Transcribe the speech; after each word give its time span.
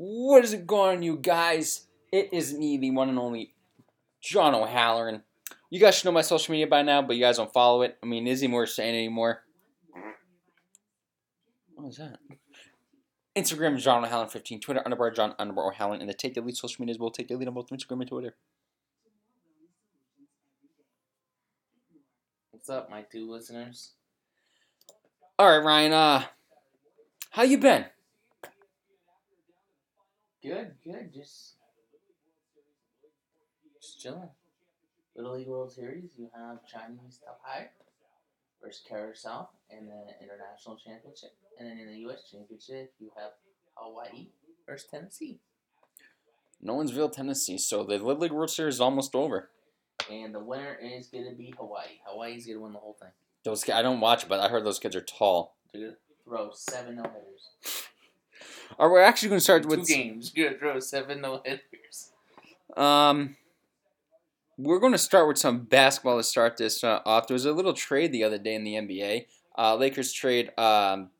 What 0.00 0.44
is 0.44 0.52
it 0.52 0.64
going 0.64 0.98
on, 0.98 1.02
you 1.02 1.16
guys? 1.16 1.88
It 2.12 2.32
is 2.32 2.54
me, 2.54 2.76
the 2.76 2.92
one 2.92 3.08
and 3.08 3.18
only 3.18 3.52
John 4.20 4.54
O'Halloran. 4.54 5.24
You 5.70 5.80
guys 5.80 5.96
should 5.96 6.04
know 6.04 6.12
my 6.12 6.20
social 6.20 6.52
media 6.52 6.68
by 6.68 6.82
now, 6.82 7.02
but 7.02 7.16
you 7.16 7.22
guys 7.22 7.38
don't 7.38 7.52
follow 7.52 7.82
it. 7.82 7.98
I 8.00 8.06
mean, 8.06 8.28
is 8.28 8.40
he 8.40 8.46
more 8.46 8.64
saying 8.64 8.94
anymore? 8.94 9.42
What 11.74 11.88
was 11.88 11.96
that? 11.96 12.20
Instagram 13.34 13.76
is 13.76 13.82
John 13.82 14.04
O'Halloran 14.04 14.28
15, 14.28 14.60
Twitter 14.60 14.82
underbar 14.86 15.12
John 15.12 15.34
underbar 15.36 15.66
O'Halloran, 15.66 16.00
and 16.00 16.08
the 16.08 16.14
Take 16.14 16.34
the 16.34 16.42
Lead 16.42 16.56
social 16.56 16.80
medias 16.80 17.00
will 17.00 17.10
take 17.10 17.26
the 17.26 17.34
lead 17.34 17.48
on 17.48 17.54
both 17.54 17.70
Instagram 17.70 18.02
and 18.02 18.08
Twitter. 18.08 18.36
What's 22.52 22.70
up, 22.70 22.88
my 22.88 23.02
two 23.02 23.28
listeners? 23.28 23.94
All 25.40 25.50
right, 25.50 25.64
Ryan. 25.64 25.92
Uh, 25.92 26.22
how 27.30 27.42
you 27.42 27.58
been? 27.58 27.86
Good, 30.48 30.72
good. 30.82 31.12
Just, 31.12 31.56
just 33.82 34.00
chilling. 34.00 34.30
Little 35.14 35.36
League 35.36 35.46
World 35.46 35.70
Series, 35.70 36.12
you 36.16 36.30
have 36.34 36.60
Chinese 36.66 37.20
Taipei 37.20 37.66
versus 38.62 38.82
Curaçao 38.90 39.48
in 39.70 39.88
the 39.88 40.24
International 40.24 40.78
Championship. 40.82 41.32
And 41.58 41.68
then 41.68 41.76
in 41.76 41.92
the 41.92 41.98
U.S. 42.00 42.30
Championship, 42.30 42.94
you 42.98 43.10
have 43.14 43.32
Hawaii 43.74 44.28
versus 44.66 44.88
Tennessee. 44.90 45.40
Nolensville, 46.64 47.12
Tennessee. 47.12 47.58
So 47.58 47.84
the 47.84 47.98
Little 47.98 48.16
League 48.16 48.32
World 48.32 48.50
Series 48.50 48.76
is 48.76 48.80
almost 48.80 49.14
over. 49.14 49.50
And 50.10 50.34
the 50.34 50.40
winner 50.40 50.78
is 50.80 51.08
going 51.08 51.28
to 51.28 51.36
be 51.36 51.52
Hawaii. 51.58 52.00
Hawaii's 52.06 52.46
going 52.46 52.56
to 52.56 52.62
win 52.62 52.72
the 52.72 52.78
whole 52.78 52.96
thing. 52.98 53.10
Those 53.44 53.68
I 53.68 53.82
don't 53.82 54.00
watch, 54.00 54.22
it, 54.22 54.30
but 54.30 54.40
I 54.40 54.48
heard 54.48 54.64
those 54.64 54.78
kids 54.78 54.96
are 54.96 55.02
tall. 55.02 55.56
To 55.74 55.92
throw 56.24 56.52
seven 56.54 56.96
no 56.96 57.02
hitters. 57.02 57.84
Right, 58.78 58.90
we're 58.90 59.00
actually 59.00 59.30
going 59.30 59.38
to 59.38 59.44
start 59.44 59.66
with 59.66 59.86
Two 59.86 59.94
games. 59.94 60.30
To 60.32 60.58
throw 60.58 60.80
seven 60.80 61.20
no 61.20 61.42
hitters. 61.44 62.12
Um, 62.76 63.36
we're 64.56 64.80
going 64.80 64.92
to 64.92 64.98
start 64.98 65.28
with 65.28 65.38
some 65.38 65.60
basketball 65.60 66.16
to 66.16 66.22
start 66.22 66.56
this 66.56 66.82
uh, 66.82 67.00
off. 67.06 67.28
There 67.28 67.34
was 67.34 67.44
a 67.44 67.52
little 67.52 67.72
trade 67.72 68.12
the 68.12 68.24
other 68.24 68.38
day 68.38 68.54
in 68.54 68.64
the 68.64 68.74
NBA. 68.74 69.26
Uh, 69.56 69.74
Lakers 69.76 70.12
trade 70.12 70.50
um, 70.58 71.10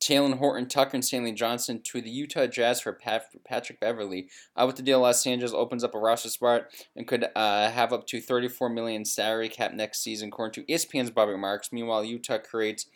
Talen 0.00 0.38
Horton 0.38 0.68
Tucker 0.68 0.92
and 0.94 1.04
Stanley 1.04 1.32
Johnson 1.32 1.80
to 1.84 2.00
the 2.00 2.10
Utah 2.10 2.46
Jazz 2.46 2.80
for 2.80 2.92
Pat- 2.92 3.44
Patrick 3.44 3.80
Beverley. 3.80 4.28
Uh, 4.56 4.64
with 4.66 4.76
the 4.76 4.82
deal, 4.82 5.00
Los 5.00 5.26
Angeles 5.26 5.52
opens 5.52 5.84
up 5.84 5.94
a 5.94 5.98
roster 5.98 6.28
spot 6.28 6.66
and 6.96 7.06
could 7.06 7.26
uh, 7.34 7.70
have 7.70 7.92
up 7.92 8.06
to 8.08 8.20
34 8.20 8.68
million 8.68 9.04
salary 9.04 9.48
cap 9.48 9.72
next 9.72 10.00
season, 10.00 10.28
according 10.28 10.64
to 10.64 10.72
ESPN's 10.72 11.10
Bobby 11.10 11.36
Marks. 11.36 11.72
Meanwhile, 11.72 12.04
Utah 12.04 12.38
creates 12.38 12.86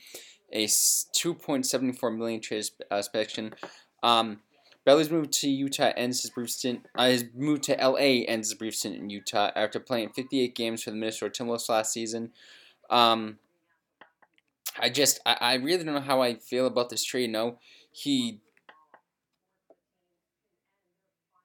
a 0.53 0.64
s- 0.64 1.06
2.74 1.17 2.17
million 2.17 2.41
trade 2.41 2.64
sp- 2.67 2.86
uh, 2.91 2.97
expansion. 2.97 3.55
Um, 4.03 4.41
Beverley's 4.84 5.11
move 5.11 5.31
to 5.31 5.48
Utah 5.48 5.92
ends 5.97 6.22
his 6.22 6.31
brief 6.31 6.50
stint. 6.50 6.86
Uh, 6.97 7.06
his 7.08 7.25
move 7.34 7.61
to 7.62 7.75
LA 7.75 8.25
ends 8.27 8.48
his 8.50 8.58
brief 8.58 8.75
stint 8.75 8.97
in 8.97 9.11
Utah 9.11 9.50
after 9.55 9.78
playing 9.78 10.11
58 10.11 10.55
games 10.55 10.83
for 10.83 10.91
the 10.91 10.97
Minnesota 10.97 11.45
Timberwolves 11.45 11.69
last 11.69 11.92
season. 11.92 12.33
Um, 12.91 13.39
I 14.78 14.89
just, 14.89 15.20
I, 15.25 15.36
I 15.41 15.55
really 15.55 15.84
don't 15.84 15.95
know 15.95 16.00
how 16.00 16.20
I 16.23 16.34
feel 16.34 16.67
about 16.67 16.91
this 16.91 17.05
trade. 17.05 17.30
No, 17.30 17.58
he 17.92 18.41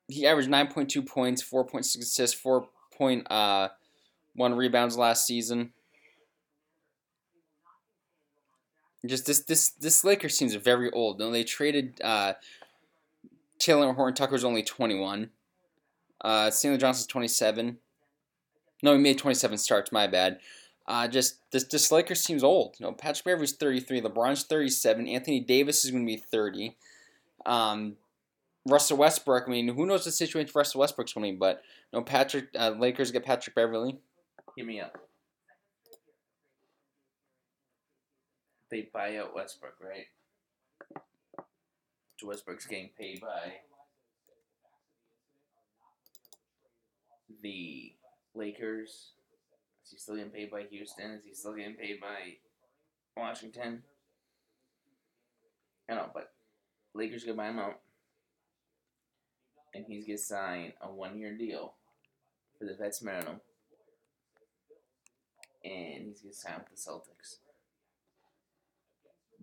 he 0.07 0.25
averaged 0.25 0.49
9.2 0.49 1.05
points, 1.05 1.43
4.6 1.43 1.97
assists, 1.99 2.41
4.1 2.41 3.69
rebounds 4.57 4.97
last 4.97 5.25
season. 5.25 5.73
Just 9.05 9.25
this 9.25 9.39
this 9.43 9.69
this 9.69 10.03
Lakers 10.03 10.35
seems 10.35 10.55
very 10.55 10.91
old. 10.91 11.19
No, 11.19 11.31
they 11.31 11.43
traded 11.43 12.01
uh, 12.03 12.33
Talen 13.59 13.95
Horton 13.95 14.15
Tucker's 14.15 14.43
only 14.43 14.63
21. 14.63 15.29
Uh, 16.21 16.49
Stanley 16.49 16.77
Johnson's 16.77 17.07
27. 17.07 17.77
No, 18.83 18.93
he 18.93 18.99
made 18.99 19.17
27 19.17 19.57
starts. 19.57 19.91
My 19.91 20.07
bad. 20.07 20.39
Uh, 20.87 21.07
just 21.07 21.39
this 21.51 21.65
this 21.65 21.91
Lakers 21.91 22.21
seems 22.21 22.43
old. 22.43 22.75
You 22.79 22.85
know, 22.85 22.93
Patrick 22.93 23.25
Beverley's 23.25 23.53
33. 23.53 24.01
LeBron's 24.01 24.43
37. 24.43 25.07
Anthony 25.07 25.41
Davis 25.41 25.85
is 25.85 25.91
going 25.91 26.05
to 26.05 26.11
be 26.11 26.17
30. 26.17 26.77
Um, 27.45 27.97
Russell 28.65 28.97
Westbrook. 28.97 29.43
I 29.47 29.51
mean, 29.51 29.67
who 29.69 29.85
knows 29.85 30.05
the 30.05 30.11
situation 30.11 30.51
Russell 30.55 30.81
Westbrook's 30.81 31.13
going 31.13 31.25
to 31.25 31.31
be? 31.33 31.37
But 31.37 31.61
you 31.91 31.99
know, 31.99 32.03
Patrick 32.03 32.47
uh, 32.57 32.71
Lakers 32.77 33.11
get 33.11 33.25
Patrick 33.25 33.55
Beverley. 33.55 33.99
Give 34.57 34.65
me 34.65 34.81
up. 34.81 34.97
They 38.69 38.89
buy 38.93 39.17
out 39.17 39.35
Westbrook, 39.35 39.75
right? 39.81 40.07
So 42.17 42.27
Westbrook's 42.27 42.65
getting 42.65 42.89
paid 42.97 43.21
by 43.21 43.53
the 47.41 47.93
Lakers. 48.33 49.11
Is 49.85 49.91
he 49.91 49.97
still 49.97 50.15
getting 50.15 50.31
paid 50.31 50.51
by 50.51 50.63
Houston? 50.63 51.11
Is 51.11 51.23
he 51.25 51.33
still 51.33 51.53
getting 51.53 51.75
paid 51.75 52.01
by 52.01 52.37
Washington? 53.15 53.83
I 55.89 55.93
don't 55.93 56.07
know, 56.07 56.11
but 56.13 56.33
Lakers 56.93 57.23
gonna 57.23 57.37
buy 57.37 57.49
him 57.49 57.59
out. 57.59 57.79
And 59.73 59.85
he's 59.87 60.05
gonna 60.05 60.17
sign 60.17 60.73
a 60.81 60.91
one 60.91 61.17
year 61.17 61.37
deal 61.37 61.75
for 62.57 62.65
the 62.65 62.73
vets 62.73 63.01
minimum 63.01 63.39
and 65.63 66.05
he's 66.07 66.21
gonna 66.21 66.33
sign 66.33 66.55
with 66.59 66.69
the 66.69 66.75
Celtics. 66.75 67.37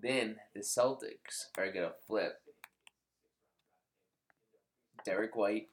Then 0.05 0.37
the 0.55 0.61
Celtics 0.61 1.47
are 1.57 1.73
gonna 1.73 1.93
flip 2.07 2.43
Derrick 5.03 5.35
White 5.35 5.71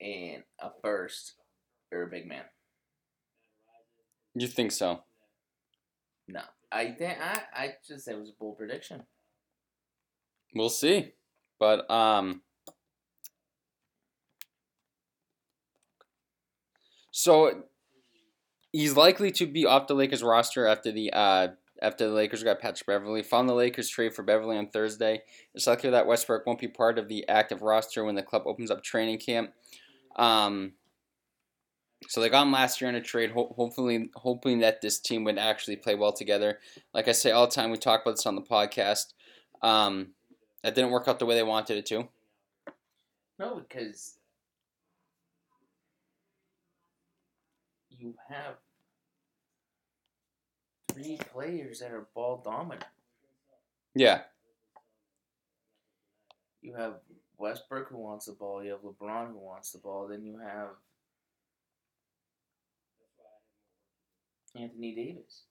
and 0.00 0.42
a 0.58 0.70
first 0.82 1.34
or 1.92 2.02
a 2.02 2.08
big 2.08 2.26
man. 2.26 2.42
You 4.34 4.48
think 4.48 4.72
so? 4.72 5.04
No, 6.26 6.40
I 6.72 6.90
think 6.90 7.16
I 7.20 7.42
I 7.54 7.74
just 7.86 8.04
said 8.04 8.16
it 8.16 8.20
was 8.20 8.30
a 8.30 8.40
bold 8.40 8.58
prediction. 8.58 9.04
We'll 10.52 10.68
see. 10.68 11.12
But 11.60 11.88
um 11.88 12.42
so 17.12 17.62
he's 18.72 18.96
likely 18.96 19.30
to 19.32 19.46
be 19.46 19.66
off 19.66 19.86
the 19.86 19.94
Lakers 19.94 20.22
roster 20.22 20.66
after 20.66 20.92
the 20.92 21.12
uh 21.12 21.48
after 21.82 22.08
the 22.08 22.14
Lakers 22.14 22.42
got 22.42 22.60
Patrick 22.60 22.86
Beverley. 22.86 23.22
Found 23.22 23.48
the 23.48 23.54
Lakers 23.54 23.88
trade 23.88 24.14
for 24.14 24.22
Beverley 24.22 24.56
on 24.56 24.68
Thursday. 24.68 25.22
It's 25.54 25.66
likely 25.66 25.90
that 25.90 26.06
Westbrook 26.06 26.46
won't 26.46 26.58
be 26.58 26.68
part 26.68 26.98
of 26.98 27.08
the 27.08 27.28
active 27.28 27.62
roster 27.62 28.04
when 28.04 28.14
the 28.14 28.22
club 28.22 28.42
opens 28.46 28.70
up 28.70 28.82
training 28.82 29.18
camp. 29.18 29.52
Um 30.16 30.72
so 32.08 32.20
they 32.20 32.28
got 32.28 32.42
him 32.42 32.52
last 32.52 32.80
year 32.80 32.90
in 32.90 32.94
a 32.96 33.00
trade. 33.00 33.30
Ho- 33.30 33.54
hopefully, 33.56 34.10
hoping 34.16 34.60
that 34.60 34.80
this 34.80 35.00
team 35.00 35.24
would 35.24 35.38
actually 35.38 35.76
play 35.76 35.94
well 35.94 36.12
together. 36.12 36.58
Like 36.92 37.08
I 37.08 37.12
say 37.12 37.30
all 37.30 37.46
the 37.46 37.54
time, 37.54 37.70
we 37.70 37.78
talk 37.78 38.02
about 38.02 38.12
this 38.16 38.26
on 38.26 38.34
the 38.34 38.42
podcast. 38.42 39.14
Um, 39.62 40.08
that 40.62 40.74
didn't 40.74 40.90
work 40.90 41.08
out 41.08 41.18
the 41.18 41.26
way 41.26 41.34
they 41.34 41.42
wanted 41.42 41.78
it 41.78 41.86
to. 41.86 42.08
No, 43.38 43.60
because 43.60 44.18
you 48.06 48.14
have 48.28 48.54
three 50.92 51.18
players 51.32 51.80
that 51.80 51.90
are 51.90 52.06
ball 52.14 52.40
dominant. 52.44 52.84
Yeah, 53.94 54.20
You 56.62 56.74
have 56.74 56.94
Westbrook 57.38 57.88
who 57.88 57.98
wants 57.98 58.26
the 58.26 58.32
ball. 58.32 58.62
You 58.62 58.72
have 58.72 58.80
LeBron 58.82 59.32
who 59.32 59.38
wants 59.38 59.72
the 59.72 59.78
ball. 59.78 60.06
Then 60.08 60.24
you 60.24 60.38
have 60.38 60.68
Anthony 64.54 64.94
Davis. 64.94 65.42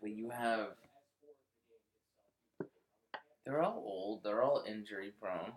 But 0.00 0.10
you 0.10 0.30
have. 0.30 0.68
They're 3.44 3.62
all 3.62 3.82
old. 3.84 4.24
They're 4.24 4.42
all 4.42 4.64
injury 4.68 5.12
prone. 5.20 5.52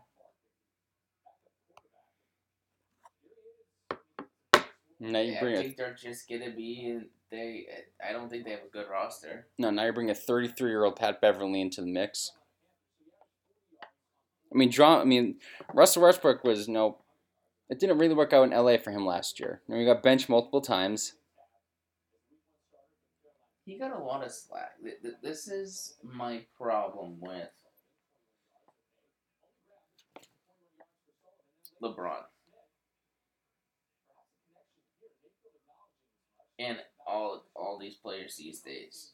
Now 4.99 5.19
you 5.19 5.35
I 5.35 5.39
bring 5.39 5.55
a 5.55 5.61
think 5.61 5.77
they're 5.77 5.93
just 5.93 6.29
gonna 6.29 6.51
be. 6.51 6.99
They. 7.31 7.67
I 8.07 8.11
don't 8.11 8.29
think 8.29 8.43
they 8.45 8.51
have 8.51 8.63
a 8.67 8.71
good 8.71 8.87
roster. 8.89 9.47
no. 9.57 9.69
Now 9.69 9.85
you 9.85 9.93
bring 9.93 10.09
a 10.09 10.15
33 10.15 10.69
year 10.69 10.83
old 10.83 10.95
Pat 10.95 11.21
Beverley 11.21 11.61
into 11.61 11.81
the 11.81 11.87
mix. 11.87 12.31
I 14.51 14.57
mean, 14.57 14.69
draw. 14.69 14.99
I 14.99 15.03
mean, 15.05 15.35
Russell 15.73 16.01
Westbrook 16.03 16.43
was 16.43 16.67
you 16.67 16.73
know, 16.73 16.97
it 17.69 17.79
didn't 17.79 17.99
really 17.99 18.15
work 18.15 18.33
out 18.33 18.43
in 18.43 18.49
LA 18.49 18.77
for 18.77 18.91
him 18.91 19.05
last 19.05 19.39
year. 19.39 19.61
You 19.67 19.75
know, 19.75 19.79
he 19.79 19.85
got 19.85 20.01
benched 20.03 20.27
multiple 20.27 20.61
times. 20.61 21.13
He 23.63 23.77
got 23.77 23.95
a 23.95 24.03
lot 24.03 24.25
of 24.25 24.31
slack. 24.31 24.71
Th- 24.83 24.99
th- 25.01 25.13
This 25.21 25.47
is 25.47 25.97
my 26.03 26.41
problem 26.57 27.17
with 27.21 27.49
LeBron. 31.81 32.23
And 36.59 36.77
all 37.07 37.45
all 37.55 37.79
these 37.79 37.95
players 37.95 38.35
these 38.35 38.59
days. 38.61 39.13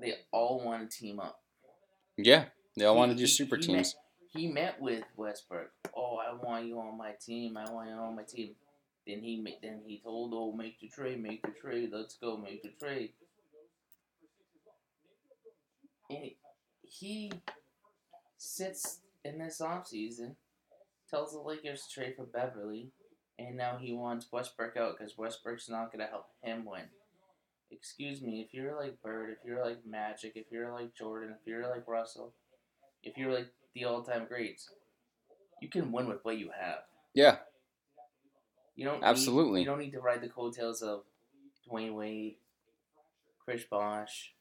they 0.00 0.12
all 0.32 0.60
want 0.64 0.90
to 0.90 0.98
team 0.98 1.20
up. 1.20 1.40
Yeah, 2.16 2.46
they 2.76 2.84
all 2.84 2.94
He- 2.94 2.98
want 2.98 3.12
to 3.12 3.16
do 3.16 3.26
super 3.26 3.56
he 3.56 3.62
teams. 3.62 3.94
Met, 3.94 4.02
he 4.32 4.48
met 4.48 4.80
with 4.80 5.04
Westbrook. 5.16 5.70
Oh, 5.96 6.16
I 6.16 6.32
want 6.34 6.66
you 6.66 6.78
on 6.80 6.98
my 6.98 7.12
team. 7.12 7.56
I 7.56 7.70
want 7.70 7.88
you 7.88 7.94
on 7.94 8.16
my 8.16 8.24
team. 8.24 8.56
Then 9.06 9.20
he 9.22 9.56
then 9.62 9.82
he 9.86 10.00
told, 10.00 10.32
"Oh, 10.34 10.50
make 10.52 10.80
the 10.80 10.88
trade, 10.88 11.22
make 11.22 11.42
the 11.42 11.52
trade. 11.52 11.90
Let's 11.92 12.16
go, 12.16 12.36
make 12.36 12.62
the 12.62 12.70
trade." 12.70 13.12
And 16.10 16.32
he 16.82 17.32
sits 18.36 19.00
in 19.24 19.38
this 19.38 19.60
offseason, 19.60 20.36
tells 21.08 21.32
the 21.32 21.38
Lakers 21.40 21.86
to 21.86 21.94
trade 21.94 22.16
for 22.16 22.24
Beverley, 22.24 22.90
and 23.38 23.56
now 23.56 23.78
he 23.80 23.92
wants 23.92 24.26
Westbrook 24.32 24.76
out 24.76 24.96
because 24.98 25.18
Westbrook's 25.18 25.68
not 25.68 25.92
going 25.92 26.04
to 26.04 26.10
help 26.10 26.26
him 26.42 26.64
win. 26.64 26.82
Excuse 27.70 28.22
me, 28.22 28.40
if 28.46 28.54
you're 28.54 28.76
like 28.76 29.02
Bird, 29.02 29.30
if 29.30 29.38
you're 29.44 29.64
like 29.64 29.84
Magic, 29.86 30.32
if 30.36 30.46
you're 30.50 30.72
like 30.72 30.94
Jordan, 30.94 31.34
if 31.40 31.46
you're 31.46 31.68
like 31.68 31.88
Russell, 31.88 32.32
if 33.02 33.16
you're 33.16 33.32
like 33.32 33.48
the 33.74 33.84
all-time 33.84 34.26
greats, 34.28 34.70
you 35.60 35.68
can 35.68 35.90
win 35.92 36.08
with 36.08 36.24
what 36.24 36.38
you 36.38 36.50
have. 36.58 36.80
Yeah, 37.14 37.38
You 38.76 38.84
don't 38.84 39.02
Absolutely. 39.04 39.54
Need, 39.54 39.60
you 39.60 39.66
don't 39.66 39.78
need 39.80 39.92
to 39.92 40.00
ride 40.00 40.20
the 40.22 40.28
coattails 40.28 40.82
of 40.82 41.02
Dwyane 41.68 41.94
Wade, 41.94 42.36
Chris 43.44 43.64
Bosh. 43.64 44.32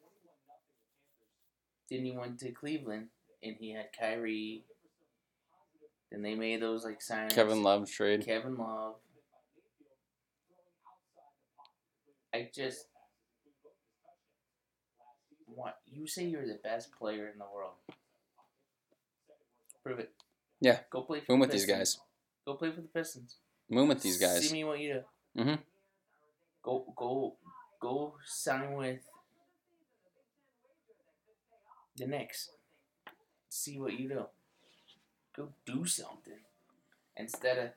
Then 1.89 2.05
he 2.05 2.11
went 2.11 2.39
to 2.39 2.51
Cleveland 2.51 3.07
and 3.43 3.55
he 3.59 3.71
had 3.73 3.87
Kyrie. 3.97 4.65
Then 6.13 6.21
they 6.21 6.35
made 6.35 6.61
those 6.61 6.85
like 6.85 6.99
signings. 6.99 7.33
Kevin 7.33 7.63
Love 7.63 7.89
trade. 7.89 8.23
Kevin 8.23 8.55
Love. 8.55 8.93
I 12.31 12.49
just 12.53 12.85
want 15.47 15.73
you 15.91 16.05
say 16.05 16.25
you're 16.25 16.45
the 16.45 16.59
best 16.63 16.91
player 16.91 17.29
in 17.33 17.39
the 17.39 17.45
world. 17.51 17.73
Prove 19.83 19.97
it. 19.97 20.11
Yeah. 20.61 20.81
Go 20.91 21.01
play 21.01 21.21
for 21.21 21.25
Boom 21.25 21.39
the 21.39 21.47
with 21.47 21.51
these 21.51 21.65
guys. 21.65 21.97
Go 22.45 22.53
play 22.53 22.69
for 22.69 22.81
the 22.81 22.87
Pistons. 22.87 23.37
Moon 23.67 23.87
with 23.87 24.03
these 24.03 24.19
guys. 24.19 24.47
See 24.47 24.53
me 24.53 24.63
what 24.63 24.79
you 24.79 24.93
do. 24.93 25.41
Mm-hmm. 25.41 25.55
Go 26.61 26.93
go 26.95 27.35
go 27.81 28.13
sign 28.23 28.73
with 28.73 28.99
the 31.97 32.05
Knicks. 32.05 32.51
See 33.49 33.79
what 33.79 33.99
you 33.99 34.09
do. 34.09 34.25
Go 35.35 35.49
do 35.65 35.85
something 35.85 36.39
instead 37.17 37.57
of 37.57 37.69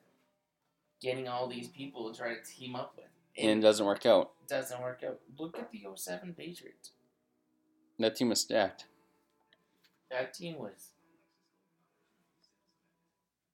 getting 1.00 1.28
all 1.28 1.46
these 1.46 1.68
people 1.68 2.10
to 2.10 2.18
try 2.18 2.34
to 2.34 2.42
team 2.42 2.76
up 2.76 2.94
with. 2.96 3.06
And 3.38 3.58
it 3.58 3.62
doesn't 3.62 3.84
work 3.84 4.06
out. 4.06 4.32
it 4.42 4.48
doesn't 4.48 4.80
work 4.80 5.02
out. 5.06 5.20
Look 5.38 5.58
at 5.58 5.70
the 5.70 5.84
07 5.94 6.34
Patriots. 6.36 6.92
That 7.98 8.16
team 8.16 8.30
was 8.30 8.40
stacked. 8.40 8.86
That 10.10 10.34
team 10.34 10.58
was. 10.58 10.90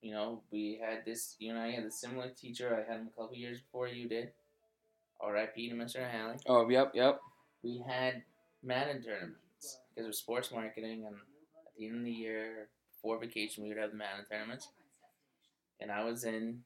You 0.01 0.11
know, 0.11 0.41
we 0.51 0.81
had 0.85 1.05
this. 1.05 1.35
You 1.39 1.51
and 1.51 1.59
I 1.59 1.71
had 1.71 1.85
a 1.85 1.91
similar 1.91 2.29
teacher. 2.29 2.75
I 2.75 2.91
had 2.91 2.99
him 2.99 3.09
a 3.13 3.21
couple 3.21 3.35
years 3.37 3.61
before 3.61 3.87
you 3.87 4.07
did. 4.07 4.31
R.I.P. 5.21 5.69
to 5.69 5.75
Mr. 5.75 6.09
Halley. 6.09 6.35
Oh, 6.47 6.67
yep, 6.69 6.91
yep. 6.93 7.21
we 7.63 7.81
had 7.87 8.23
Madden 8.61 9.01
tournaments 9.01 9.79
because 9.95 10.07
of 10.07 10.15
sports 10.15 10.51
marketing, 10.51 11.05
and 11.05 11.15
at 11.15 11.71
the 11.77 11.87
end 11.87 11.99
of 11.99 12.03
the 12.03 12.11
year, 12.11 12.67
before 13.03 13.19
vacation, 13.19 13.63
we 13.63 13.69
would 13.69 13.77
have 13.77 13.91
the 13.91 13.97
Madden 13.97 14.25
tournaments. 14.31 14.69
And 15.81 15.91
I 15.91 16.03
was 16.05 16.23
in 16.23 16.59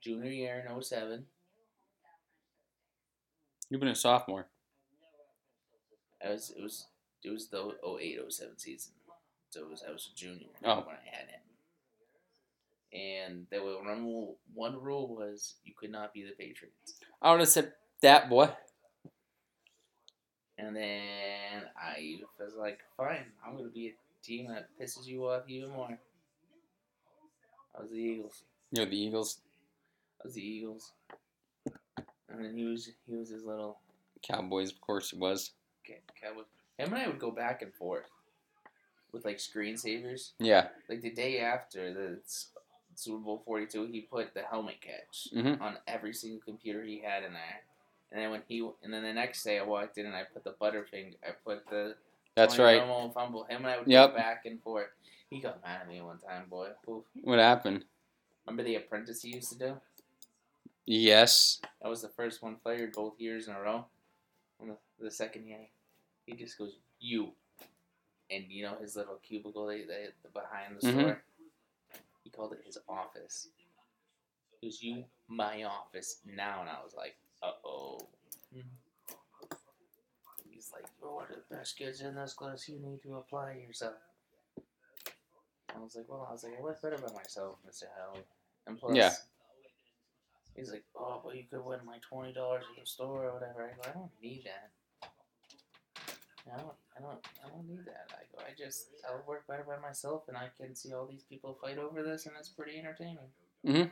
junior 0.00 0.30
year 0.30 0.64
in 0.68 0.82
07. 0.82 1.24
You've 3.70 3.80
been 3.80 3.88
a 3.88 3.94
sophomore. 3.94 4.46
I 6.24 6.30
was 6.32 6.52
it 6.56 6.62
was 6.62 6.86
it 7.24 7.30
was 7.30 7.48
the 7.48 7.72
08 7.84 8.18
07 8.28 8.58
season, 8.58 8.92
so 9.50 9.60
it 9.62 9.70
was 9.70 9.82
I 9.88 9.90
was 9.90 10.10
a 10.12 10.16
junior 10.16 10.48
Oh. 10.64 10.76
when 10.86 10.96
I 10.96 11.16
had 11.16 11.28
him. 11.28 11.40
And 12.92 13.46
there 13.50 13.62
was 13.62 13.76
one 13.82 14.04
rule. 14.04 14.36
One 14.54 14.80
rule 14.80 15.08
was 15.16 15.54
you 15.64 15.72
could 15.74 15.90
not 15.90 16.12
be 16.12 16.22
the 16.24 16.32
Patriots. 16.32 17.00
I 17.22 17.30
would 17.30 17.40
have 17.40 17.48
said 17.48 17.72
that 18.02 18.28
boy. 18.28 18.50
And 20.58 20.76
then 20.76 21.62
I 21.76 22.20
was 22.38 22.52
like, 22.56 22.80
fine, 22.96 23.24
I'm 23.44 23.56
going 23.56 23.64
to 23.64 23.72
be 23.74 23.88
a 23.88 23.92
team 24.22 24.48
that 24.48 24.68
pisses 24.80 25.06
you 25.06 25.26
off 25.28 25.42
even 25.48 25.70
more. 25.70 25.98
I 27.76 27.82
was 27.82 27.90
the 27.90 27.96
Eagles. 27.98 28.42
You're 28.70 28.86
the 28.86 28.96
Eagles. 28.98 29.40
I 30.20 30.26
was 30.26 30.34
the 30.34 30.42
Eagles. 30.46 30.92
And 32.28 32.44
then 32.44 32.56
he 32.56 32.64
was 32.64 32.90
he 33.06 33.14
was 33.14 33.28
his 33.30 33.44
little 33.44 33.78
Cowboys, 34.22 34.70
of 34.70 34.80
course, 34.80 35.12
it 35.12 35.18
was. 35.18 35.50
ca- 35.86 36.00
cowboy. 36.20 36.42
Him 36.78 36.92
and 36.92 37.02
I 37.02 37.06
would 37.08 37.18
go 37.18 37.30
back 37.32 37.60
and 37.62 37.74
forth 37.74 38.06
with 39.12 39.24
like 39.24 39.38
screensavers. 39.38 40.30
Yeah. 40.38 40.68
Like 40.88 41.02
the 41.02 41.10
day 41.10 41.40
after 41.40 41.92
the 41.92 42.20
Super 42.94 43.18
Bowl 43.18 43.42
42, 43.44 43.86
he 43.86 44.02
put 44.02 44.32
the 44.32 44.42
helmet 44.42 44.76
catch 44.80 45.28
Mhm. 45.34 45.60
on 45.60 45.76
every 45.86 46.14
single 46.14 46.40
computer 46.40 46.82
he 46.84 47.00
had 47.00 47.24
in 47.24 47.32
there. 47.32 47.64
And 48.12 48.20
then 48.22 48.30
when 48.30 48.42
he 48.48 48.60
and 48.82 48.92
then 48.94 49.02
the 49.02 49.12
next 49.12 49.42
day 49.42 49.58
I 49.58 49.62
walked 49.64 49.98
in 49.98 50.06
and 50.06 50.14
I 50.14 50.24
put 50.24 50.44
the 50.44 50.52
Butterfinger. 50.52 51.16
I 51.26 51.32
put 51.44 51.66
the 51.68 51.96
That's 52.34 52.54
20 52.56 52.64
right. 52.78 52.86
normal 52.86 53.10
fumble. 53.12 53.44
Him 53.44 53.58
and 53.58 53.66
I 53.66 53.78
would 53.78 53.88
Yep. 53.88 54.10
go 54.10 54.16
back 54.16 54.46
and 54.46 54.62
forth. 54.62 54.88
He 55.30 55.40
got 55.40 55.62
mad 55.62 55.82
at 55.82 55.88
me 55.88 56.00
one 56.00 56.18
time, 56.18 56.48
boy. 56.48 56.70
Oof. 56.88 57.04
What 57.22 57.38
happened? 57.38 57.84
Remember 58.46 58.62
the 58.62 58.76
apprentice 58.76 59.22
he 59.22 59.34
used 59.34 59.50
to 59.52 59.58
do? 59.58 59.80
Yes. 60.86 61.60
That 61.80 61.88
was 61.88 62.02
the 62.02 62.08
first 62.08 62.42
one 62.42 62.56
fired 62.64 62.92
both 62.92 63.20
years 63.20 63.48
in 63.48 63.54
a 63.54 63.60
row. 63.60 63.86
The, 64.60 64.76
the 64.98 65.10
second 65.10 65.46
year, 65.46 65.66
he 66.26 66.34
just 66.34 66.56
goes, 66.58 66.76
"You," 67.00 67.32
and 68.30 68.44
you 68.48 68.62
know 68.64 68.76
his 68.80 68.94
little 68.96 69.16
cubicle, 69.16 69.66
they, 69.66 69.82
they 69.84 70.08
the 70.22 70.28
behind 70.28 70.76
the 70.78 70.86
Mhm. 70.86 70.90
store. 70.92 71.22
He 72.24 72.30
called 72.30 72.52
it 72.52 72.62
his 72.64 72.78
office. 72.88 73.48
He 74.60 74.66
goes, 74.68 74.82
"You, 74.82 75.04
my 75.28 75.64
office 75.64 76.20
now," 76.24 76.60
and 76.60 76.70
I 76.70 76.82
was 76.84 76.94
like, 76.94 77.16
"Uh 77.42 77.52
oh." 77.64 78.08
He's 78.52 78.62
like, 80.72 80.86
"You're 81.00 81.12
one 81.14 81.24
of 81.24 81.36
the 81.36 81.54
best 81.56 81.76
kids 81.76 82.00
in 82.00 82.14
this 82.14 82.34
class. 82.34 82.68
You 82.68 82.78
need 82.78 83.02
to 83.02 83.16
apply 83.16 83.62
yourself." 83.66 83.94
I 85.74 85.78
was 85.78 85.96
like, 85.96 86.08
"Well, 86.08 86.26
I 86.28 86.32
was 86.32 86.44
like, 86.44 86.54
I 86.58 86.62
work 86.62 86.82
better 86.82 86.98
by 86.98 87.12
myself, 87.12 87.58
Mister 87.64 87.86
Howard." 87.96 88.24
And 88.66 88.78
plus, 88.78 88.96
Yeah. 88.96 89.12
He's 90.54 90.70
like, 90.70 90.84
oh, 90.94 91.20
but 91.24 91.34
you 91.34 91.44
could 91.50 91.64
win 91.64 91.80
like 91.86 92.02
twenty 92.02 92.32
dollars 92.32 92.64
at 92.70 92.80
the 92.80 92.86
store 92.86 93.24
or 93.26 93.32
whatever. 93.32 93.62
I 93.64 93.74
go, 93.74 93.88
I 93.88 93.92
don't 93.94 94.10
need 94.22 94.44
that. 94.44 94.70
I 96.52 96.56
don't, 96.58 96.74
I 96.96 97.00
don't, 97.00 97.26
I 97.44 97.48
don't 97.48 97.68
need 97.68 97.86
that. 97.86 98.10
I 98.10 98.24
go, 98.30 98.44
I 98.44 98.50
just, 98.58 98.88
I'll 99.08 99.22
work 99.26 99.46
better 99.46 99.64
by 99.66 99.78
myself, 99.78 100.24
and 100.28 100.36
I 100.36 100.50
can 100.60 100.74
see 100.74 100.92
all 100.92 101.06
these 101.06 101.22
people 101.22 101.56
fight 101.62 101.78
over 101.78 102.02
this, 102.02 102.26
and 102.26 102.34
it's 102.38 102.48
pretty 102.48 102.78
entertaining. 102.78 103.30
Mm-hmm. 103.66 103.88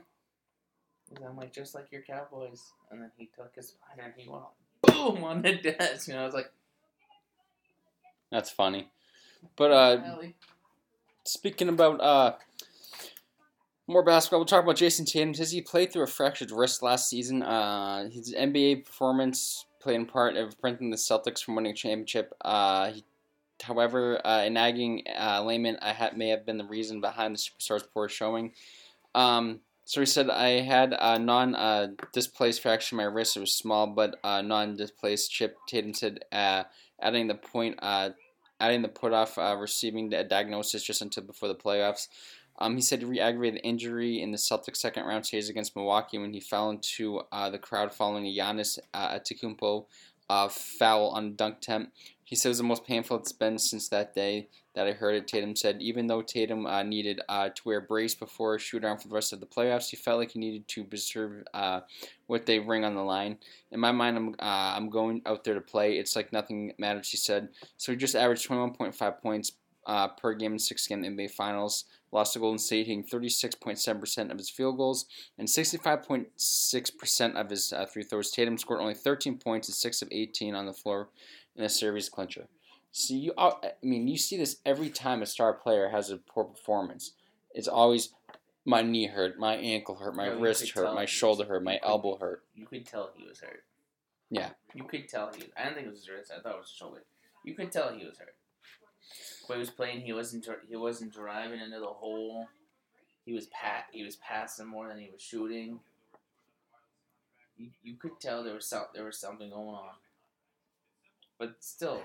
And 1.17 1.25
I'm 1.27 1.37
like, 1.37 1.55
just 1.55 1.75
like 1.75 1.87
your 1.91 2.03
Cowboys, 2.03 2.61
and 2.91 3.01
then 3.01 3.11
he 3.17 3.31
took 3.35 3.55
his 3.55 3.75
fighter 3.81 4.03
and 4.07 4.15
he 4.17 4.29
went 4.29 4.45
boom 4.83 5.25
on 5.25 5.43
the 5.43 5.55
desk, 5.63 6.09
and 6.09 6.19
I 6.19 6.25
was 6.25 6.35
like, 6.35 6.51
That's 8.31 8.51
funny. 8.51 8.89
But 9.57 9.71
uh, 9.71 10.17
speaking 11.25 11.69
about 11.69 12.01
uh, 12.01 12.35
more 13.87 14.05
basketball, 14.05 14.41
we'll 14.41 14.47
talk 14.47 14.65
about 14.65 14.77
Jayson 14.77 15.05
Tatum. 15.05 15.35
Says 15.35 15.51
he 15.51 15.63
played 15.63 15.93
through 15.93 16.05
a 16.05 16.09
fractured 16.09 16.51
wrist 16.51 16.83
last 16.83 17.09
season. 17.09 17.43
Uh, 17.43 18.09
his 18.09 18.35
NBA 18.35 18.87
performance 18.87 19.67
played 19.81 19.97
in 19.97 20.07
part 20.07 20.37
of 20.37 20.59
preventing 20.61 20.91
the 20.91 20.97
Celtics 20.97 21.43
from 21.43 21.57
winning 21.57 21.73
a 21.73 21.75
championship. 21.75 22.35
Uh, 22.43 22.93
he, 22.93 23.05
however, 23.63 24.25
uh, 24.25 24.43
a 24.45 24.51
nagging 24.51 25.03
uh, 25.19 25.43
layman 25.43 25.77
uh, 25.77 25.93
ha- 25.93 26.11
may 26.15 26.29
have 26.29 26.47
been 26.47 26.59
the 26.59 26.65
reason 26.65 27.01
behind 27.01 27.35
the 27.35 27.39
Superstars 27.39 27.83
poor 27.93 28.09
showing. 28.09 28.53
Um, 29.15 29.61
so 29.85 30.01
he 30.01 30.07
said, 30.07 30.31
I 30.31 30.61
had 30.61 30.95
a 30.97 31.19
non 31.19 31.57
uh, 31.57 31.89
displaced 32.13 32.63
fracture 32.63 32.95
in 32.95 32.99
my 32.99 33.05
wrist. 33.05 33.37
It 33.37 33.41
was 33.41 33.53
small, 33.53 33.89
but 33.89 34.21
uh, 34.23 34.41
non 34.41 34.77
displaced 34.77 35.33
chip. 35.33 35.57
Tatum 35.67 35.95
said, 35.95 36.21
uh, 36.31 36.65
adding 37.03 37.27
the 37.29 37.35
point, 37.35 37.79
uh, 37.81 38.11
adding 38.59 38.83
the 38.83 38.89
put 38.89 39.13
off 39.13 39.39
uh, 39.39 39.57
receiving 39.59 40.13
a 40.15 40.25
diagnosis 40.25 40.83
just 40.83 41.03
until 41.03 41.25
before 41.25 41.49
the 41.49 41.55
playoffs. 41.55 42.09
Um, 42.59 42.77
he 42.77 42.83
said 42.83 42.99
he 42.99 43.07
re-aggravated 43.07 43.61
the 43.61 43.67
injury 43.67 44.21
in 44.21 44.33
the 44.33 44.37
Celtics 44.37 44.77
second 44.77 45.05
round 45.05 45.25
series 45.25 45.49
against 45.49 45.75
Milwaukee 45.75 46.19
when 46.19 46.35
he 46.35 46.41
fell 46.41 46.69
into 46.69 47.23
uh, 47.33 47.49
the 47.49 47.59
crowd 47.59 47.95
following 47.95 48.27
a 48.27 48.37
Giannis 48.37 48.79
uh, 48.93 49.19
uh, 50.31 50.49
foul 50.49 51.09
on 51.09 51.35
dunk 51.35 51.57
attempt. 51.57 51.97
He 52.23 52.37
said 52.37 52.49
it 52.49 52.51
was 52.51 52.59
the 52.59 52.65
most 52.65 52.87
painful 52.87 53.19
it's 53.19 53.33
been 53.33 53.59
since 53.59 53.89
that 53.89 54.15
day 54.15 54.49
that 54.81 54.89
I 54.89 54.93
heard 54.93 55.15
it. 55.15 55.29
Tatum 55.29 55.55
said 55.55 55.83
even 55.83 56.07
though 56.07 56.23
Tatum 56.23 56.65
uh, 56.65 56.83
needed 56.83 57.21
uh, 57.29 57.51
to 57.51 57.63
wear 57.67 57.79
a 57.79 57.83
brace 57.83 58.15
before 58.15 58.59
shoot 58.59 58.83
around 58.83 58.99
for 58.99 59.09
the 59.09 59.15
rest 59.15 59.35
of 59.35 59.41
the 59.41 59.47
playoffs, 59.47 59.91
he 59.91 59.97
felt 59.97 60.19
like 60.19 60.31
he 60.31 60.39
needed 60.39 60.67
to 60.69 60.85
preserve 60.85 61.45
uh, 61.53 61.81
what 62.29 62.47
they 62.47 62.59
ring 62.59 62.85
on 62.85 62.95
the 62.95 63.03
line. 63.03 63.37
In 63.71 63.79
my 63.79 63.93
mind, 63.93 64.17
I'm 64.17 64.29
uh, 64.39 64.75
I'm 64.77 64.89
going 64.89 65.21
out 65.27 65.45
there 65.45 65.55
to 65.55 65.61
play. 65.61 65.99
It's 65.99 66.17
like 66.17 66.33
nothing 66.33 66.73
matters. 66.79 67.11
He 67.11 67.19
said. 67.19 67.49
So 67.77 67.93
he 67.93 67.99
just 67.99 68.17
averaged 68.17 68.49
21.5 68.49 69.21
points, 69.21 69.53
uh, 69.87 70.09
per 70.09 70.33
game 70.35 70.55
in 70.55 70.59
six 70.59 70.87
game 70.87 71.03
NBA 71.03 71.33
Finals. 71.33 71.85
Lost 72.13 72.33
to 72.33 72.41
Golden 72.41 72.59
State, 72.59 72.87
hitting 72.87 73.05
36.7% 73.05 74.31
of 74.33 74.39
his 74.39 74.51
field 74.51 74.77
goals 74.77 75.07
and 75.39 75.47
65.6% 75.47 77.35
of 77.37 77.51
his 77.51 77.73
uh, 77.73 77.87
three 77.87 78.03
throws. 78.03 78.33
Tatum 78.33 78.59
scored 78.59 78.81
only 78.81 78.95
13 78.95 79.39
points 79.39 79.69
and 79.69 79.77
6 79.77 80.03
of 80.03 80.09
18 80.11 80.57
on 80.57 80.67
the 80.67 80.73
floor 80.73 81.11
in 81.55 81.63
a 81.63 81.69
series 81.69 82.09
clincher. 82.09 82.49
So 82.93 83.15
you, 83.15 83.33
I 83.39 83.53
mean, 83.83 84.09
you 84.09 84.17
see 84.19 84.37
this 84.37 84.57
every 84.67 84.91
time 84.91 85.23
a 85.23 85.27
star 85.27 85.53
player 85.53 85.89
has 85.91 86.11
a 86.11 86.17
poor 86.17 86.45
performance. 86.45 87.13
It's 87.55 87.69
always 87.69 88.13
my 88.65 88.83
knee 88.83 89.07
hurt, 89.07 89.39
my 89.39 89.55
ankle 89.57 89.95
hurt, 89.97 90.15
my 90.17 90.27
No, 90.29 90.39
wrist 90.41 90.71
hurt, 90.73 90.95
my 90.95 91.07
shoulder 91.07 91.45
hurt, 91.45 91.63
my 91.63 91.79
could- 91.79 91.87
elbow 91.89 92.17
hurt. 92.19 92.45
You 92.55 92.67
could 92.67 92.87
tell 92.87 93.11
he 93.17 93.27
was 93.27 93.41
hurt. 93.41 93.65
Yeah. 94.31 94.51
You 94.75 94.85
could 94.85 95.09
tell 95.09 95.33
he. 95.33 95.45
I 95.57 95.65
didn't 95.65 95.75
think 95.77 95.87
it 95.87 95.91
was 95.91 96.01
his 96.01 96.09
wrist. 96.09 96.33
I 96.37 96.41
thought 96.41 96.55
it 96.55 96.59
was 96.61 96.69
his 96.69 96.77
shoulder. 96.77 97.03
You 97.45 97.55
could 97.55 97.73
tell 97.73 97.93
he 97.93 98.05
was 98.07 98.19
hurt. 98.19 98.35
But 99.49 99.55
he 99.55 99.61
was 99.61 99.71
playing. 99.71 100.03
He 100.03 100.13
wasn't. 100.13 100.47
He 100.69 100.77
wasn't 100.77 101.13
driving 101.13 101.59
into 101.61 101.81
the 101.81 101.87
hole. 101.87 102.47
He 103.25 103.33
was 103.33 103.47
pat. 103.47 103.87
He 103.93 104.05
was 104.05 104.17
passing 104.17 104.67
more 104.67 104.87
than 104.89 104.99
he 104.99 105.11
was 105.13 105.21
shooting. 105.21 105.81
You, 107.57 107.71
you 107.83 107.95
could 107.95 108.21
tell 108.21 108.45
there 108.45 108.55
was 108.55 108.67
some. 108.67 108.85
There 108.95 109.05
was 109.05 109.19
something 109.19 109.51
going 109.51 109.75
on. 109.75 109.95
But 111.39 111.57
still, 111.59 112.03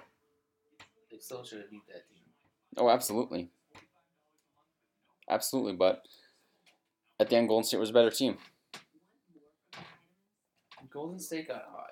should 1.22 1.60
have 1.60 1.70
beat 1.70 1.88
that 1.88 2.08
team. 2.10 2.24
Oh, 2.78 2.90
absolutely. 2.90 3.50
Absolutely, 5.30 5.74
but 5.74 6.04
at 7.20 7.30
the 7.30 7.36
end, 7.36 7.48
Golden 7.48 7.64
State 7.64 7.80
was 7.80 7.90
a 7.90 7.94
better 7.94 8.12
team. 8.12 8.38
Golden 10.92 11.20
State 11.20 11.48
got 11.48 11.66
hot. 11.72 11.92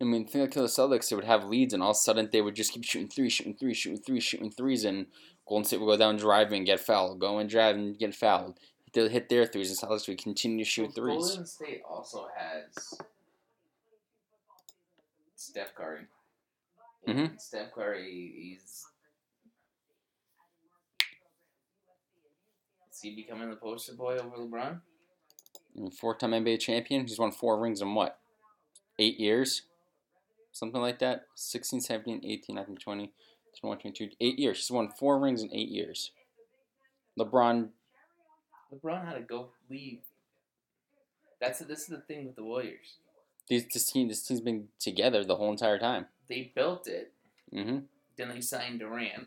I 0.00 0.04
mean, 0.04 0.26
think 0.26 0.42
like 0.42 0.54
the 0.54 0.62
Celtics, 0.62 1.10
they 1.10 1.16
would 1.16 1.24
have 1.24 1.44
leads, 1.44 1.74
and 1.74 1.82
all 1.82 1.90
of 1.90 1.96
a 1.96 1.98
sudden 1.98 2.28
they 2.32 2.40
would 2.40 2.56
just 2.56 2.72
keep 2.72 2.84
shooting 2.84 3.08
three, 3.08 3.28
shooting 3.28 3.54
three, 3.54 3.74
shooting 3.74 4.00
three, 4.00 4.18
shooting 4.18 4.50
threes, 4.50 4.84
and 4.84 5.06
Golden 5.46 5.64
State 5.64 5.80
would 5.80 5.86
go 5.86 5.96
down 5.96 6.16
driving 6.16 6.58
and 6.58 6.66
get 6.66 6.80
fouled, 6.80 7.20
go 7.20 7.38
and 7.38 7.48
drive 7.48 7.76
and 7.76 7.98
get 7.98 8.14
fouled. 8.14 8.58
They'll 8.92 9.08
hit 9.08 9.28
their 9.28 9.46
threes, 9.46 9.70
and 9.70 9.78
Celtics 9.78 10.08
would 10.08 10.22
continue 10.22 10.64
to 10.64 10.70
shoot 10.70 10.94
threes. 10.94 11.28
Golden 11.28 11.46
State 11.46 11.82
also 11.88 12.26
has 12.36 12.98
Steph 15.36 15.74
Curry. 15.74 16.06
Mhm. 17.06 17.40
Steph 17.40 17.72
Curry, 17.72 18.32
he's 18.36 18.86
is 22.92 23.00
he 23.00 23.14
becoming 23.16 23.50
the 23.50 23.56
poster 23.56 23.94
boy 23.94 24.16
over 24.18 24.36
LeBron? 24.36 24.80
Four 25.98 26.16
time 26.16 26.32
NBA 26.32 26.60
champion. 26.60 27.06
He's 27.06 27.18
won 27.18 27.32
four 27.32 27.58
rings 27.58 27.80
in 27.80 27.94
what? 27.94 28.20
Eight 28.98 29.18
years? 29.18 29.62
Something 30.52 30.82
like 30.82 30.98
that? 30.98 31.26
16, 31.34 31.80
17, 31.80 32.20
18, 32.24 32.54
19, 32.56 32.76
20, 32.76 33.12
21, 33.58 33.78
22. 33.78 34.10
Eight 34.20 34.38
years. 34.38 34.58
He's 34.58 34.70
won 34.70 34.90
four 34.90 35.18
rings 35.18 35.42
in 35.42 35.52
eight 35.52 35.70
years. 35.70 36.12
LeBron, 37.18 37.70
LeBron 38.72 39.04
had 39.06 39.14
to 39.14 39.20
go 39.22 39.50
leave. 39.70 40.00
That's 41.40 41.58
this 41.60 41.80
is 41.80 41.86
the 41.86 42.00
thing 42.00 42.26
with 42.26 42.36
the 42.36 42.44
Warriors. 42.44 42.98
this, 43.48 43.64
this 43.72 43.90
team, 43.90 44.08
this 44.08 44.22
team's 44.22 44.40
been 44.40 44.68
together 44.78 45.24
the 45.24 45.36
whole 45.36 45.50
entire 45.50 45.78
time. 45.78 46.06
They 46.32 46.50
built 46.54 46.86
it, 46.88 47.12
hmm 47.52 47.80
then 48.16 48.28
they 48.30 48.40
signed 48.40 48.78
Durant. 48.80 49.26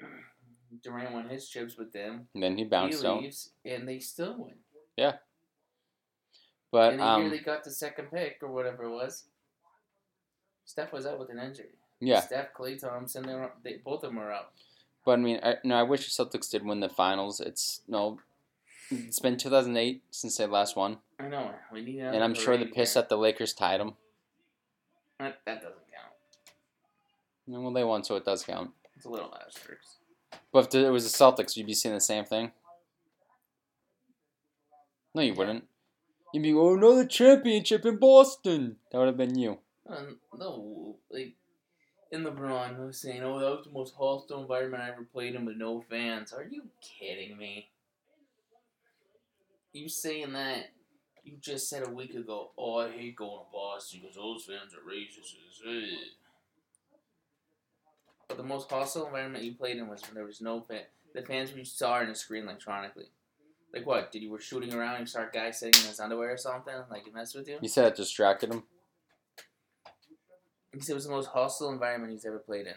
Durant 0.82 1.12
won 1.12 1.28
his 1.28 1.48
chips 1.48 1.76
with 1.76 1.92
them. 1.92 2.26
And 2.34 2.42
then 2.42 2.56
he 2.56 2.64
He 2.64 2.68
bounced 2.68 3.04
out. 3.04 3.22
leaves, 3.22 3.50
and 3.64 3.86
they 3.88 3.98
still 4.00 4.34
win. 4.38 4.54
Yeah. 4.96 5.14
But 6.72 6.94
and 6.94 7.00
um, 7.02 7.30
they 7.30 7.38
got 7.38 7.62
the 7.64 7.70
second 7.70 8.10
pick 8.12 8.38
or 8.42 8.48
whatever 8.48 8.84
it 8.84 8.90
was, 8.90 9.24
Steph 10.64 10.92
was 10.92 11.06
out 11.06 11.18
with 11.20 11.30
an 11.30 11.38
injury. 11.38 11.74
yeah. 12.00 12.20
Steph, 12.20 12.52
Klay 12.54 12.80
Thompson, 12.80 13.24
they 13.24 13.34
were 13.34 13.50
they 13.62 13.74
both 13.84 14.02
of 14.04 14.10
them 14.10 14.16
were 14.18 14.32
out. 14.32 14.50
But 15.04 15.12
I 15.12 15.16
mean, 15.22 15.40
I, 15.42 15.56
no, 15.64 15.76
I 15.76 15.82
wish 15.84 16.04
the 16.14 16.24
Celtics 16.24 16.50
did 16.50 16.64
win 16.64 16.80
the 16.80 16.88
finals. 16.88 17.38
It's 17.40 17.82
no, 17.88 18.18
it's 18.90 19.18
been 19.20 19.36
2008 19.36 20.02
since 20.10 20.36
they 20.36 20.46
last 20.46 20.76
won, 20.76 20.98
I 21.20 21.28
know. 21.28 21.50
We 21.72 21.82
need 21.82 22.00
and 22.00 22.24
I'm 22.24 22.34
sure 22.34 22.56
the 22.56 22.66
piss 22.66 22.94
that 22.94 23.08
the 23.08 23.16
Lakers 23.16 23.52
tied 23.52 23.80
them. 23.80 23.94
that 25.18 25.40
that 25.44 25.62
doesn't 25.62 25.74
count. 25.74 26.14
Well, 27.46 27.72
they 27.72 27.84
won, 27.84 28.04
so 28.04 28.16
it 28.16 28.24
does 28.24 28.44
count. 28.44 28.70
It's 28.96 29.04
a 29.04 29.10
little 29.10 29.34
asterisk. 29.34 29.82
But 30.52 30.74
if 30.74 30.74
it 30.74 30.90
was 30.90 31.10
the 31.10 31.16
Celtics, 31.16 31.56
you'd 31.56 31.66
be 31.66 31.74
saying 31.74 31.94
the 31.94 32.00
same 32.00 32.24
thing. 32.24 32.52
No, 35.14 35.22
you 35.22 35.34
wouldn't. 35.34 35.64
You'd 36.32 36.42
be, 36.42 36.54
oh, 36.54 36.76
another 36.76 37.04
championship 37.04 37.84
in 37.84 37.96
Boston. 37.96 38.76
That 38.90 38.98
would 38.98 39.08
have 39.08 39.16
been 39.16 39.36
you. 39.36 39.58
Um, 39.88 40.18
no, 40.38 40.96
like 41.10 41.34
in 42.12 42.22
LeBron 42.24 42.78
was 42.78 43.00
saying, 43.00 43.22
"Oh, 43.22 43.40
that 43.40 43.50
was 43.50 43.64
the 43.66 43.72
most 43.72 43.94
hostile 43.96 44.42
environment 44.42 44.82
I 44.82 44.90
ever 44.90 45.02
played 45.02 45.34
in 45.34 45.44
with 45.44 45.56
no 45.56 45.80
fans." 45.90 46.32
Are 46.32 46.46
you 46.48 46.68
kidding 46.80 47.36
me? 47.36 47.70
You 49.72 49.88
saying 49.88 50.32
that? 50.32 50.70
You 51.24 51.36
just 51.40 51.68
said 51.68 51.86
a 51.86 51.90
week 51.90 52.14
ago, 52.14 52.52
"Oh, 52.56 52.78
I 52.78 52.90
hate 52.90 53.16
going 53.16 53.44
to 53.44 53.52
Boston 53.52 54.00
because 54.00 54.16
those 54.16 54.44
fans 54.44 54.74
are 54.74 54.88
racist." 54.88 55.34
But 58.28 58.36
the 58.36 58.42
most 58.42 58.70
hostile 58.70 59.06
environment 59.06 59.44
you 59.44 59.54
played 59.54 59.76
in 59.76 59.88
was 59.88 60.02
when 60.02 60.14
there 60.14 60.24
was 60.24 60.40
no 60.40 60.60
fan. 60.60 60.82
The 61.14 61.22
fans 61.22 61.52
you 61.52 61.64
saw 61.64 61.94
on 61.94 62.08
the 62.08 62.14
screen 62.14 62.44
electronically. 62.44 63.06
Like 63.74 63.86
what? 63.86 64.12
Did 64.12 64.22
you 64.22 64.30
were 64.30 64.40
shooting 64.40 64.74
around 64.74 64.96
and 64.96 65.00
you 65.00 65.06
saw 65.06 65.22
a 65.22 65.30
guy 65.32 65.50
sitting 65.50 65.80
in 65.82 65.88
his 65.88 66.00
underwear 66.00 66.32
or 66.32 66.36
something? 66.36 66.74
Like 66.90 67.04
he 67.04 67.10
messed 67.10 67.34
with 67.34 67.48
you? 67.48 67.58
You 67.60 67.68
said 67.68 67.86
it 67.86 67.96
distracted 67.96 68.52
him. 68.52 68.64
He 70.72 70.80
said 70.80 70.92
it 70.92 70.94
was 70.94 71.06
the 71.06 71.10
most 71.10 71.26
hostile 71.26 71.70
environment 71.70 72.12
he's 72.12 72.24
ever 72.24 72.38
played 72.38 72.66
in. 72.66 72.74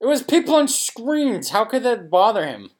It 0.00 0.06
was 0.06 0.22
people 0.22 0.54
on 0.54 0.68
screens. 0.68 1.50
How 1.50 1.64
could 1.64 1.82
that 1.82 2.08
bother 2.08 2.46
him? 2.46 2.70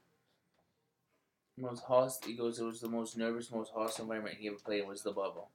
Most 1.61 1.85
hostile. 1.85 2.31
He 2.31 2.37
goes. 2.37 2.59
It 2.59 2.65
was 2.65 2.81
the 2.81 2.89
most 2.89 3.17
nervous, 3.17 3.51
most 3.51 3.73
hostile 3.75 4.05
environment 4.05 4.37
he 4.39 4.49
ever 4.49 4.57
played 4.57 4.87
was 4.87 5.03
the 5.03 5.13
bubble. 5.13 5.51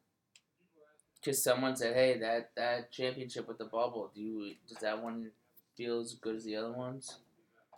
Because 1.19 1.43
someone 1.43 1.75
said, 1.75 1.95
"Hey, 1.95 2.19
that 2.19 2.51
that 2.55 2.91
championship 2.91 3.47
with 3.47 3.57
the 3.57 3.65
bubble, 3.65 4.12
do 4.13 4.21
you 4.21 4.55
does 4.67 4.77
that 4.77 5.01
one 5.01 5.31
feel 5.75 6.00
as 6.00 6.13
good 6.13 6.35
as 6.35 6.43
the 6.43 6.55
other 6.55 6.71
ones?" 6.71 7.19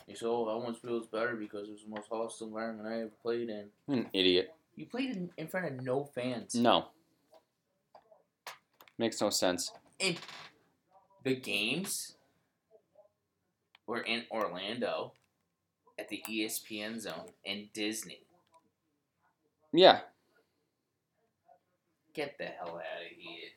He 0.06 0.16
said, 0.16 0.28
"Oh, 0.28 0.46
that 0.46 0.66
one 0.66 0.74
feels 0.76 1.08
better 1.08 1.36
because 1.36 1.70
it 1.70 1.74
was 1.74 1.84
the 1.84 1.90
most 1.90 2.10
hostile 2.10 2.48
environment 2.48 2.88
I 2.88 3.02
ever 3.02 3.12
played 3.22 3.50
in." 3.50 3.70
An 3.88 4.10
idiot. 4.14 4.54
You 4.76 4.86
played 4.86 5.16
in, 5.16 5.32
in 5.38 5.48
front 5.48 5.66
of 5.66 5.84
no 5.84 6.04
fans. 6.04 6.54
No. 6.54 6.90
Makes 8.98 9.22
no 9.22 9.30
sense. 9.30 9.72
And 10.00 10.18
the 11.24 11.36
games 11.36 12.16
were 13.86 14.02
in 14.02 14.26
Orlando 14.32 15.14
at 16.00 16.10
the 16.10 16.24
ESPN 16.30 17.00
zone 17.00 17.32
and 17.46 17.72
Disney. 17.74 18.22
Yeah. 19.74 20.02
Get 22.14 22.38
the 22.38 22.46
hell 22.46 22.70
out 22.70 22.76
of 22.78 23.18
here. 23.18 23.50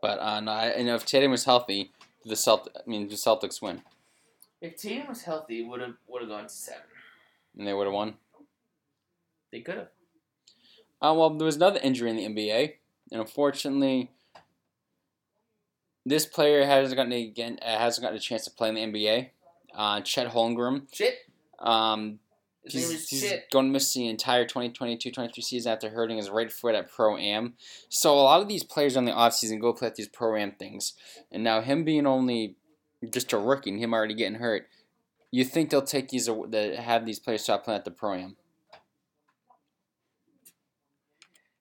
But 0.00 0.18
uh, 0.18 0.40
no, 0.40 0.52
I, 0.52 0.76
you 0.76 0.84
know, 0.84 0.94
if 0.94 1.04
Tatum 1.06 1.30
was 1.30 1.44
healthy, 1.44 1.92
the 2.24 2.34
Celt, 2.34 2.68
I 2.74 2.88
mean, 2.88 3.08
the 3.08 3.14
Celtics 3.14 3.60
win, 3.62 3.82
If 4.60 4.76
Tatum 4.76 5.08
was 5.08 5.22
healthy, 5.22 5.62
would 5.64 5.80
have 5.80 5.94
would 6.08 6.22
have 6.22 6.30
gone 6.30 6.44
to 6.44 6.48
seven. 6.48 6.82
and 7.56 7.66
they 7.66 7.72
would 7.72 7.86
have 7.86 7.94
won. 7.94 8.14
They 9.52 9.60
could 9.60 9.76
have. 9.76 9.88
Uh, 11.00 11.14
well, 11.14 11.30
there 11.30 11.44
was 11.46 11.56
another 11.56 11.80
injury 11.82 12.10
in 12.10 12.16
the 12.16 12.26
NBA, 12.26 12.74
and 13.10 13.20
unfortunately, 13.20 14.10
this 16.06 16.26
player 16.26 16.64
hasn't 16.64 16.96
gotten 16.96 17.12
a, 17.12 17.22
again 17.22 17.58
uh, 17.62 17.78
hasn't 17.78 18.02
gotten 18.02 18.16
a 18.16 18.20
chance 18.20 18.44
to 18.44 18.50
play 18.50 18.68
in 18.70 18.74
the 18.74 18.80
NBA. 18.80 19.30
Uh, 19.74 20.00
Chet 20.02 20.28
Holmgren, 20.32 20.86
Shit. 20.92 21.14
um, 21.58 22.18
His 22.64 22.74
name 22.74 22.96
is 22.96 23.08
he's 23.08 23.20
Shit. 23.22 23.50
going 23.50 23.66
to 23.66 23.72
miss 23.72 23.92
the 23.94 24.06
entire 24.08 24.44
2022-23 24.44 25.34
season 25.42 25.72
after 25.72 25.88
hurting 25.90 26.18
his 26.18 26.28
right 26.30 26.52
foot 26.52 26.74
at 26.74 26.90
Pro 26.90 27.16
Am. 27.16 27.54
So 27.88 28.14
a 28.14 28.20
lot 28.22 28.42
of 28.42 28.48
these 28.48 28.62
players 28.64 28.96
on 28.96 29.04
the 29.06 29.12
offseason 29.12 29.60
go 29.60 29.72
play 29.72 29.88
at 29.88 29.94
these 29.94 30.08
Pro 30.08 30.36
Am 30.36 30.52
things, 30.52 30.92
and 31.30 31.42
now 31.42 31.60
him 31.62 31.84
being 31.84 32.06
only 32.06 32.56
just 33.10 33.32
a 33.32 33.38
rookie 33.38 33.70
and 33.70 33.80
him 33.80 33.92
already 33.94 34.14
getting 34.14 34.38
hurt, 34.38 34.68
you 35.30 35.44
think 35.44 35.70
they'll 35.70 35.82
take 35.82 36.10
these 36.10 36.26
the 36.26 36.76
have 36.78 37.06
these 37.06 37.18
players 37.18 37.42
stop 37.42 37.64
playing 37.64 37.78
at 37.78 37.84
the 37.84 37.90
Pro 37.90 38.14
Am? 38.14 38.36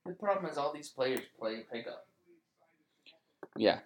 The 0.06 0.13
problem 0.13 0.51
is 0.51 0.58
all 0.58 0.74
these 0.74 0.89
players 0.89 1.22
play 1.39 1.63
pickup. 1.72 2.06
Yeah. 3.56 3.80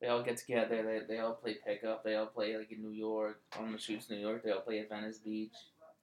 They 0.00 0.08
all 0.08 0.22
get 0.22 0.36
together. 0.36 0.82
They, 0.82 1.14
they 1.14 1.20
all 1.20 1.34
play 1.34 1.56
pickup. 1.66 2.04
They 2.04 2.16
all 2.16 2.26
play 2.26 2.56
like 2.56 2.70
in 2.70 2.82
New 2.82 2.90
York 2.90 3.40
on 3.58 3.72
the 3.72 3.78
shoots, 3.78 4.10
New 4.10 4.16
York. 4.16 4.42
They 4.44 4.50
all 4.50 4.60
play 4.60 4.80
at 4.80 4.88
Venice 4.88 5.18
Beach. 5.18 5.52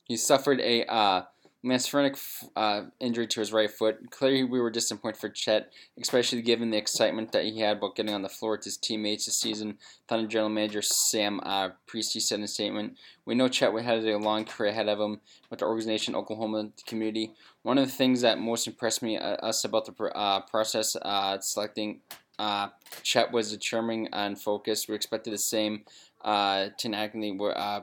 He 0.05 0.17
suffered 0.17 0.59
a 0.59 0.85
uh, 0.85 1.23
Maspheric 1.63 2.17
uh, 2.57 2.83
injury 3.00 3.25
to 3.25 3.39
his 3.39 3.53
right 3.53 3.71
foot. 3.71 4.12
Clearly, 4.12 4.43
we 4.43 4.59
were 4.59 4.69
disappointed 4.69 5.17
for 5.17 5.29
Chet, 5.29 5.71
especially 6.01 6.41
given 6.41 6.71
the 6.71 6.77
excitement 6.77 7.31
that 7.31 7.45
he 7.45 7.62
had 7.62 7.77
about 7.77 7.95
getting 7.95 8.13
on 8.13 8.21
the 8.21 8.27
floor 8.27 8.51
with 8.53 8.65
his 8.65 8.75
teammates 8.75 9.27
this 9.27 9.39
season. 9.39 9.77
Thunder 10.07 10.27
General 10.27 10.50
Manager 10.50 10.81
Sam 10.81 11.39
uh, 11.43 11.69
Presti 11.88 12.21
said 12.21 12.39
in 12.39 12.43
a 12.43 12.50
statement, 12.50 12.97
"We 13.25 13.35
know 13.35 13.47
Chet 13.47 13.73
had 13.73 14.03
a 14.03 14.17
long 14.17 14.43
career 14.43 14.71
ahead 14.71 14.89
of 14.89 15.00
him 15.00 15.21
with 15.50 15.59
the 15.59 15.65
organization, 15.65 16.15
Oklahoma 16.15 16.71
community. 16.85 17.31
One 17.62 17.77
of 17.77 17.85
the 17.85 17.95
things 17.95 18.19
that 18.21 18.39
most 18.39 18.67
impressed 18.67 19.01
me 19.01 19.17
uh, 19.17 19.35
us 19.35 19.63
about 19.63 19.85
the 19.85 20.03
uh, 20.03 20.41
process 20.41 20.97
uh, 21.01 21.39
selecting 21.39 22.01
uh, 22.40 22.70
Chet 23.04 23.32
was 23.32 23.52
determined 23.52 24.10
and 24.12 24.40
focused. 24.40 24.88
We 24.88 24.96
expected 24.96 25.34
the 25.34 25.38
same. 25.38 25.84
Uh, 26.24 26.70
Tinagny 26.80 27.38
uh, 27.56 27.82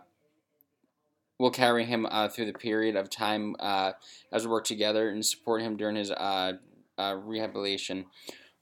will 1.40 1.50
carry 1.50 1.86
him 1.86 2.06
uh, 2.10 2.28
through 2.28 2.44
the 2.44 2.52
period 2.52 2.96
of 2.96 3.08
time 3.08 3.56
uh, 3.60 3.92
as 4.30 4.44
we 4.44 4.52
work 4.52 4.64
together 4.64 5.08
and 5.08 5.24
support 5.24 5.62
him 5.62 5.76
during 5.76 5.96
his 5.96 6.10
uh, 6.10 6.52
uh, 6.98 7.16
rehabilitation. 7.24 8.04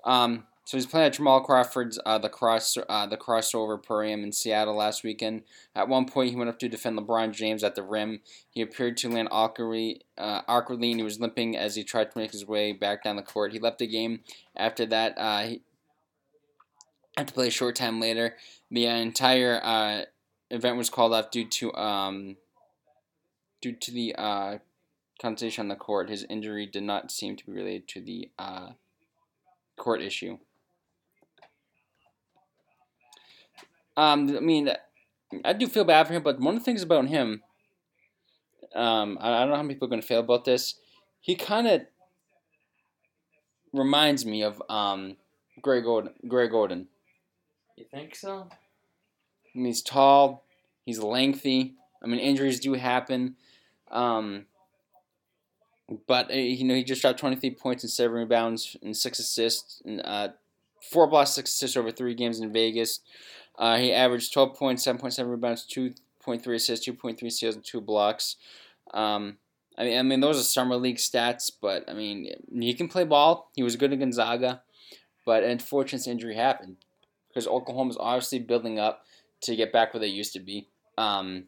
Um, 0.05 0.45
so 0.65 0.77
he's 0.77 0.87
playing 0.87 1.07
at 1.07 1.15
Jamal 1.15 1.41
Crawford's 1.41 1.99
uh, 2.05 2.19
the 2.19 2.29
cross 2.29 2.77
uh, 2.89 3.07
the 3.07 3.17
crossover 3.17 3.83
program 3.83 4.23
in 4.23 4.33
Seattle 4.33 4.77
last 4.77 5.03
weekend. 5.03 5.43
At 5.75 5.89
one 5.89 6.05
point, 6.05 6.31
he 6.31 6.37
went 6.37 6.51
up 6.51 6.59
to 6.59 6.69
defend 6.69 6.99
LeBron 6.99 7.33
James 7.33 7.65
at 7.65 7.75
the 7.75 7.83
rim. 7.83 8.21
He 8.51 8.61
appeared 8.61 8.99
to 8.99 9.09
land 9.09 9.29
awkwardly, 9.31 10.03
awkwardly, 10.19 10.91
and 10.91 11.01
he 11.01 11.05
was 11.05 11.19
limping 11.19 11.57
as 11.57 11.75
he 11.75 11.85
tried 11.85 12.11
to 12.13 12.19
make 12.19 12.33
his 12.33 12.47
way 12.47 12.73
back 12.73 13.03
down 13.03 13.17
the 13.17 13.23
court. 13.23 13.53
He 13.53 13.59
left 13.59 13.79
the 13.79 13.87
game 13.87 14.21
after 14.55 14.85
that. 14.87 15.49
He 15.49 15.63
had 17.19 17.29
to 17.29 17.35
play 17.35 17.49
a 17.49 17.51
short 17.51 17.77
time 17.77 18.01
later. 18.01 18.37
The 18.71 18.87
entire 18.87 19.61
uh, 19.63 20.03
event 20.51 20.77
was 20.77 20.89
called 20.89 21.13
off 21.13 21.31
due 21.31 21.47
to 21.47 21.75
um, 21.75 22.37
due 23.61 23.73
to 23.73 23.91
the 23.91 24.15
uh, 24.17 24.59
conversation 25.21 25.63
on 25.63 25.69
the 25.69 25.77
court. 25.77 26.11
His 26.11 26.25
injury 26.31 26.67
did 26.67 26.85
not 26.85 27.11
seem 27.11 27.37
to 27.37 27.47
be 27.47 27.53
related 27.53 27.89
to 27.89 28.01
the 28.01 28.31
uh, 28.39 28.69
court 29.77 30.01
issue. 30.01 30.39
Um, 33.97 34.37
I 34.37 34.41
mean, 34.41 34.71
I 35.45 35.53
do 35.53 35.67
feel 35.67 35.85
bad 35.85 36.07
for 36.07 36.13
him, 36.13 36.23
but 36.23 36.39
one 36.39 36.55
of 36.55 36.61
the 36.61 36.65
things 36.65 36.85
about 36.85 37.09
him, 37.09 37.43
um, 38.77 39.19
I, 39.21 39.35
I 39.35 39.41
don't 39.41 39.51
know 39.51 39.57
how 39.57 39.63
many 39.63 39.75
people 39.75 39.87
are 39.87 39.91
going 39.91 40.01
to 40.01 40.07
feel 40.07 40.21
about 40.21 40.45
this. 40.45 40.77
He 41.21 41.35
kind 41.35 41.67
of 41.67 41.81
reminds 43.73 44.25
me 44.25 44.45
of 44.45 44.63
um, 44.69 45.17
Greg 45.61 45.83
Oden. 45.83 46.13
Greg. 46.29 46.53
You 47.79 47.85
think 47.85 48.17
so? 48.17 48.49
I 48.51 49.55
mean, 49.55 49.67
he's 49.67 49.83
tall. 49.83 50.43
He's 50.85 50.99
lengthy. 50.99 51.75
I 52.03 52.09
mean, 52.09 52.19
injuries 52.19 52.59
do 52.59 52.73
happen. 52.73 53.37
Um, 53.93 54.47
but 56.09 56.29
uh, 56.33 56.35
you 56.35 56.65
know, 56.65 56.75
he 56.75 56.83
just 56.83 57.03
dropped 57.03 57.21
23 57.21 57.53
points 57.53 57.85
and 57.85 57.91
seven 57.91 58.17
rebounds 58.17 58.77
and 58.83 58.97
six 58.97 59.21
assists 59.21 59.81
and 59.85 60.03
uh, 60.05 60.31
four 60.91 61.07
blocks, 61.07 61.31
six 61.31 61.53
assists 61.53 61.77
over 61.77 61.93
three 61.93 62.15
games 62.15 62.41
in 62.41 62.53
Vegas. 62.53 62.99
Uh, 63.57 63.77
he 63.77 63.93
averaged 63.93 64.33
12 64.33 64.57
points, 64.57 64.85
7.7 64.85 65.31
rebounds, 65.31 65.65
2.3 65.73 66.55
assists, 66.55 66.87
2.3 66.87 67.31
steals, 67.31 67.55
and 67.55 67.65
two 67.65 67.81
blocks. 67.81 68.37
Um, 68.93 69.37
I 69.77 69.85
mean, 69.85 69.99
I 69.99 70.03
mean, 70.03 70.21
those 70.21 70.41
are 70.41 70.43
summer 70.43 70.77
league 70.77 70.97
stats, 70.97 71.53
but 71.61 71.89
I 71.89 71.93
mean, 71.93 72.29
he 72.53 72.75
can 72.75 72.89
play 72.89 73.05
ball. 73.05 73.53
He 73.55 73.63
was 73.63 73.77
good 73.77 73.93
at 73.93 74.01
Gonzaga, 74.01 74.63
but 75.25 75.45
unfortunate 75.45 76.09
injury 76.09 76.35
happened 76.35 76.77
because 77.39 77.47
Oklahoma's 77.47 77.97
obviously 78.01 78.41
building 78.41 78.81
up 78.81 79.05
to 79.43 79.55
get 79.55 79.73
back 79.73 79.95
where 79.95 80.01
they 80.01 80.09
used 80.09 80.33
to 80.33 80.41
be. 80.41 80.67
Um, 80.97 81.45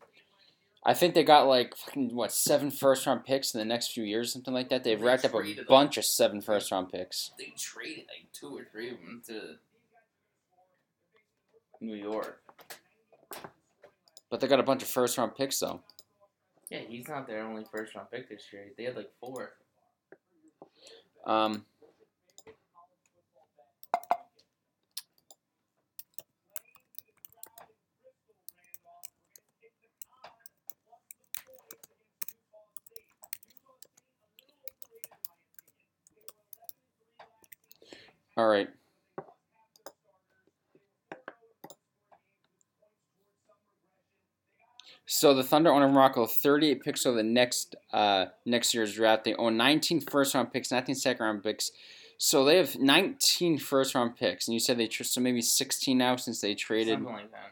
I 0.87 0.95
think 0.95 1.15
they 1.15 1.25
got 1.25 1.49
like 1.49 1.77
fucking, 1.77 2.15
what 2.15 2.31
seven 2.31 2.71
first 2.71 3.05
round 3.07 3.25
picks 3.25 3.53
in 3.53 3.59
the 3.59 3.65
next 3.65 3.89
few 3.93 4.05
years, 4.05 4.33
something 4.33 4.55
like 4.55 4.69
that. 4.69 4.85
They've 4.85 4.99
They 4.99 5.05
racked 5.05 5.25
up 5.25 5.35
a 5.35 5.65
bunch 5.69 5.97
of 5.99 6.05
seven 6.05 6.41
first 6.41 6.71
round 6.71 6.93
picks. 6.93 7.33
They 7.37 7.53
traded 7.59 8.05
like 8.07 8.33
two 8.33 8.57
or 8.57 8.69
three 8.71 8.91
of 8.91 8.99
them 8.99 9.21
to 9.27 9.57
New 11.81 11.97
York. 11.97 12.41
But 14.31 14.39
they 14.39 14.47
got 14.47 14.61
a 14.61 14.63
bunch 14.63 14.85
of 14.85 14.89
first 14.89 15.19
round 15.19 15.35
picks 15.35 15.59
though. 15.59 15.81
Yeah, 16.71 16.83
he's 16.89 17.09
not 17.09 17.27
their 17.27 17.43
only 17.43 17.65
first 17.65 17.97
round 17.97 18.13
pick 18.13 18.29
this 18.29 18.45
year. 18.53 18.67
They 18.79 18.85
had 18.85 18.97
like 18.97 19.11
four. 19.19 19.55
Um, 21.27 21.67
all 38.41 38.49
right. 38.49 38.69
So 45.05 45.35
the 45.35 45.43
Thunder 45.43 45.71
own 45.73 45.83
Morocco 45.93 46.25
38 46.25 46.83
picks 46.83 47.05
over 47.05 47.17
the 47.17 47.23
next 47.23 47.75
uh, 47.93 48.27
next 48.47 48.73
year's 48.73 48.95
draft. 48.95 49.25
They 49.25 49.35
own 49.35 49.57
19 49.57 50.03
first 50.03 50.35
round 50.35 50.53
picks, 50.53 50.71
19 50.71 50.95
second 50.95 51.25
round 51.25 51.43
picks. 51.43 51.73
So 52.17 52.45
they 52.45 52.57
have 52.57 52.79
19 52.79 53.59
first 53.59 53.95
round 53.95 54.17
picks, 54.17 54.47
and 54.47 54.55
you 54.55 54.61
said 54.61 54.79
they 54.79 54.87
tr- 54.87 55.05
so 55.05 55.21
maybe 55.21 55.43
16 55.43 55.99
now 55.99 56.17
since 56.17 56.41
they 56.41 56.55
traded. 56.55 56.95
Something 56.95 57.13
like 57.13 57.31
that. 57.33 57.51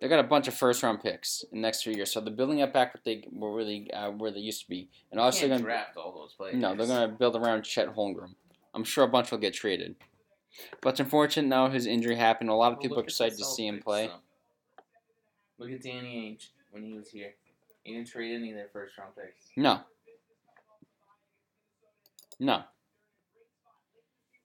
They 0.00 0.08
got 0.08 0.20
a 0.20 0.28
bunch 0.28 0.48
of 0.48 0.54
first 0.54 0.82
round 0.82 1.02
picks 1.02 1.44
in 1.50 1.58
the 1.58 1.62
next 1.62 1.82
few 1.82 1.92
years, 1.92 2.12
so 2.12 2.20
they're 2.20 2.32
building 2.32 2.62
up 2.62 2.72
back 2.72 2.94
what 2.94 3.04
they 3.04 3.26
were 3.32 3.52
really 3.54 3.90
uh, 3.92 4.10
where 4.10 4.30
they 4.30 4.40
used 4.40 4.62
to 4.62 4.68
be, 4.68 4.88
and 5.10 5.20
also 5.20 5.48
going 5.48 5.62
draft 5.62 5.96
all 5.96 6.12
those 6.12 6.34
players. 6.34 6.54
no, 6.56 6.74
they're 6.74 6.86
going 6.86 7.10
to 7.10 7.16
build 7.16 7.36
around 7.36 7.62
Chet 7.62 7.94
Holmgren. 7.96 8.34
I'm 8.74 8.84
sure 8.84 9.04
a 9.04 9.08
bunch 9.08 9.30
will 9.30 9.38
get 9.38 9.54
traded, 9.54 9.96
but 10.82 10.90
it's 10.90 11.00
unfortunate 11.00 11.48
now 11.48 11.68
his 11.70 11.86
injury 11.86 12.14
happened. 12.16 12.50
A 12.50 12.54
lot 12.54 12.72
of 12.72 12.78
Well, 12.78 12.82
people 12.82 13.00
are 13.00 13.04
excited 13.04 13.36
to 13.38 13.44
see 13.44 13.66
him 13.66 13.80
play. 13.80 14.08
though. 14.08 14.14
Look 15.58 15.72
at 15.72 15.82
Danny 15.82 16.36
Ainge 16.38 16.48
when 16.70 16.84
he 16.84 16.92
was 16.92 17.10
here. 17.10 17.34
He 17.82 17.94
didn't 17.94 18.08
trade 18.08 18.34
any 18.34 18.50
of 18.50 18.56
their 18.56 18.68
first 18.72 18.96
round 18.98 19.14
picks. 19.16 19.46
No, 19.56 19.80
no. 22.38 22.62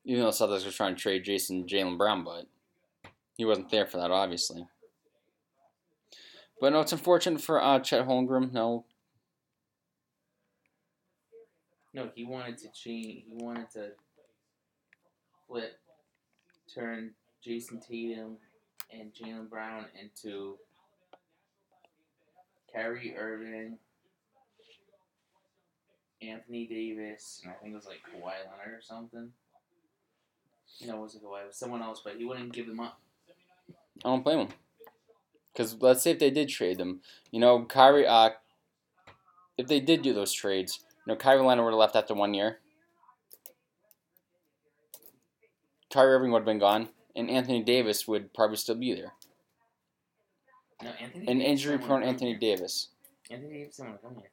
Even 0.06 0.24
though 0.24 0.30
Celtics 0.30 0.66
were 0.66 0.72
trying 0.72 0.96
to 0.96 1.02
trade 1.02 1.24
Jayson 1.24 1.66
Jaylen 1.68 1.98
Brown, 1.98 2.24
but 2.24 2.46
he 3.38 3.46
wasn't 3.46 3.70
there 3.70 3.86
for 3.86 3.98
that, 3.98 4.12
obviously. 4.12 4.66
But 6.60 6.74
no, 6.74 6.82
it's 6.82 6.92
unfortunate 6.92 7.42
for 7.42 7.62
uh, 7.62 7.80
Chet 7.80 8.08
Holmgren. 8.08 8.52
No, 8.54 8.86
No, 11.94 12.10
he 12.16 12.26
wanted 12.26 12.58
to 12.60 12.72
change. 12.72 13.26
He 13.28 13.34
wanted 13.36 13.70
to 13.72 13.92
flip, 15.54 15.80
turn 16.74 17.12
Jayson 17.46 17.80
Tatum 17.80 18.38
and 18.92 19.12
Jaylen 19.14 19.50
Brown 19.50 19.86
into 20.02 20.58
Kyrie 22.74 23.16
Irving, 23.16 23.78
Anthony 26.24 26.66
Davis, 26.66 27.42
and 27.44 27.54
I 27.54 27.56
think 27.62 27.74
it 27.74 27.76
was 27.76 27.86
like 27.86 27.98
Kawhi 27.98 28.24
Leonard 28.24 28.80
or 28.80 28.82
something. 28.82 29.30
No, 30.88 30.96
it 30.96 31.00
wasn't 31.00 31.24
Kawhi. 31.24 31.44
It 31.44 31.48
was 31.48 31.56
someone 31.56 31.84
else, 31.84 32.02
but 32.04 32.16
he 32.18 32.26
wouldn't 32.26 32.52
give 32.52 32.66
them 32.66 32.80
up. 32.80 33.00
I 34.04 34.10
don't 34.10 34.24
blame 34.24 34.40
him. 34.40 34.48
Because 35.54 35.80
let's 35.82 36.02
say 36.02 36.12
if 36.12 36.20
they 36.20 36.32
did 36.32 36.50
trade 36.50 36.80
them, 36.80 37.02
you 37.30 37.40
know, 37.40 37.64
Kyrie, 37.66 38.08
uh, 38.08 38.32
if 39.56 39.68
they 39.68 39.80
did 39.80 40.02
do 40.02 40.14
those 40.14 40.34
trades, 40.34 40.80
you 41.06 41.14
know, 41.14 41.16
Kyrie 41.16 41.46
Leonard 41.46 41.66
would 41.66 41.74
have 41.74 41.80
left 41.80 41.96
after 41.96 42.16
one 42.16 42.34
year. 42.34 42.58
Kyrie 45.94 46.16
Irving 46.16 46.32
would 46.32 46.40
have 46.40 46.46
been 46.46 46.60
gone, 46.60 46.90
and 47.16 47.30
Anthony 47.30 47.62
Davis 47.62 48.08
would 48.08 48.34
probably 48.34 48.58
still 48.58 48.76
be 48.76 48.96
there. 48.96 49.14
No, 50.82 50.90
Anthony. 51.00 51.28
An 51.28 51.40
injury 51.40 51.78
prone 51.78 52.02
Anthony. 52.02 52.36
Davis. 52.36 52.90
Anthony 53.30 53.60
Davis 53.60 53.78
didn't 53.78 53.90
want 53.90 54.02
to 54.02 54.08
come 54.08 54.16
here. 54.16 54.30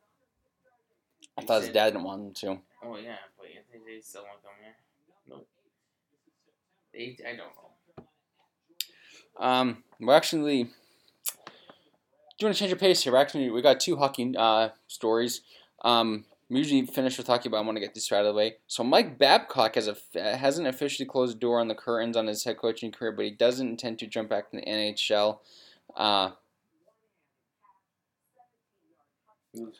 I 1.37 1.43
He 1.43 1.47
thought 1.47 1.61
his 1.61 1.71
dad 1.71 1.91
didn't 1.91 2.05
want 2.05 2.23
him 2.23 2.33
to. 2.33 2.47
Oh 2.83 2.97
yeah, 2.97 3.17
but 3.37 3.47
Anthony 3.55 3.85
Davis 3.87 4.07
still 4.07 4.23
want 4.23 4.41
to 4.41 4.47
come 4.49 4.57
here. 4.63 4.75
Nope. 5.29 5.47
They, 6.95 7.19
I 7.29 7.37
don't 7.37 7.53
know. 7.55 9.47
Um, 9.47 9.85
we're 10.01 10.15
actually 10.15 10.71
doing 12.39 12.53
a 12.53 12.55
change 12.55 12.73
of 12.73 12.79
pace 12.79 13.03
here. 13.05 13.13
We're 13.13 13.19
actually, 13.19 13.51
we 13.51 13.61
got 13.61 13.81
two 13.81 13.97
hockey 13.97 14.35
uh, 14.37 14.71
stories. 14.89 15.43
Um, 15.83 16.25
we 16.51 16.59
usually 16.59 16.85
finish 16.85 17.17
with 17.17 17.29
hockey, 17.29 17.49
but 17.49 17.59
I 17.59 17.61
want 17.61 17.77
to 17.77 17.81
get 17.81 17.95
this 17.95 18.11
out 18.11 18.21
of 18.21 18.27
the 18.27 18.35
way. 18.35 18.57
So 18.67 18.83
Mike 18.83 19.19
Babcock 19.19 19.77
has 19.77 19.89
a, 19.89 19.97
hasn't 20.37 20.67
officially 20.67 21.07
closed 21.07 21.37
the 21.37 21.39
door 21.41 21.61
on 21.61 21.69
the 21.69 21.77
curtains 21.77 22.17
on 22.17 22.27
his 22.27 22.43
head 22.43 22.59
coaching 22.59 22.91
career, 22.91 23.13
but 23.13 23.25
he 23.25 23.31
doesn't 23.31 23.69
intend 23.69 24.01
to 24.01 24.07
jump 24.09 24.29
back 24.29 24.51
to 24.51 24.57
the 24.57 24.63
NHL. 24.65 25.39
Uh, 25.97 26.31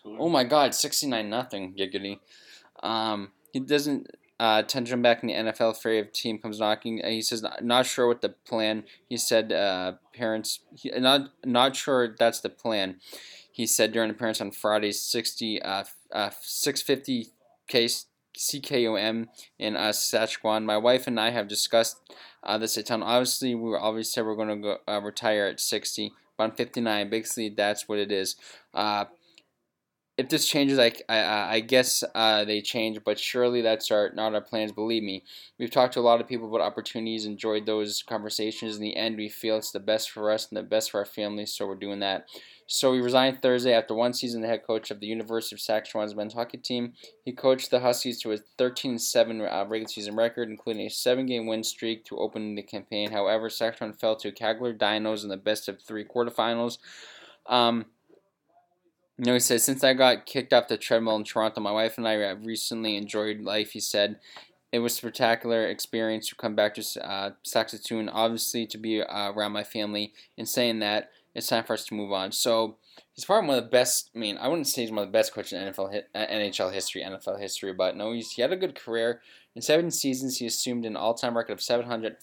oh 0.07 0.29
my 0.29 0.45
God, 0.45 0.75
sixty 0.75 1.09
nine 1.09 1.29
nothing, 1.29 1.75
giggity. 1.75 2.21
Um, 2.85 3.33
he 3.53 3.59
doesn't 3.59 4.07
uh, 4.39 4.63
tend 4.63 4.87
to 4.87 4.91
jump 4.91 5.03
back 5.03 5.23
in 5.23 5.27
the 5.27 5.35
NFL 5.35 5.85
if 5.85 6.13
team 6.13 6.39
comes 6.39 6.61
knocking. 6.61 7.05
Uh, 7.05 7.09
He 7.09 7.21
says 7.21 7.43
not, 7.43 7.65
not 7.65 7.85
sure 7.85 8.07
what 8.07 8.23
the 8.23 8.31
plan. 8.31 8.85
He 9.09 9.17
said 9.17 9.53
uh, 9.53 9.95
parents 10.15 10.61
he, 10.75 10.91
not 10.97 11.33
not 11.45 11.75
sure 11.75 12.15
that's 12.17 12.41
the 12.41 12.49
plan. 12.49 13.01
He 13.61 13.67
said 13.67 13.93
during 13.93 14.09
appearance 14.09 14.41
on 14.41 14.53
Friday's 14.53 14.99
sixty 14.99 15.61
uh, 15.61 15.85
uh 16.11 16.31
six 16.41 16.81
fifty 16.81 17.27
case 17.69 18.07
CKOM 18.35 19.27
in 19.59 19.77
uh, 19.77 19.93
Saskatchewan. 19.93 20.65
My 20.65 20.79
wife 20.79 21.07
and 21.07 21.21
I 21.21 21.29
have 21.29 21.47
discussed 21.47 21.99
uh, 22.43 22.57
this 22.57 22.79
a 22.79 22.83
ton. 22.83 23.03
Obviously, 23.03 23.55
we 23.55 23.69
were 23.69 23.79
always 23.79 24.11
said 24.11 24.25
we're 24.25 24.35
going 24.35 24.63
to 24.63 24.79
uh, 24.89 25.03
retire 25.03 25.45
at 25.45 25.61
sixty, 25.61 26.11
but 26.39 26.45
I'm 26.45 26.53
fifty 26.53 26.81
nine. 26.81 27.11
Basically, 27.11 27.51
that's 27.51 27.87
what 27.87 27.99
it 27.99 28.11
is. 28.11 28.37
Uh, 28.73 29.05
if 30.17 30.31
this 30.31 30.49
changes, 30.49 30.79
I, 30.79 30.93
I, 31.09 31.55
I 31.55 31.61
guess 31.61 32.03
uh, 32.15 32.47
they 32.47 32.63
change, 32.63 33.01
but 33.05 33.19
surely 33.19 33.61
that's 33.61 33.91
our 33.91 34.11
not 34.15 34.35
our 34.35 34.41
plans. 34.41 34.73
Believe 34.73 35.03
me, 35.03 35.23
we've 35.59 35.71
talked 35.71 35.93
to 35.95 36.01
a 36.01 36.09
lot 36.09 36.23
of 36.23 36.29
people 36.29 36.49
about 36.49 36.63
opportunities, 36.63 37.27
enjoyed 37.27 37.67
those 37.67 38.03
conversations. 38.03 38.77
In 38.77 38.83
the 38.83 38.97
end, 38.97 39.19
we 39.19 39.29
feel 39.29 39.59
it's 39.59 39.71
the 39.71 39.81
best 39.81 40.11
for 40.11 40.31
us 40.31 40.49
and 40.49 40.57
the 40.57 40.63
best 40.63 40.93
for 40.93 41.01
our 41.01 41.05
families, 41.05 41.53
so 41.53 41.67
we're 41.67 41.75
doing 41.75 42.01
that. 42.01 42.27
So 42.73 42.93
he 42.93 43.01
resigned 43.01 43.43
Thursday 43.43 43.73
after 43.73 43.95
one 43.95 44.13
season, 44.13 44.43
the 44.43 44.47
head 44.47 44.65
coach 44.65 44.93
of 44.93 45.01
the 45.01 45.07
University 45.09 45.57
of 45.57 45.61
Saskatchewan's 45.61 46.15
men's 46.15 46.35
hockey 46.35 46.57
team. 46.57 46.93
He 47.25 47.33
coached 47.33 47.73
the 47.73 47.81
Huskies 47.81 48.21
to 48.21 48.31
a 48.31 48.39
13-7 48.61 49.41
uh, 49.41 49.67
regular 49.67 49.89
season 49.89 50.15
record, 50.15 50.49
including 50.49 50.87
a 50.87 50.89
seven-game 50.89 51.49
win 51.49 51.65
streak 51.65 52.05
to 52.05 52.19
open 52.19 52.55
the 52.55 52.63
campaign. 52.63 53.11
However, 53.11 53.51
Saskatchewan 53.51 53.95
fell 53.95 54.15
to 54.19 54.31
Calgary 54.31 54.73
Dinos 54.73 55.25
in 55.25 55.31
the 55.31 55.37
best 55.37 55.69
of 55.69 55.83
three 55.83 56.05
quarterfinals. 56.05 56.79
Um, 57.47 57.87
you 59.19 59.25
know, 59.25 59.35
he 59.35 59.41
says, 59.41 59.65
since 59.65 59.83
I 59.83 59.93
got 59.93 60.25
kicked 60.25 60.53
off 60.53 60.69
the 60.69 60.79
treadmill 60.79 61.17
in 61.17 61.25
Toronto, 61.25 61.61
my 61.61 61.73
wife 61.73 61.99
and 61.99 62.07
I 62.07 62.13
have 62.19 62.47
recently 62.47 62.97
enjoyed 62.97 63.41
life, 63.41 63.73
he 63.73 63.81
said. 63.81 64.21
It 64.71 64.79
was 64.79 64.93
a 64.93 64.97
spectacular 64.99 65.67
experience 65.67 66.29
to 66.29 66.37
come 66.37 66.55
back 66.55 66.77
to 66.77 67.05
uh, 67.05 67.31
Saskatoon, 67.43 68.09
obviously 68.09 68.65
to 68.69 68.79
be 68.79 69.03
uh, 69.03 69.33
around 69.33 69.51
my 69.51 69.65
family. 69.65 70.13
And 70.39 70.49
saying 70.49 70.79
that, 70.79 71.11
it's 71.41 71.49
time 71.49 71.65
for 71.65 71.73
us 71.73 71.85
to 71.87 71.95
move 71.95 72.13
on. 72.13 72.33
So 72.33 72.77
he's 73.15 73.25
probably 73.25 73.49
one 73.49 73.59
of 73.59 73.65
the 73.65 73.71
best. 73.71 74.11
I 74.15 74.19
mean, 74.19 74.37
I 74.39 74.47
wouldn't 74.47 74.69
say 74.69 74.83
he's 74.83 74.91
one 74.91 75.01
of 75.01 75.09
the 75.09 75.13
best 75.13 75.33
coaches 75.33 75.55
in 75.55 75.73
NFL 75.73 76.03
uh, 76.15 76.27
NHL 76.27 76.73
history, 76.73 77.03
NFL 77.03 77.41
history, 77.41 77.73
but 77.73 77.97
no, 77.97 78.13
he's, 78.13 78.33
he 78.33 78.43
had 78.43 78.53
a 78.53 78.57
good 78.57 78.75
career. 78.75 79.23
In 79.57 79.63
seven 79.63 79.91
seasons, 79.91 80.37
he 80.37 80.47
assumed 80.47 80.85
an 80.85 80.97
all-time 80.97 81.37
record 81.37 81.55
of 81.55 81.63
700, 81.63 82.19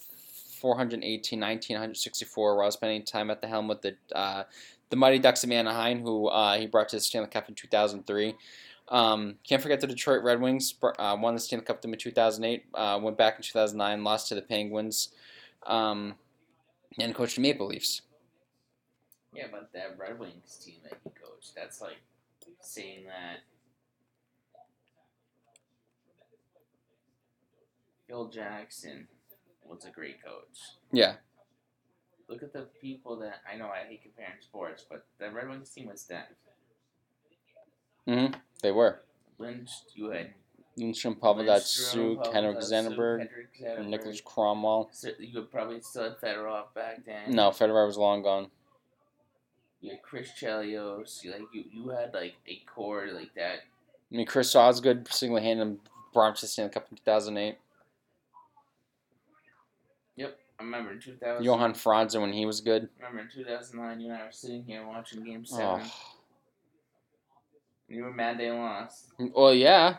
418, 0.60 1.40
1964 1.40 2.56
while 2.56 2.70
spending 2.70 3.04
time 3.04 3.30
at 3.30 3.40
the 3.42 3.48
helm 3.48 3.68
with 3.68 3.82
the 3.82 3.96
uh, 4.14 4.44
the 4.90 4.96
Mighty 4.96 5.18
Ducks 5.18 5.44
of 5.44 5.50
Anaheim, 5.50 6.00
who 6.00 6.28
uh, 6.28 6.56
he 6.56 6.66
brought 6.66 6.88
to 6.90 6.96
the 6.96 7.00
Stanley 7.00 7.28
Cup 7.28 7.48
in 7.48 7.54
2003. 7.54 8.34
Um, 8.88 9.34
can't 9.46 9.60
forget 9.60 9.80
the 9.80 9.86
Detroit 9.86 10.22
Red 10.22 10.40
Wings, 10.40 10.74
uh, 10.82 11.16
won 11.20 11.34
the 11.34 11.40
Stanley 11.40 11.66
Cup 11.66 11.84
in 11.84 11.94
2008, 11.94 12.64
uh, 12.72 12.98
went 13.02 13.18
back 13.18 13.36
in 13.36 13.42
2009, 13.42 14.02
lost 14.02 14.28
to 14.28 14.34
the 14.34 14.40
Penguins, 14.40 15.10
um, 15.66 16.14
and 16.98 17.14
coached 17.14 17.36
the 17.36 17.42
Maple 17.42 17.66
Leafs. 17.66 18.00
Yeah, 19.38 19.46
but 19.52 19.70
that 19.72 19.96
Red 19.96 20.18
Wings 20.18 20.60
team 20.64 20.80
that 20.82 20.98
he 21.04 21.10
coached, 21.10 21.54
that's 21.54 21.80
like 21.80 21.98
saying 22.60 23.04
that 23.04 23.44
Phil 28.08 28.26
Jackson 28.30 29.06
was 29.64 29.84
a 29.84 29.90
great 29.90 30.20
coach. 30.24 30.58
Yeah. 30.90 31.14
Look 32.28 32.42
at 32.42 32.52
the 32.52 32.66
people 32.82 33.16
that 33.20 33.42
I 33.50 33.56
know. 33.56 33.66
I 33.66 33.86
hate 33.88 34.02
comparing 34.02 34.40
sports, 34.40 34.84
but 34.90 35.06
the 35.20 35.30
Red 35.30 35.48
Wings 35.48 35.70
team 35.70 35.86
was 35.86 36.00
stacked. 36.00 36.34
Mm-hmm. 38.08 38.34
They 38.60 38.72
were. 38.72 39.02
Lynch, 39.38 39.70
you 39.94 40.10
had 40.10 40.30
Lidstrom, 40.76 42.32
Henrik 42.32 42.58
Zetterberg, 42.58 43.28
Niklas 43.62 44.20
Kronwall. 44.24 44.88
So 44.90 45.10
you 45.20 45.38
would 45.38 45.52
probably 45.52 45.80
still 45.80 46.02
had 46.02 46.18
Fedorov 46.18 46.74
back 46.74 47.06
then. 47.06 47.36
No, 47.36 47.50
Fedorov 47.50 47.86
was 47.86 47.96
long 47.96 48.22
gone. 48.22 48.50
You 49.80 49.90
had 49.92 50.02
Chris 50.02 50.30
Chelios. 50.32 51.22
You, 51.22 51.32
like 51.32 51.42
you, 51.52 51.64
you 51.70 51.88
had 51.90 52.12
like 52.14 52.34
a 52.46 52.60
core 52.66 53.08
like 53.12 53.34
that. 53.34 53.60
I 54.10 54.16
mean, 54.16 54.26
Chris 54.26 54.54
Osgood 54.54 55.06
single-handed 55.10 55.78
brought 56.12 56.28
him 56.28 56.34
to 56.34 56.40
the 56.40 56.46
Stanley 56.46 56.72
Cup 56.72 56.88
in 56.90 56.96
2008. 56.96 57.58
Yep, 60.16 60.38
I 60.58 60.62
remember 60.62 60.92
in 60.92 61.00
2000. 61.00 61.44
Johan 61.44 61.74
Franzen 61.74 62.20
when 62.22 62.32
he 62.32 62.46
was 62.46 62.60
good. 62.60 62.88
remember 62.98 63.20
in 63.20 63.28
2009, 63.28 64.00
you 64.00 64.10
and 64.10 64.20
I 64.20 64.24
were 64.24 64.32
sitting 64.32 64.64
here 64.64 64.86
watching 64.86 65.22
Game 65.22 65.44
7. 65.44 65.64
Oh. 65.64 65.92
You 67.88 68.04
were 68.04 68.12
mad 68.12 68.38
they 68.38 68.50
lost. 68.50 69.12
Well, 69.18 69.54
yeah. 69.54 69.98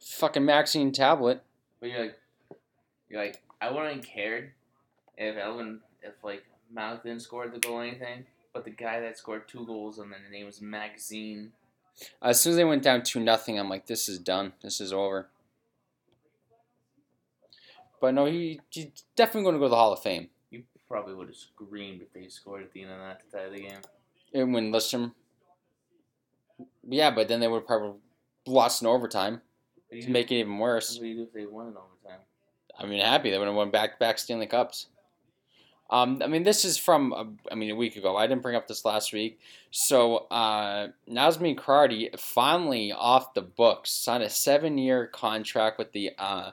Fucking 0.00 0.44
Maxime 0.44 0.92
Talbot. 0.92 1.42
But 1.80 1.90
you're 1.90 2.00
like, 2.00 2.18
you're 3.08 3.20
like, 3.20 3.42
I 3.60 3.70
wouldn't 3.70 3.96
have 3.96 4.06
cared 4.06 4.52
if 5.16 5.36
Elvin, 5.36 5.80
if 6.02 6.12
like 6.22 6.44
Malkin 6.72 7.20
score 7.20 7.48
the 7.48 7.58
goal 7.58 7.76
or 7.76 7.84
anything. 7.84 8.26
But 8.52 8.64
the 8.64 8.70
guy 8.70 9.00
that 9.00 9.18
scored 9.18 9.48
two 9.48 9.66
goals 9.66 9.98
and 9.98 10.10
then 10.12 10.20
the 10.24 10.36
name 10.36 10.46
was 10.46 10.60
Maxime. 10.60 11.52
As 12.22 12.40
soon 12.40 12.52
as 12.52 12.56
they 12.56 12.64
went 12.64 12.82
down 12.82 13.02
two 13.02 13.20
nothing, 13.20 13.58
I'm 13.58 13.68
like, 13.68 13.86
this 13.86 14.08
is 14.08 14.18
done. 14.18 14.52
This 14.62 14.80
is 14.80 14.92
over. 14.92 15.28
But 18.00 18.14
no, 18.14 18.26
he, 18.26 18.60
he's 18.70 19.04
definitely 19.14 19.42
going 19.42 19.54
to 19.54 19.58
go 19.58 19.64
to 19.66 19.70
the 19.70 19.76
Hall 19.76 19.92
of 19.92 20.02
Fame. 20.02 20.28
You 20.50 20.62
probably 20.88 21.14
would 21.14 21.28
have 21.28 21.36
screamed 21.36 22.02
if 22.02 22.12
they 22.12 22.28
scored 22.28 22.62
at 22.62 22.72
the 22.72 22.82
end 22.82 22.92
of 22.92 22.98
that 22.98 23.20
to 23.30 23.36
tie 23.36 23.48
the 23.48 23.60
game. 23.60 23.80
And 24.34 24.52
when 24.52 24.72
Lidstrom. 24.72 25.12
Yeah, 26.88 27.10
but 27.10 27.28
then 27.28 27.40
they 27.40 27.48
would 27.48 27.58
have 27.58 27.66
probably 27.66 27.98
lost 28.46 28.82
in 28.82 28.88
overtime 28.88 29.40
to 29.90 30.00
do, 30.00 30.12
make 30.12 30.30
it 30.30 30.36
even 30.36 30.58
worse. 30.58 30.94
What 30.94 31.02
do 31.02 31.08
you 31.08 31.16
do 31.16 31.22
if 31.24 31.32
they 31.32 31.46
won 31.46 31.68
in 31.68 31.74
overtime? 31.76 32.20
I 32.78 32.86
mean, 32.86 33.00
happy 33.00 33.30
they 33.30 33.38
would 33.38 33.46
have 33.46 33.56
won 33.56 33.70
back 33.70 33.92
to 33.92 33.98
back 33.98 34.18
Stanley 34.18 34.46
Cups. 34.46 34.86
Um, 35.88 36.20
I 36.22 36.26
mean, 36.26 36.42
this 36.42 36.64
is 36.64 36.76
from 36.76 37.12
uh, 37.12 37.24
I 37.50 37.54
mean 37.54 37.70
a 37.70 37.76
week 37.76 37.96
ago. 37.96 38.16
I 38.16 38.26
didn't 38.26 38.42
bring 38.42 38.56
up 38.56 38.66
this 38.66 38.84
last 38.84 39.12
week. 39.12 39.38
So 39.70 40.26
uh, 40.30 40.88
Nazem 41.08 41.56
Kadri 41.56 42.18
finally 42.18 42.92
off 42.92 43.34
the 43.34 43.42
books, 43.42 43.90
signed 43.90 44.24
a 44.24 44.30
seven-year 44.30 45.06
contract 45.06 45.78
with 45.78 45.92
the 45.92 46.10
uh, 46.18 46.52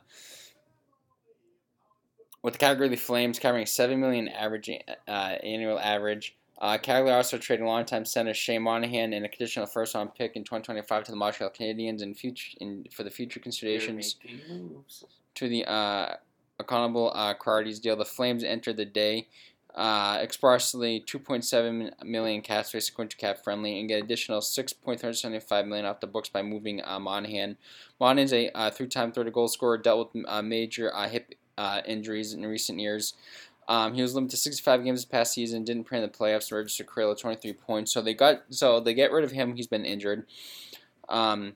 with 2.44 2.54
the 2.54 2.60
Calgary 2.60 2.96
Flames, 2.96 3.40
covering 3.40 3.66
seven 3.66 4.00
million 4.00 4.28
average 4.28 4.70
uh, 5.08 5.12
annual 5.12 5.80
average. 5.80 6.36
Uh, 6.60 6.78
Calgary 6.78 7.12
also 7.12 7.38
traded 7.38 7.66
longtime 7.66 8.06
center 8.06 8.34
Shane 8.34 8.62
Monahan 8.62 9.14
and 9.14 9.26
a 9.26 9.30
conditional 9.30 9.66
first 9.66 9.96
round 9.96 10.14
pick 10.14 10.36
in 10.36 10.44
2025 10.44 11.06
to 11.06 11.12
the 11.12 11.18
Montreal 11.18 11.50
Canadiens 11.50 12.02
in 12.02 12.14
future 12.14 12.56
in 12.62 12.86
for 12.92 13.04
the 13.04 13.10
future 13.10 13.40
considerations 13.40 14.18
to 15.36 15.50
the 15.50 15.66
uh, 15.66 16.16
accountable 16.64 17.12
uh, 17.14 17.34
deal. 17.82 17.96
The 17.96 18.06
Flames 18.06 18.44
entered 18.44 18.78
the 18.78 18.86
day 18.86 19.28
uh, 19.76 20.20
expressly 20.22 21.04
2.7 21.08 21.92
million 22.06 22.42
cap 22.42 22.66
space 22.66 22.90
to 22.90 23.18
Cap 23.18 23.44
Friendly 23.44 23.80
and 23.80 23.90
get 23.90 24.04
additional 24.04 24.40
6.375 24.40 25.68
million 25.68 25.86
off 25.86 26.00
the 26.00 26.08
books 26.08 26.30
by 26.30 26.42
moving 26.42 26.82
uh, 26.84 27.00
Monahan. 27.00 27.58
Monahan's 28.00 28.34
a 28.34 28.52
uh, 28.52 28.70
three-time 28.70 29.12
30 29.12 29.32
goal 29.32 29.48
scorer, 29.48 29.78
dealt 29.78 30.14
with 30.14 30.26
uh, 30.28 30.42
major 30.42 30.94
uh, 30.96 31.10
hip 31.10 31.34
uh, 31.58 31.82
injuries 31.86 32.34
in 32.34 32.46
recent 32.46 32.80
years. 32.80 33.16
Um, 33.68 33.94
he 33.94 34.02
was 34.02 34.14
limited 34.14 34.32
to 34.32 34.38
65 34.38 34.84
games 34.84 35.00
this 35.00 35.06
past 35.06 35.34
season. 35.34 35.64
Didn't 35.64 35.86
play 35.86 35.98
in 35.98 36.04
the 36.04 36.10
playoffs. 36.10 36.52
Registered 36.52 36.88
career 36.88 37.16
23 37.16 37.54
points. 37.54 37.94
So 37.94 38.02
they 38.02 38.14
got 38.14 38.44
so 38.50 38.82
they 38.82 38.94
get 38.94 39.12
rid 39.12 39.24
of 39.24 39.32
him. 39.32 39.56
He's 39.56 39.68
been 39.68 39.86
injured. 39.86 40.26
Um, 41.08 41.54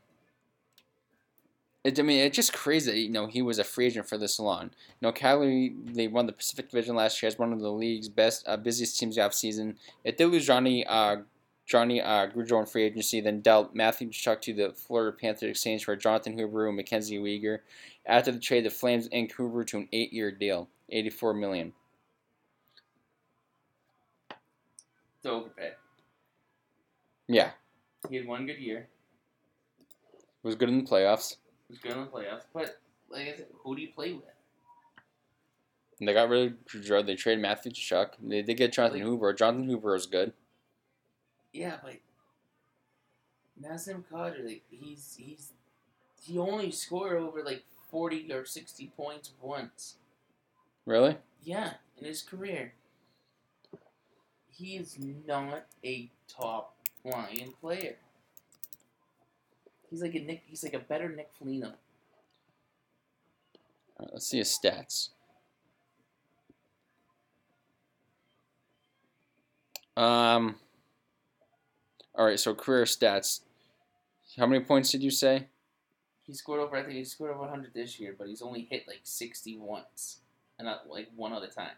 it, 1.87 1.99
I 1.99 2.01
mean, 2.03 2.19
it's 2.19 2.35
just 2.35 2.53
crazy. 2.53 2.91
That, 2.91 2.97
you 2.97 3.09
know, 3.09 3.27
he 3.27 3.41
was 3.41 3.59
a 3.59 3.63
free 3.63 3.85
agent 3.85 4.07
for 4.09 4.17
this 4.17 4.39
long. 4.39 4.63
You 4.65 4.69
know, 5.01 5.11
Calgary 5.11 5.73
they 5.85 6.07
won 6.07 6.25
the 6.27 6.33
Pacific 6.33 6.69
Division 6.69 6.95
last 6.95 7.21
year 7.21 7.27
as 7.27 7.39
one 7.39 7.53
of 7.53 7.59
the 7.59 7.71
league's 7.71 8.09
best 8.09 8.43
uh, 8.47 8.57
busiest 8.57 8.99
teams 8.99 9.17
off 9.17 9.33
season. 9.33 9.77
It 10.03 10.17
did 10.17 10.27
lose 10.27 10.45
Johnny 10.45 10.85
uh, 10.85 11.17
Johnny 11.65 12.01
uh, 12.01 12.27
in 12.35 12.65
free 12.65 12.83
agency, 12.83 13.21
then 13.21 13.41
dealt 13.41 13.75
Matthew 13.75 14.09
Tkachuk 14.09 14.41
to 14.41 14.53
the 14.53 14.73
Florida 14.73 15.15
Panthers 15.17 15.49
exchange 15.49 15.85
for 15.85 15.95
Jonathan 15.95 16.37
Huberdeau 16.37 16.67
and 16.67 16.77
Mackenzie 16.77 17.17
Weegar. 17.19 17.59
After 18.05 18.31
the 18.31 18.39
trade, 18.39 18.63
the 18.65 18.69
Flames 18.69 19.09
inked 19.11 19.33
Hoover 19.33 19.65
to 19.65 19.77
an 19.77 19.89
eight-year 19.91 20.31
deal, 20.31 20.69
eighty-four 20.89 21.33
million. 21.33 21.73
It's 25.17 25.25
overpay. 25.25 25.71
Yeah, 27.27 27.51
He 28.09 28.15
had 28.15 28.25
one 28.27 28.45
good 28.45 28.59
year. 28.59 28.87
was 30.43 30.55
good 30.55 30.69
in 30.69 30.77
the 30.85 30.89
playoffs. 30.89 31.35
Was 31.69 31.79
good 31.79 31.91
in 31.93 32.01
the 32.01 32.07
playoffs. 32.07 32.43
But 32.53 32.79
like 33.09 33.27
I 33.27 33.35
said, 33.37 33.47
who 33.63 33.75
do 33.75 33.81
you 33.81 33.89
play 33.93 34.13
with? 34.13 34.23
And 35.99 36.07
they 36.07 36.13
got 36.13 36.29
rid 36.29 36.53
of 36.73 37.05
They 37.05 37.15
traded 37.15 37.41
Matthew 37.41 37.71
Tkachuk. 37.71 38.11
They 38.21 38.41
did 38.41 38.55
get 38.55 38.73
Jonathan 38.73 38.99
Like- 38.99 39.07
Hoover. 39.07 39.33
Jonathan 39.33 39.69
Hoover 39.69 39.95
is 39.95 40.05
good. 40.05 40.33
Yeah, 41.53 41.77
but 41.83 41.95
Nazem 43.61 44.03
Kadri, 44.11 44.45
like 44.45 44.63
he's 44.69 45.15
he's 45.19 45.53
he 46.21 46.37
only 46.37 46.69
scored 46.71 47.17
over 47.17 47.41
like 47.43 47.63
forty 47.89 48.31
or 48.31 48.45
sixty 48.45 48.91
points 48.95 49.31
once. 49.41 49.95
Really? 50.85 51.17
Yeah, 51.43 51.73
in 51.97 52.05
his 52.05 52.21
career. 52.21 52.73
He 54.51 54.75
is 54.77 54.97
not 55.25 55.65
a 55.83 56.09
top 56.27 56.75
line 57.03 57.53
player. 57.59 57.95
He's 59.89 60.01
like 60.01 60.15
a 60.15 60.19
Nick. 60.19 60.43
He's 60.45 60.63
like 60.63 60.73
a 60.73 60.79
better 60.79 61.09
Nick 61.09 61.29
Foligno. 61.37 61.73
Right, 63.99 64.09
let's 64.11 64.27
see 64.27 64.37
his 64.37 64.49
stats. 64.49 65.09
Um. 69.95 70.55
All 72.13 72.25
right, 72.25 72.39
so 72.39 72.53
career 72.53 72.83
stats. 72.83 73.41
How 74.37 74.45
many 74.45 74.63
points 74.63 74.91
did 74.91 75.01
you 75.03 75.11
say? 75.11 75.47
He 76.25 76.33
scored 76.33 76.59
over. 76.59 76.75
I 76.75 76.83
think 76.83 76.95
he 76.95 77.03
scored 77.05 77.31
over 77.31 77.41
100 77.41 77.73
this 77.73 77.99
year, 77.99 78.15
but 78.17 78.27
he's 78.27 78.41
only 78.41 78.67
hit 78.69 78.87
like 78.87 78.99
60 79.03 79.57
once, 79.59 80.19
and 80.59 80.67
not 80.67 80.89
like 80.89 81.07
one 81.15 81.31
other 81.31 81.47
time. 81.47 81.71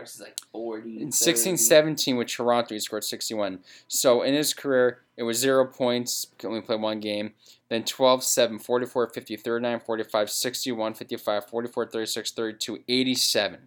Is 0.00 0.20
like 0.20 0.38
40. 0.52 1.02
In 1.02 1.12
30. 1.12 1.52
16-17 1.52 2.16
with 2.16 2.28
Toronto, 2.28 2.74
he 2.74 2.80
scored 2.80 3.04
61. 3.04 3.60
So 3.88 4.22
in 4.22 4.34
his 4.34 4.54
career, 4.54 5.02
it 5.16 5.22
was 5.22 5.38
zero 5.38 5.66
points. 5.66 6.28
He 6.40 6.46
only 6.46 6.62
played 6.62 6.80
one 6.80 6.98
game. 6.98 7.34
Then 7.68 7.82
12-7, 7.84 8.62
44, 8.62 9.08
50, 9.10 9.36
39, 9.36 9.80
45, 9.80 10.30
61, 10.30 10.94
55, 10.94 11.46
44, 11.46 11.86
36, 11.86 12.30
32, 12.32 12.78
87. 12.88 13.58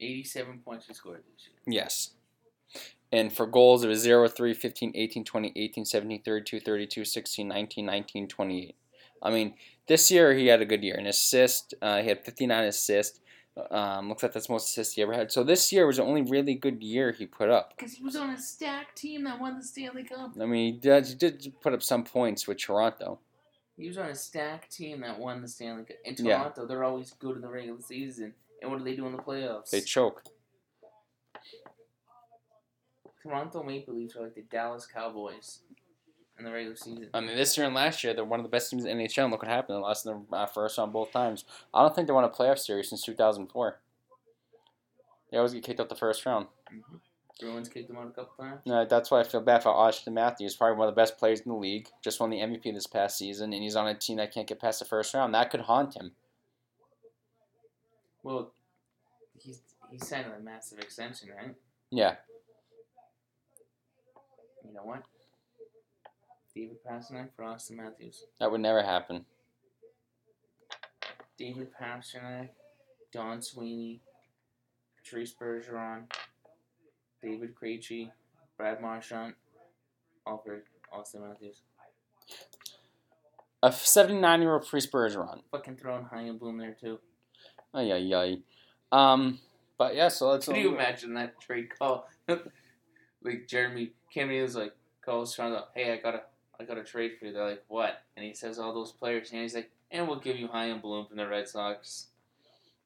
87 0.00 0.58
points 0.64 0.86
he 0.86 0.94
scored 0.94 1.22
this 1.34 1.46
year. 1.46 1.82
Yes. 1.82 2.10
And 3.12 3.32
for 3.32 3.46
goals, 3.46 3.84
it 3.84 3.88
was 3.88 4.00
0, 4.00 4.28
3, 4.28 4.54
15, 4.54 4.92
18, 4.94 5.24
20, 5.24 5.52
18, 5.56 5.84
17, 5.84 6.22
32, 6.22 6.60
32, 6.60 7.04
16, 7.04 7.48
19, 7.48 7.86
19, 7.86 8.28
28. 8.28 8.76
I 9.22 9.30
mean, 9.30 9.54
this 9.86 10.10
year 10.10 10.34
he 10.34 10.46
had 10.46 10.62
a 10.62 10.66
good 10.66 10.82
year. 10.82 10.96
An 10.96 11.06
assist, 11.06 11.74
uh, 11.82 12.00
he 12.00 12.08
had 12.08 12.24
59 12.24 12.64
assists. 12.64 13.20
Um, 13.70 14.08
looks 14.08 14.22
like 14.22 14.32
that's 14.32 14.46
the 14.46 14.52
most 14.52 14.70
assists 14.70 14.94
he 14.94 15.02
ever 15.02 15.12
had. 15.12 15.30
So 15.32 15.42
this 15.44 15.72
year 15.72 15.86
was 15.86 15.96
the 15.96 16.02
only 16.04 16.22
really 16.22 16.54
good 16.54 16.82
year 16.82 17.12
he 17.12 17.26
put 17.26 17.48
up. 17.48 17.74
Because 17.76 17.92
he 17.94 18.02
was 18.02 18.16
on 18.16 18.30
a 18.30 18.38
stacked 18.40 18.96
team 18.96 19.24
that 19.24 19.40
won 19.40 19.58
the 19.58 19.64
Stanley 19.64 20.04
Cup. 20.04 20.32
I 20.40 20.46
mean, 20.46 20.74
he 20.74 20.80
did, 20.80 21.06
he 21.06 21.14
did 21.14 21.52
put 21.60 21.72
up 21.74 21.82
some 21.82 22.04
points 22.04 22.46
with 22.46 22.58
Toronto. 22.58 23.18
He 23.76 23.88
was 23.88 23.96
on 23.98 24.10
a 24.10 24.14
stacked 24.14 24.70
team 24.72 25.00
that 25.00 25.18
won 25.18 25.40
the 25.42 25.48
Stanley 25.48 25.84
Cup. 25.84 25.96
In 26.04 26.14
Yeah. 26.24 26.38
Toronto, 26.38 26.66
they're 26.66 26.84
always 26.84 27.12
good 27.12 27.36
in 27.36 27.42
the 27.42 27.48
regular 27.48 27.80
season. 27.80 28.34
And 28.60 28.70
what 28.70 28.78
do 28.78 28.84
they 28.84 28.94
do 28.96 29.06
in 29.06 29.12
the 29.12 29.22
playoffs? 29.22 29.70
They 29.70 29.80
choke. 29.80 30.22
Toronto 33.22 33.62
Maple 33.62 33.94
Leafs 33.94 34.16
are 34.16 34.22
like 34.22 34.34
the 34.34 34.42
Dallas 34.42 34.86
Cowboys 34.86 35.60
in 36.40 36.44
the 36.44 36.52
regular 36.52 36.76
season. 36.76 37.08
I 37.14 37.20
mean, 37.20 37.36
this 37.36 37.56
year 37.56 37.66
and 37.66 37.74
last 37.74 38.02
year, 38.02 38.12
they're 38.14 38.24
one 38.24 38.40
of 38.40 38.44
the 38.44 38.50
best 38.50 38.70
teams 38.70 38.84
in 38.84 38.98
the 38.98 39.04
NHL. 39.04 39.24
And 39.24 39.30
look 39.30 39.42
what 39.42 39.50
happened. 39.50 39.76
They 39.76 39.80
lost 39.80 40.06
in 40.06 40.24
the 40.30 40.36
uh, 40.36 40.46
first 40.46 40.78
round 40.78 40.92
both 40.92 41.12
times. 41.12 41.44
I 41.72 41.82
don't 41.82 41.94
think 41.94 42.08
they 42.08 42.12
won 42.12 42.24
a 42.24 42.28
playoff 42.28 42.58
series 42.58 42.88
since 42.88 43.04
2004. 43.04 43.78
They 45.30 45.36
always 45.36 45.52
get 45.52 45.62
kicked 45.62 45.80
out 45.80 45.88
the 45.88 45.94
first 45.94 46.26
round. 46.26 46.46
Bruins 47.40 47.68
kicked 47.68 47.88
them 47.88 47.96
out 47.96 48.08
a 48.08 48.10
couple 48.10 48.44
times. 48.44 48.60
Uh, 48.68 48.84
that's 48.84 49.10
why 49.10 49.20
I 49.20 49.24
feel 49.24 49.40
bad 49.40 49.62
for 49.62 49.72
Auston 49.72 50.12
Matthews. 50.12 50.56
Probably 50.56 50.76
one 50.76 50.88
of 50.88 50.94
the 50.94 51.00
best 51.00 51.18
players 51.18 51.40
in 51.40 51.50
the 51.50 51.56
league. 51.56 51.88
Just 52.02 52.20
won 52.20 52.30
the 52.30 52.38
MVP 52.38 52.74
this 52.74 52.86
past 52.86 53.16
season, 53.16 53.52
and 53.52 53.62
he's 53.62 53.76
on 53.76 53.86
a 53.86 53.94
team 53.94 54.16
that 54.16 54.34
can't 54.34 54.46
get 54.46 54.60
past 54.60 54.80
the 54.80 54.84
first 54.84 55.14
round. 55.14 55.34
That 55.34 55.50
could 55.50 55.60
haunt 55.60 55.96
him. 55.96 56.12
Well, 58.22 58.52
he's 59.38 59.60
he 59.90 59.98
signed 59.98 60.26
a 60.36 60.40
massive 60.40 60.78
extension, 60.78 61.30
right? 61.30 61.54
Yeah. 61.90 62.16
You 64.64 64.74
know 64.74 64.82
what? 64.82 65.02
David 66.54 66.78
Pastrnak 66.88 67.28
for 67.36 67.44
Auston 67.44 67.76
Matthews. 67.76 68.24
That 68.38 68.50
would 68.50 68.60
never 68.60 68.82
happen. 68.82 69.24
David 71.38 71.68
Pastrnak, 71.80 72.50
Don 73.12 73.40
Sweeney, 73.40 74.00
Patrice 74.96 75.34
Bergeron, 75.40 76.04
David 77.22 77.54
Krejci, 77.54 78.10
Brad 78.56 78.80
Marchand, 78.80 79.34
all 80.26 80.42
for 80.44 80.64
Auston 80.94 81.26
Matthews. 81.26 81.62
A 83.62 83.72
79 83.72 84.42
year 84.42 84.54
old 84.54 84.66
Priest 84.66 84.90
Bergeron. 84.90 85.42
Fucking 85.50 85.76
throwing 85.76 86.04
Chaim 86.04 86.38
Bloom 86.38 86.58
there 86.58 86.76
too. 86.78 86.98
Ay, 87.72 87.92
ay, 87.92 88.14
ay. 88.14 88.36
Um, 88.92 89.38
but 89.78 89.94
yeah, 89.94 90.08
so 90.08 90.30
let's. 90.30 90.46
Can 90.46 90.56
you 90.56 90.74
imagine 90.74 91.14
that 91.14 91.40
trade 91.40 91.68
call? 91.78 92.08
like 92.28 93.46
Jeremy 93.46 93.92
Kennedy 94.12 94.42
was 94.42 94.56
like 94.56 94.74
calls 95.04 95.34
Toronto, 95.34 95.64
hey, 95.74 95.92
I 95.92 95.96
got 95.96 96.14
a 96.14 96.22
I 96.60 96.64
got 96.64 96.76
a 96.76 96.84
trade 96.84 97.12
for 97.18 97.26
you. 97.26 97.32
They're 97.32 97.48
like, 97.48 97.64
what? 97.68 98.02
And 98.16 98.24
he 98.24 98.34
says 98.34 98.58
all 98.58 98.74
those 98.74 98.92
players, 98.92 99.32
and 99.32 99.40
he's 99.40 99.54
like, 99.54 99.70
and 99.90 100.06
we'll 100.06 100.20
give 100.20 100.38
you 100.38 100.48
Chaim 100.48 100.80
Bloom 100.80 101.06
from 101.06 101.16
the 101.16 101.26
Red 101.26 101.48
Sox. 101.48 102.08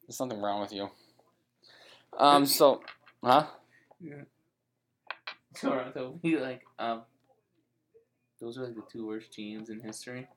There's 0.06 0.16
something 0.16 0.40
wrong 0.40 0.60
with 0.60 0.72
you. 0.72 0.88
Um, 2.16 2.46
so. 2.46 2.82
Huh? 3.22 3.46
Yeah. 4.00 4.22
Toronto 5.54 6.18
be 6.22 6.36
like, 6.38 6.62
um, 6.78 7.02
those 8.40 8.58
are 8.58 8.64
like 8.64 8.74
the 8.74 8.82
two 8.90 9.06
worst 9.06 9.32
teams 9.32 9.70
in 9.70 9.80
history. 9.80 10.28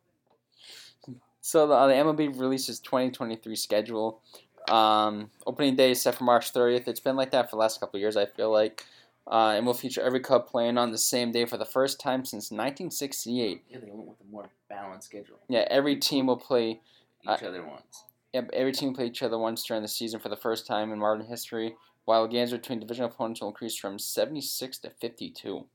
So 1.42 1.68
the, 1.68 1.74
uh, 1.76 1.88
the 1.88 1.94
MLB 1.94 2.40
releases 2.40 2.80
2023 2.80 3.56
schedule. 3.56 4.22
Um, 4.68 5.30
opening 5.46 5.76
day 5.76 5.92
is 5.92 6.02
set 6.02 6.16
for 6.16 6.24
March 6.24 6.54
30th. 6.54 6.88
It's 6.88 7.00
been 7.00 7.16
like 7.16 7.32
that 7.32 7.50
for 7.50 7.56
the 7.56 7.60
last 7.60 7.80
couple 7.80 7.98
of 7.98 8.02
years, 8.02 8.18
I 8.18 8.26
feel 8.26 8.52
like. 8.52 8.84
Uh, 9.30 9.56
and 9.58 9.66
will 9.66 9.74
feature 9.74 10.02
every 10.02 10.22
Cub 10.22 10.48
playing 10.48 10.78
on 10.78 10.92
the 10.92 10.98
same 10.98 11.34
day 11.34 11.44
for 11.46 11.58
the 11.58 11.66
first 11.66 12.00
time 12.00 12.24
since 12.24 12.50
1968. 12.50 13.66
Yeah, 13.70 13.80
they 13.80 13.92
went 13.92 14.08
with 14.08 14.22
a 14.22 14.32
more 14.32 14.50
balanced 14.70 15.10
schedule. 15.10 15.40
Yeah, 15.50 15.66
every 15.70 15.98
team 15.98 16.28
will 16.28 16.38
play. 16.38 16.80
Each 17.24 17.44
other 17.44 17.66
once. 17.66 18.06
Yep, 18.34 18.52
every 18.54 18.72
team 18.72 18.90
will 18.90 18.96
play 18.96 19.08
each 19.08 19.22
other 19.22 19.38
once 19.38 19.66
during 19.66 19.82
the 19.82 19.90
season 19.90 20.22
for 20.22 20.30
the 20.30 20.38
first 20.38 20.66
time 20.66 20.94
in 20.94 21.00
modern 21.00 21.26
history. 21.26 21.76
While 22.06 22.26
games 22.28 22.52
between 22.52 22.80
division 22.80 23.04
opponents 23.04 23.42
will 23.42 23.50
increase 23.50 23.76
from 23.76 24.00
76 24.00 24.78
to 24.78 24.92
52. 24.92 25.66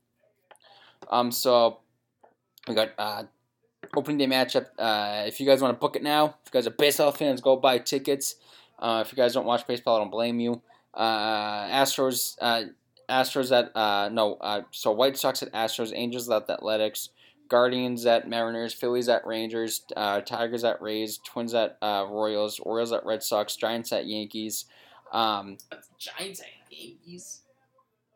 Um, 1.11 1.31
so 1.31 1.81
we 2.67 2.73
got 2.73 2.89
uh, 2.97 3.23
opening 3.95 4.17
day 4.17 4.27
matchup. 4.27 4.67
Uh, 4.79 5.25
if 5.27 5.39
you 5.39 5.45
guys 5.45 5.61
want 5.61 5.75
to 5.75 5.79
book 5.79 5.95
it 5.95 6.01
now, 6.01 6.37
if 6.45 6.51
you 6.51 6.59
guys 6.59 6.65
are 6.65 6.71
baseball 6.71 7.11
fans, 7.11 7.39
go 7.39 7.55
buy 7.55 7.77
tickets. 7.77 8.35
Uh, 8.79 9.03
if 9.05 9.11
you 9.11 9.15
guys 9.15 9.33
don't 9.33 9.45
watch 9.45 9.67
baseball, 9.67 9.97
I 9.97 9.99
don't 9.99 10.09
blame 10.09 10.39
you. 10.39 10.61
Uh, 10.93 11.67
Astros, 11.67 12.35
uh, 12.41 12.63
Astros 13.09 13.51
at 13.51 13.75
uh, 13.75 14.09
no, 14.09 14.35
uh, 14.35 14.61
so 14.71 14.91
White 14.91 15.17
Sox 15.17 15.43
at 15.43 15.51
Astros, 15.51 15.91
Angels 15.93 16.29
at 16.29 16.49
Athletics, 16.49 17.09
Guardians 17.49 18.05
at 18.05 18.27
Mariners, 18.27 18.73
Phillies 18.73 19.09
at 19.09 19.25
Rangers, 19.25 19.83
uh, 19.95 20.21
Tigers 20.21 20.63
at 20.63 20.81
Rays, 20.81 21.19
Twins 21.25 21.53
at 21.53 21.77
uh, 21.81 22.05
Royals, 22.09 22.59
Orioles 22.59 22.91
at 22.91 23.05
Red 23.05 23.21
Sox, 23.23 23.55
Giants 23.55 23.91
at 23.91 24.05
Yankees. 24.07 24.65
Um, 25.11 25.57
Giants 25.99 26.39
and 26.39 26.49
Yankees. 26.71 27.41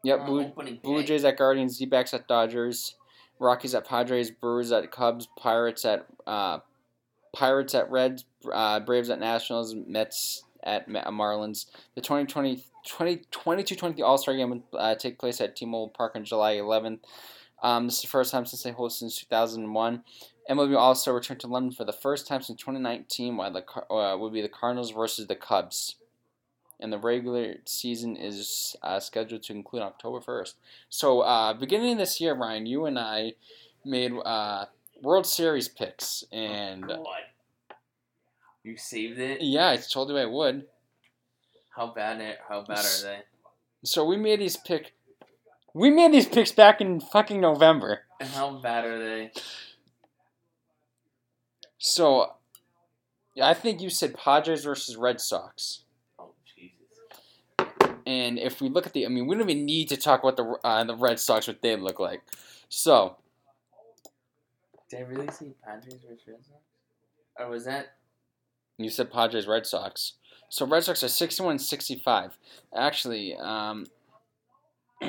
yep, 0.04 0.22
Uh, 0.22 0.26
Blue, 0.26 0.78
Blue. 0.84 1.04
Jays 1.04 1.24
at 1.26 1.38
Guardians, 1.38 1.78
D-backs 1.78 2.14
at 2.14 2.28
Dodgers, 2.28 2.96
Rockies 3.40 3.76
at 3.76 3.86
Padres, 3.86 4.32
Brewers 4.32 4.72
at 4.72 4.92
Cubs, 4.92 5.28
Pirates 5.38 5.86
at 5.86 6.08
uh, 6.26 6.60
Pirates 7.34 7.76
at 7.76 7.92
Reds, 7.92 8.26
uh, 8.52 8.80
Braves 8.80 9.12
at 9.12 9.20
Nationals, 9.20 9.76
Mets 9.76 10.44
at 10.64 10.88
Marlins. 10.90 11.66
The 11.96 12.02
2020 12.02 12.64
2022-23 12.88 14.02
All-Star 14.02 14.36
Game 14.36 14.50
will 14.50 14.64
uh, 14.80 14.96
take 14.96 15.20
place 15.20 15.42
at 15.42 15.56
T-Mobile 15.56 15.90
Park 15.90 16.16
on 16.16 16.24
July 16.24 16.56
11th. 16.56 17.00
Um, 17.62 17.88
this 17.88 17.98
is 17.98 18.02
the 18.04 18.08
first 18.08 18.32
time 18.32 18.46
since 18.46 18.64
they 18.64 18.72
hosted 18.72 18.92
since 18.92 19.20
2001. 19.20 20.04
MLB 20.50 20.78
All-Star 20.78 21.14
returned 21.14 21.42
to 21.42 21.48
London 21.48 21.72
for 21.74 21.84
the 21.84 21.94
first 21.94 22.28
time 22.28 22.42
since 22.42 22.60
2019, 22.60 23.36
while 23.36 23.52
the 23.52 23.94
uh, 23.94 24.18
would 24.18 24.32
be 24.32 24.42
the 24.42 24.48
Cardinals 24.48 24.92
versus 24.92 25.28
the 25.28 25.36
Cubs. 25.36 25.96
And 26.80 26.94
the 26.94 27.00
regular 27.00 27.56
season 27.66 28.16
is 28.16 28.76
uh, 28.84 29.00
scheduled 29.00 29.44
to 29.44 29.54
conclude 29.54 29.82
October 29.82 30.20
1st. 30.20 30.54
So, 30.90 31.22
uh, 31.22 31.54
beginning 31.54 31.98
this 31.98 32.22
year, 32.22 32.36
Ryan, 32.36 32.68
you 32.68 32.86
and 32.86 33.00
I 33.00 33.34
made 33.84 34.14
uh, 34.24 34.66
World 35.02 35.26
Series 35.26 35.68
picks, 35.68 36.24
and 36.32 36.88
God. 36.88 37.06
You 38.68 38.76
saved 38.76 39.18
it. 39.18 39.42
yeah, 39.42 39.70
I 39.70 39.78
told 39.78 40.10
you 40.10 40.18
I 40.18 40.26
would. 40.26 40.66
How 41.74 41.88
bad? 41.88 42.20
Are, 42.20 42.36
how 42.50 42.66
bad 42.66 42.80
are 42.80 43.02
they? 43.02 43.20
So 43.86 44.04
we 44.04 44.18
made 44.18 44.42
these 44.42 44.58
pick. 44.58 44.92
We 45.74 45.90
made 45.90 46.12
these 46.12 46.28
picks 46.28 46.52
back 46.52 46.82
in 46.82 47.00
fucking 47.00 47.40
November. 47.40 48.02
And 48.20 48.28
how 48.28 48.60
bad 48.60 48.84
are 48.84 49.00
they? 49.00 49.32
So, 51.78 52.34
yeah, 53.36 53.48
I 53.48 53.54
think 53.54 53.80
you 53.80 53.90
said 53.90 54.16
Padres 54.16 54.66
versus 54.66 54.98
Red 54.98 55.22
Sox. 55.22 55.84
Oh 56.20 56.32
Jesus! 56.54 57.70
And 58.06 58.38
if 58.38 58.60
we 58.60 58.68
look 58.68 58.86
at 58.86 58.92
the, 58.92 59.06
I 59.06 59.08
mean, 59.08 59.28
we 59.28 59.36
don't 59.38 59.50
even 59.50 59.66
need 59.66 59.88
to 59.88 59.96
talk 59.96 60.24
about 60.24 60.36
the 60.36 60.58
uh, 60.68 60.84
the 60.84 60.98
Red 60.98 61.22
Sox 61.22 61.48
what 61.48 61.62
they 61.62 61.78
look 61.78 62.02
like. 62.02 62.22
So 62.68 63.16
Did 64.90 65.00
I 65.00 65.04
really 65.04 65.32
see 65.32 65.54
Padres 65.64 66.02
versus 66.06 66.28
Red 66.28 66.44
Sox? 66.44 66.60
Or 67.40 67.50
was 67.50 67.64
that? 67.64 67.94
You 68.78 68.90
said 68.90 69.12
Padres 69.12 69.48
Red 69.48 69.66
Sox. 69.66 70.14
So 70.50 70.66
Red 70.66 70.84
Sox 70.84 71.04
are 71.04 71.08
61 71.10 71.60
65. 71.60 72.38
Actually, 72.76 73.36
um, 73.36 73.86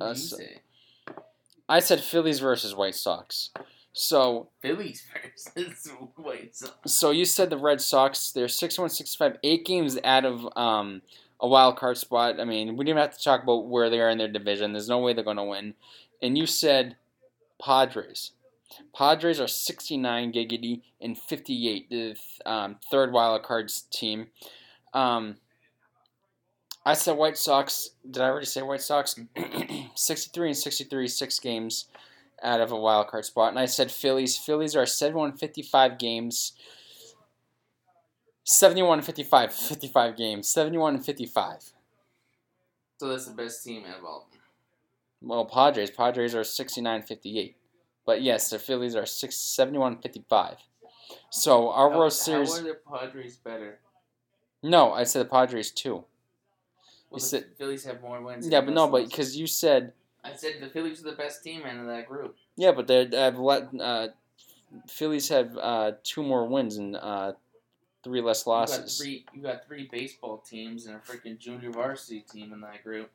Uh, 0.00 0.12
so- 0.14 0.36
I 1.68 1.78
said 1.78 2.00
Phillies 2.00 2.40
versus 2.40 2.74
White 2.74 2.94
Sox. 2.96 3.50
So 3.92 4.48
Phillies 4.60 5.04
versus 5.56 5.88
White 6.16 6.54
Sox. 6.54 6.92
so 6.92 7.10
you 7.10 7.24
said 7.24 7.48
the 7.48 7.56
Red 7.56 7.80
Sox. 7.80 8.32
They're 8.32 8.48
61 8.48 8.90
65, 8.90 9.38
eight 9.44 9.64
games 9.64 9.96
out 10.04 10.24
of 10.24 10.46
um, 10.56 11.00
a 11.40 11.48
wild 11.48 11.76
card 11.76 11.96
spot. 11.96 12.40
I 12.40 12.44
mean, 12.44 12.76
we 12.76 12.84
didn't 12.84 12.98
have 12.98 13.16
to 13.16 13.22
talk 13.22 13.44
about 13.44 13.66
where 13.66 13.88
they 13.88 14.00
are 14.00 14.10
in 14.10 14.18
their 14.18 14.28
division. 14.28 14.72
There's 14.72 14.88
no 14.88 14.98
way 14.98 15.12
they're 15.14 15.24
going 15.24 15.36
to 15.36 15.44
win. 15.44 15.74
And 16.20 16.36
you 16.36 16.46
said 16.46 16.96
Padres. 17.62 18.32
Padres 18.94 19.40
are 19.40 19.48
69 19.48 20.32
giggity 20.32 20.82
and 21.00 21.16
58, 21.16 21.90
the 21.90 22.16
um, 22.46 22.76
third 22.90 23.12
wild 23.12 23.42
cards 23.42 23.82
team. 23.90 24.28
Um, 24.92 25.36
I 26.86 26.94
said 26.94 27.16
White 27.16 27.38
Sox. 27.38 27.90
Did 28.08 28.22
I 28.22 28.28
already 28.28 28.46
say 28.46 28.62
White 28.62 28.82
Sox? 28.82 29.18
63 29.94 30.48
and 30.48 30.56
63, 30.56 31.08
six 31.08 31.38
games 31.40 31.86
out 32.42 32.60
of 32.60 32.72
a 32.72 32.76
wild 32.76 33.08
card 33.08 33.24
spot. 33.24 33.50
And 33.50 33.58
I 33.58 33.66
said 33.66 33.90
Phillies. 33.90 34.36
Phillies 34.36 34.76
are 34.76 34.86
71 34.86 35.36
55 35.36 35.98
games. 35.98 36.52
71 38.44 38.98
and 38.98 39.06
55, 39.06 39.52
55 39.54 40.16
games. 40.16 40.48
71 40.48 40.96
and 40.96 41.04
55. 41.04 41.72
So 42.98 43.08
that's 43.08 43.26
the 43.26 43.34
best 43.34 43.64
team 43.64 43.84
all. 44.04 44.28
Well, 45.22 45.46
Padres. 45.46 45.90
Padres 45.90 46.34
are 46.34 46.44
69 46.44 47.02
58. 47.02 47.56
But 48.06 48.22
yes, 48.22 48.50
the 48.50 48.58
Phillies 48.58 48.94
are 48.94 49.06
6, 49.06 49.36
71 49.36 49.98
55. 49.98 50.58
So 51.30 51.70
our 51.70 51.90
How, 51.90 51.98
World 51.98 52.12
Series. 52.12 52.52
how 52.52 52.60
are 52.60 52.68
the 52.68 52.78
Padres 52.90 53.36
better? 53.36 53.78
No, 54.62 54.92
I 54.92 55.04
said 55.04 55.26
the 55.26 55.30
Padres 55.30 55.70
too. 55.70 56.04
Well, 57.10 57.20
the 57.20 57.20
said- 57.20 57.56
Phillies 57.56 57.84
have 57.84 58.02
more 58.02 58.20
wins. 58.20 58.48
Yeah, 58.48 58.60
but 58.60 58.74
no, 58.74 58.88
but 58.88 59.08
because 59.08 59.36
you 59.36 59.46
said. 59.46 59.92
I 60.22 60.34
said 60.34 60.54
the 60.60 60.68
Phillies 60.68 61.00
are 61.00 61.10
the 61.10 61.16
best 61.16 61.42
team 61.42 61.66
in 61.66 61.86
that 61.86 62.08
group. 62.08 62.36
Yeah, 62.56 62.72
but 62.72 62.86
they 62.86 63.08
have 63.12 63.38
let. 63.38 63.68
Uh, 63.78 64.08
Phillies 64.88 65.28
have 65.28 65.56
uh, 65.56 65.92
two 66.02 66.22
more 66.22 66.46
wins 66.46 66.76
and 66.76 66.96
uh, 66.96 67.32
three 68.02 68.20
less 68.20 68.46
losses. 68.46 69.00
You 69.00 69.18
got 69.18 69.24
three. 69.24 69.26
You 69.34 69.42
got 69.42 69.66
three 69.66 69.88
baseball 69.90 70.38
teams 70.38 70.86
and 70.86 70.96
a 70.96 70.98
freaking 70.98 71.38
junior 71.38 71.70
varsity 71.70 72.20
team 72.20 72.52
in 72.52 72.60
that 72.62 72.82
group. 72.82 73.10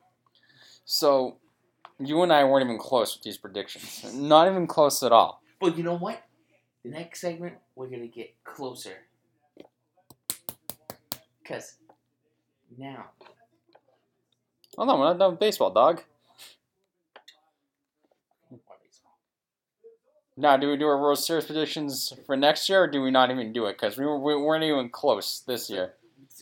So, 0.86 1.38
you 2.00 2.22
and 2.24 2.32
I 2.32 2.44
weren't 2.44 2.66
even 2.66 2.78
close 2.80 3.16
with 3.16 3.24
these 3.24 3.38
predictions. 3.38 4.14
Not 4.14 4.48
even 4.50 4.68
close 4.68 5.04
at 5.04 5.12
all. 5.12 5.42
But 5.60 5.78
you 5.78 5.84
know 5.84 5.98
what? 5.98 6.24
The 6.84 6.90
next 6.90 7.22
segment 7.22 7.56
we're 7.76 7.88
gonna 7.88 8.08
get 8.08 8.34
closer. 8.44 8.94
Cause 11.44 11.76
now 12.78 13.06
Oh 14.78 14.86
no, 14.86 14.98
we're 14.98 15.06
not 15.06 15.20
done 15.20 15.32
with 15.32 15.40
baseball, 15.42 15.72
dog. 15.72 16.02
Now, 20.38 20.56
do 20.56 20.70
we 20.70 20.78
do 20.78 20.88
our 20.88 21.02
World 21.02 21.20
Series 21.20 21.46
predictions 21.46 22.14
for 22.26 22.38
next 22.38 22.70
year, 22.70 22.84
or 22.84 22.88
do 22.88 23.02
we 23.02 23.12
not 23.12 23.30
even 23.30 23.52
do 23.52 23.66
it? 23.66 23.74
Because 23.74 23.98
we, 23.98 24.06
we 24.06 24.38
weren't 24.38 24.64
even 24.64 24.90
close 24.90 25.44
this 25.46 25.70
year. 25.70 25.96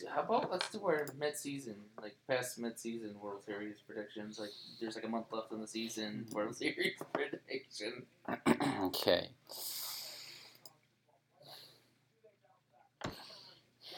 How 0.06 0.22
about 0.22 0.50
let's 0.50 0.70
do 0.70 0.84
our 0.84 1.06
mid-season, 1.18 1.76
like 2.00 2.16
past 2.28 2.58
mid-season 2.58 3.14
World 3.20 3.42
Series 3.44 3.76
predictions. 3.86 4.38
Like 4.38 4.50
there's 4.80 4.94
like 4.94 5.04
a 5.04 5.08
month 5.08 5.26
left 5.30 5.52
in 5.52 5.60
the 5.60 5.66
season. 5.66 6.26
World 6.32 6.56
Series 6.56 6.94
prediction. 7.12 8.04
okay. 8.82 9.30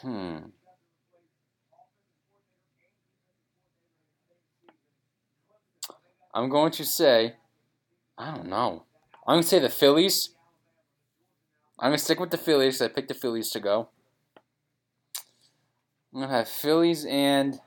Hmm. 0.01 0.37
I'm 6.33 6.49
going 6.49 6.71
to 6.71 6.85
say, 6.85 7.35
I 8.17 8.33
don't 8.33 8.47
know. 8.47 8.83
I'm 9.27 9.35
going 9.35 9.43
to 9.43 9.47
say 9.47 9.59
the 9.59 9.69
Phillies. 9.69 10.29
I'm 11.77 11.89
going 11.89 11.97
to 11.97 12.03
stick 12.03 12.19
with 12.19 12.31
the 12.31 12.37
Phillies. 12.37 12.81
I 12.81 12.87
picked 12.87 13.09
the 13.09 13.13
Phillies 13.13 13.49
to 13.51 13.59
go. 13.59 13.89
I'm 16.13 16.21
to 16.21 16.27
have 16.27 16.49
Phillies 16.49 17.05
and. 17.05 17.59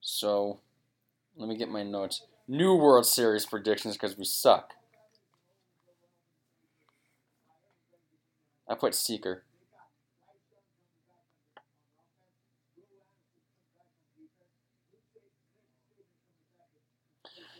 So, 0.00 0.60
let 1.36 1.48
me 1.48 1.56
get 1.56 1.68
my 1.68 1.82
notes. 1.82 2.22
New 2.46 2.74
World 2.74 3.04
Series 3.04 3.44
predictions 3.44 3.94
because 3.94 4.16
we 4.16 4.24
suck. 4.24 4.74
I 8.68 8.74
put 8.74 8.94
Seeker. 8.94 9.42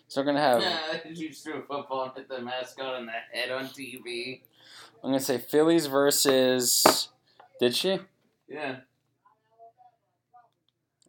So 0.08 0.22
we're 0.22 0.24
gonna 0.26 0.40
have. 0.40 0.60
Nah, 0.60 1.10
you 1.12 1.32
threw 1.32 1.58
a 1.58 1.62
football 1.62 2.04
and 2.04 2.12
hit 2.14 2.28
the 2.28 2.40
mascot 2.40 2.94
on 2.94 3.06
the 3.06 3.12
head 3.12 3.50
on 3.50 3.66
TV. 3.66 4.40
I'm 5.02 5.10
gonna 5.10 5.20
say 5.20 5.38
Phillies 5.38 5.86
versus. 5.86 7.08
Did 7.60 7.74
she? 7.74 7.98
Yeah, 8.48 8.76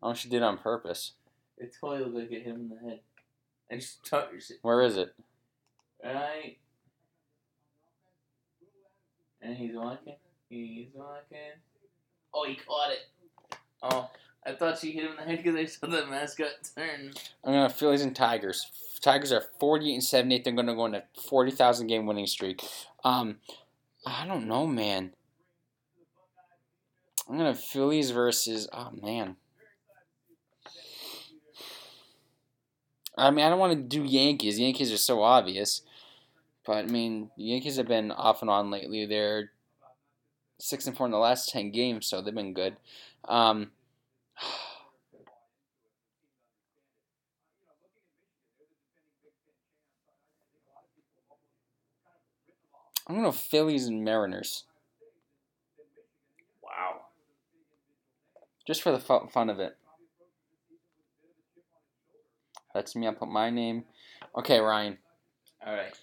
Oh, 0.02 0.14
she 0.14 0.30
did 0.30 0.42
on 0.44 0.58
purpose. 0.58 1.14
it 1.58 1.76
totally 1.80 2.04
looked 2.04 2.16
like 2.16 2.32
it 2.32 2.44
hit 2.44 2.54
him 2.54 2.62
in 2.62 2.70
the 2.70 2.90
head. 2.90 3.00
And 3.70 3.80
just 3.82 4.04
touched 4.06 4.50
it. 4.52 4.58
Where 4.62 4.82
is 4.82 4.98
it? 4.98 5.14
Right. 6.04 6.58
And 9.42 9.56
he's 9.56 9.76
walking. 9.76 10.16
He's 10.50 10.88
walking. 10.94 11.38
Oh, 12.34 12.46
he 12.48 12.56
caught 12.56 12.92
it. 12.92 13.58
Oh, 13.84 14.10
I 14.46 14.54
thought 14.54 14.80
she 14.80 14.92
hit 14.92 15.04
him 15.06 15.12
in 15.12 15.18
the 15.18 15.24
head 15.24 15.44
because 15.44 15.56
I 15.56 15.66
saw 15.66 15.88
the 15.88 16.06
mascot 16.08 16.48
turn. 16.76 17.12
I'm 17.44 17.54
gonna 17.54 17.70
Phillies 17.70 18.02
and 18.02 18.16
Tigers. 18.16 18.70
Tigers 19.02 19.32
are 19.32 19.44
48 19.60 19.94
and 19.94 20.04
78. 20.04 20.44
They're 20.44 20.54
gonna 20.54 20.76
go 20.76 20.82
on 20.82 20.96
a 20.96 21.04
40,000 21.30 21.88
game 21.88 22.06
winning 22.06 22.28
streak. 22.28 22.62
Um, 23.04 23.38
I 24.06 24.26
don't 24.26 24.48
know, 24.48 24.68
man. 24.68 25.14
I'm 27.30 27.38
gonna 27.38 27.54
Phillies 27.56 28.12
versus. 28.12 28.68
Oh 28.74 28.92
man. 29.02 29.36
I 33.18 33.32
mean, 33.32 33.46
I 33.46 33.50
don't 33.50 33.60
want 33.60 33.74
to 33.74 34.00
do 34.00 34.04
Yankees. 34.04 34.60
Yankees 34.60 34.92
are 34.94 34.98
so 34.98 35.22
obvious, 35.22 35.82
but 36.66 36.86
I 36.86 36.88
mean, 36.88 37.30
Yankees 37.36 37.76
have 37.76 37.88
been 37.88 38.12
off 38.12 38.42
and 38.42 38.50
on 38.50 38.72
lately. 38.72 39.06
They're 39.06 39.52
six 40.58 40.88
and 40.88 40.96
four 40.96 41.06
in 41.06 41.12
the 41.12 41.18
last 41.18 41.50
ten 41.50 41.72
games, 41.72 42.08
so 42.08 42.22
they've 42.22 42.34
been 42.34 42.54
good. 42.54 42.78
Um, 43.28 43.72
I'm 53.10 53.16
gonna 53.16 53.30
go 53.30 53.32
Phillies 53.32 53.88
and 53.88 54.06
Mariners 54.06 54.66
Wow. 56.64 57.08
just 58.68 58.84
for 58.84 58.92
the 58.92 59.00
fun 59.00 59.50
of 59.50 59.60
it. 59.60 59.76
That's 62.74 62.96
me. 62.96 63.08
I 63.08 63.12
put 63.12 63.28
my 63.28 63.50
name. 63.50 63.86
Okay, 64.38 64.60
Ryan. 64.60 65.00
All 65.66 65.74
right. 65.74 65.98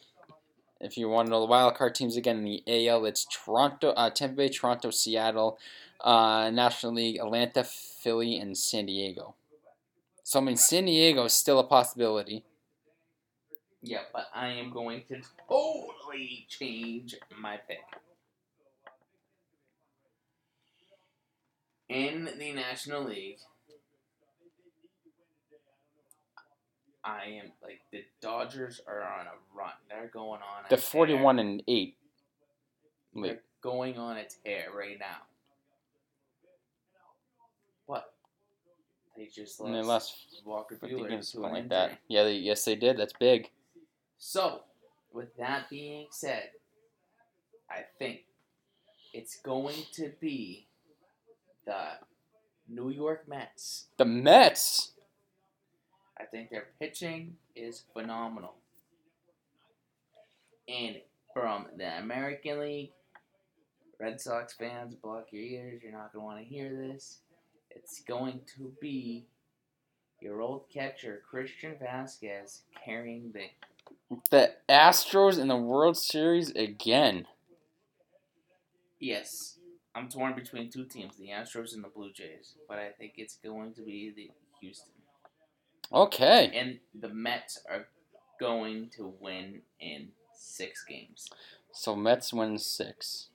If 0.81 0.99
you 0.99 1.09
want 1.09 1.27
to 1.27 1.31
know 1.31 1.41
the 1.41 1.47
wild 1.47 1.77
card 1.77 1.95
teams 1.95 2.17
again 2.17 2.39
in 2.39 2.45
the 2.45 2.89
AL, 2.89 3.05
it's 3.07 3.25
Toronto, 3.25 3.91
uh, 3.91 4.11
Tampa 4.11 4.37
Bay, 4.37 4.49
Toronto, 4.49 4.91
Seattle, 4.91 5.59
uh, 6.01 6.51
National 6.51 6.93
League, 6.93 7.19
Atlanta, 7.19 7.63
Philly, 7.63 8.37
and 8.37 8.59
San 8.59 8.87
Diego. 8.87 9.37
So 10.25 10.41
I 10.41 10.43
mean, 10.43 10.57
San 10.57 10.87
Diego 10.87 11.25
is 11.25 11.35
still 11.35 11.61
a 11.61 11.65
possibility. 11.65 12.45
Yeah, 13.83 14.01
but 14.13 14.29
I 14.35 14.49
am 14.49 14.71
going 14.71 15.03
to 15.09 15.21
totally 15.49 16.47
change 16.49 17.15
my 17.39 17.59
pick. 17.69 17.79
In 21.89 22.29
the 22.39 22.53
National 22.53 23.05
League, 23.05 23.39
I 27.05 27.41
am 27.45 27.53
like 27.63 27.81
the 27.93 28.05
Dodgers 28.21 28.81
are 28.89 29.03
on 29.03 29.27
a 29.27 29.57
run. 29.57 29.71
They're 29.89 30.11
going 30.13 30.41
on. 30.41 30.65
A 30.67 30.71
The 30.71 30.77
forty-one 30.77 31.39
and 31.39 31.63
eight. 31.69 31.97
They're 33.15 33.41
going 33.63 33.97
on 33.99 34.17
a 34.17 34.25
tear 34.45 34.67
right 34.77 34.99
now. 34.99 35.19
What? 37.87 38.13
They 39.17 39.27
just 39.27 39.61
And 39.61 39.75
they 39.75 39.79
lost 39.79 39.87
lost 39.89 40.43
Walker 40.45 40.77
50 40.77 40.95
Buehler 40.95 41.09
games, 41.09 41.33
to 41.33 41.41
like 41.41 41.55
injury. 41.55 41.69
that. 41.71 41.99
Yeah, 42.09 42.25
they, 42.25 42.35
yes, 42.35 42.65
they 42.65 42.75
did. 42.75 42.99
That's 42.99 43.15
big. 43.19 43.49
So, 44.19 44.63
with 45.13 45.37
that 45.37 45.69
being 45.71 46.07
said, 46.11 46.51
I 47.71 47.85
think 47.99 48.21
it's 49.13 49.37
going 49.41 49.83
to 49.95 50.13
be 50.21 50.67
the 51.65 51.99
New 52.69 52.91
York 52.91 53.29
Mets. 53.29 53.87
The 53.97 54.05
Mets. 54.05 54.93
I 56.19 56.25
think 56.25 56.51
their 56.51 56.69
pitching 56.79 57.37
is 57.55 57.83
phenomenal. 57.93 58.55
And 60.69 60.97
from 61.33 61.67
the 61.77 61.99
American 61.99 62.61
League, 62.61 62.93
Red 64.01 64.21
Sox 64.21 64.55
fans, 64.55 64.95
block 64.95 65.27
your 65.31 65.43
ears. 65.43 65.81
You're 65.83 65.93
not 65.93 66.13
going 66.13 66.23
to 66.23 66.27
want 66.27 66.39
to 66.39 66.45
hear 66.45 66.75
this. 66.75 67.19
It's 67.71 68.01
going 68.01 68.41
to 68.57 68.73
be 68.81 69.27
your 70.21 70.41
old 70.41 70.65
catcher, 70.73 71.23
Christian 71.29 71.77
Vasquez, 71.81 72.63
carrying 72.85 73.33
the 73.33 73.45
The 74.31 74.55
Astros 74.69 75.39
in 75.39 75.49
the 75.49 75.57
World 75.57 75.97
Series 75.97 76.51
again. 76.51 77.27
Yes, 79.01 79.59
I'm 79.95 80.09
torn 80.09 80.35
between 80.35 80.71
two 80.71 80.85
teams, 80.85 81.17
the 81.17 81.29
Astros 81.29 81.75
and 81.75 81.83
the 81.83 81.89
Blue 81.89 82.13
Jays, 82.13 82.55
but 82.69 82.79
I 82.79 82.91
think 82.91 83.15
it's 83.17 83.37
going 83.37 83.75
to 83.75 83.83
be 83.83 84.13
the 84.15 84.31
Houston. 84.61 84.93
Okay. 85.93 86.51
And 86.55 86.79
the 86.95 87.09
Mets 87.09 87.61
are 87.71 87.87
going 88.39 88.91
to 88.97 89.15
win 89.21 89.63
in 89.81 90.09
six 90.35 90.85
games. 90.85 91.29
So 91.73 91.95
Mets 91.97 92.33
win 92.33 92.59
six. 92.59 93.29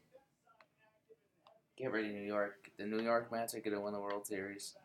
Get 1.78 1.92
ready, 1.92 2.10
New 2.10 2.26
York. 2.26 2.70
The 2.78 2.86
New 2.86 3.02
York 3.02 3.32
Mets 3.32 3.56
are 3.56 3.60
going 3.60 3.76
to 3.76 3.82
win 3.82 3.94
the 3.94 4.00
World 4.00 4.28
Series 4.28 4.76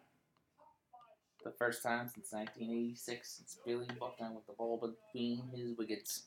the 1.47 1.53
first 1.53 1.83
time 1.83 2.09
since 2.09 2.33
1986 2.33 3.31
since 3.31 3.59
Billy 3.65 3.87
Buckner 4.01 4.33
with 4.35 4.47
the 4.47 4.53
ball 4.53 4.79
between 4.79 5.45
his 5.55 5.77
wickets. 5.79 6.25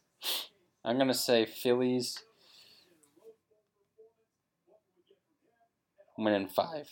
I'm 0.86 0.96
going 0.96 1.10
to 1.10 1.14
say 1.14 1.46
Phillies 1.46 2.20
winning 6.18 6.48
five. 6.48 6.90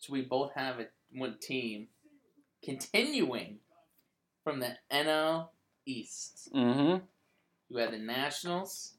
So 0.00 0.12
we 0.12 0.22
both 0.22 0.52
have 0.54 0.80
a 0.80 0.86
one 1.12 1.36
team 1.40 1.88
continuing 2.64 3.58
from 4.42 4.58
the 4.58 4.76
NL 4.92 5.48
East. 5.86 6.50
Mm-hmm. 6.52 7.04
You 7.68 7.76
had 7.76 7.92
the 7.92 7.98
Nationals, 7.98 8.94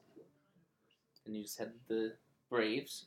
and 1.26 1.36
you 1.36 1.42
just 1.42 1.58
had 1.58 1.72
the 1.88 2.14
Braves. 2.48 3.06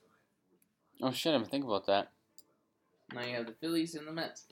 Oh 1.02 1.12
shit! 1.12 1.34
I'm 1.34 1.42
thinking 1.42 1.62
think 1.62 1.66
about 1.66 1.88
that. 1.88 2.12
Now 3.14 3.22
you 3.22 3.36
have 3.36 3.48
the 3.48 3.54
Phillies 3.54 3.96
and 3.96 4.08
the 4.08 4.12
Mets. 4.12 4.46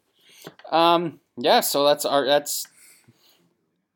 Um. 0.72 1.20
Yeah. 1.38 1.62
So 1.62 1.86
that's 1.86 2.06
our 2.06 2.26
that's 2.26 2.68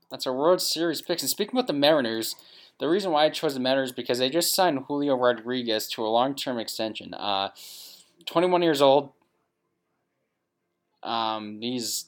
that's 0.10 0.28
our 0.28 0.34
World 0.34 0.62
Series 0.62 1.02
picks. 1.02 1.22
And 1.22 1.30
speaking 1.30 1.58
about 1.58 1.68
the 1.68 1.74
Mariners, 1.74 2.36
the 2.80 2.88
reason 2.88 3.12
why 3.12 3.26
I 3.26 3.30
chose 3.30 3.54
the 3.54 3.60
Mariners 3.60 3.92
because 3.92 4.20
they 4.20 4.30
just 4.30 4.54
signed 4.54 4.86
Julio 4.88 5.16
Rodriguez 5.16 5.88
to 5.90 6.06
a 6.06 6.08
long 6.08 6.36
term 6.36 6.60
extension. 6.60 7.14
Uh, 7.14 7.50
21 8.26 8.62
years 8.62 8.82
old. 8.82 9.12
Um, 11.04 11.60
he's 11.62 12.06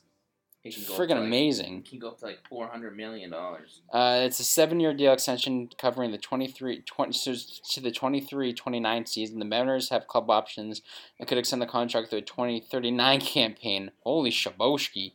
He 0.62 0.72
can 0.72 0.84
friggin' 0.84 1.12
like- 1.12 1.20
amazing. 1.20 1.84
He 1.86 1.92
can 1.92 2.00
go 2.00 2.10
up 2.10 2.20
to 2.20 2.26
like 2.26 2.40
four 2.50 2.68
hundred 2.68 2.96
million 2.98 3.30
dollars. 3.30 3.82
Uh, 3.94 4.22
it's 4.24 4.40
a 4.40 4.44
seven-year 4.44 4.94
deal 4.94 5.14
extension 5.14 5.70
covering 5.78 6.12
the 6.12 6.18
23, 6.18 6.82
20, 6.82 7.14
so 7.14 7.34
to 7.72 7.80
the 7.82 7.92
23-29 7.92 9.08
season. 9.08 9.40
The 9.40 9.46
Mariners 9.46 9.90
have 9.90 10.08
club 10.08 10.30
options 10.30 10.82
and 11.18 11.28
could 11.28 11.38
extend 11.38 11.62
the 11.62 11.66
contract 11.66 12.10
through 12.10 12.20
the 12.20 12.26
2039 12.26 13.22
campaign. 13.22 13.92
Holy 14.04 14.32
shaboshki. 14.32 15.14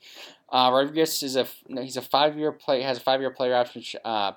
Uh, 0.48 0.70
Rodriguez 0.72 1.22
is 1.22 1.36
a 1.36 1.46
he's 1.68 1.96
a 1.96 2.02
five-year 2.02 2.52
play 2.52 2.82
has 2.82 2.98
a 2.98 3.00
five-year 3.00 3.30
player 3.30 3.54
option 3.54 3.80
which 3.80 3.96
uh, 4.04 4.32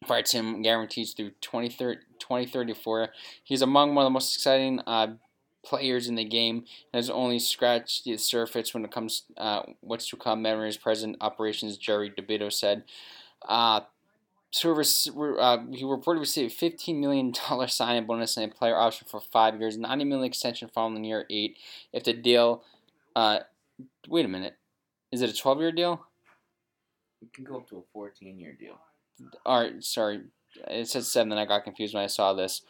provides 0.00 0.32
him 0.32 0.62
guarantees 0.62 1.12
through 1.12 1.32
2030, 1.42 2.00
2034. 2.18 3.08
He's 3.44 3.60
among 3.60 3.94
one 3.94 4.04
of 4.04 4.06
the 4.06 4.14
most 4.14 4.34
exciting 4.34 4.80
uh, 4.86 5.08
players 5.64 6.08
in 6.08 6.14
the 6.14 6.24
game 6.24 6.64
and 6.92 6.98
has 6.98 7.10
only 7.10 7.38
scratched 7.38 8.04
the 8.04 8.16
surface 8.16 8.72
when 8.72 8.84
it 8.84 8.90
comes 8.90 9.24
uh, 9.36 9.62
what's 9.80 10.08
to 10.08 10.16
come. 10.16 10.42
Mariners 10.42 10.76
President 10.76 11.18
Operations 11.20 11.76
Jerry 11.76 12.10
Dipoto 12.10 12.52
said. 12.52 12.84
Uh, 13.46 13.80
rec- 14.64 15.36
uh, 15.38 15.58
he 15.72 15.84
reportedly 15.84 16.20
received 16.20 16.52
a 16.52 16.70
$15 16.70 16.98
million 16.98 17.34
signing 17.68 18.06
bonus 18.06 18.36
and 18.36 18.50
a 18.50 18.54
player 18.54 18.76
option 18.76 19.06
for 19.10 19.20
five 19.20 19.58
years, 19.60 19.76
90 19.76 20.04
million 20.04 20.26
extension 20.26 20.68
following 20.68 21.04
year 21.04 21.26
eight. 21.30 21.58
If 21.92 22.04
the 22.04 22.12
deal, 22.12 22.64
uh, 23.14 23.40
wait 24.08 24.24
a 24.24 24.28
minute, 24.28 24.56
is 25.12 25.22
it 25.22 25.30
a 25.30 25.34
12 25.34 25.60
year 25.60 25.72
deal? 25.72 26.06
It 27.22 27.32
can 27.32 27.44
go 27.44 27.56
up 27.56 27.68
to 27.68 27.78
a 27.78 27.82
fourteen 27.92 28.38
year 28.38 28.56
deal. 28.58 28.78
All 29.44 29.60
right, 29.60 29.82
sorry, 29.84 30.22
it 30.68 30.88
said 30.88 31.04
seven, 31.04 31.32
and 31.32 31.40
I 31.40 31.44
got 31.44 31.64
confused 31.64 31.94
when 31.94 32.02
I 32.02 32.06
saw 32.06 32.32
this. 32.32 32.62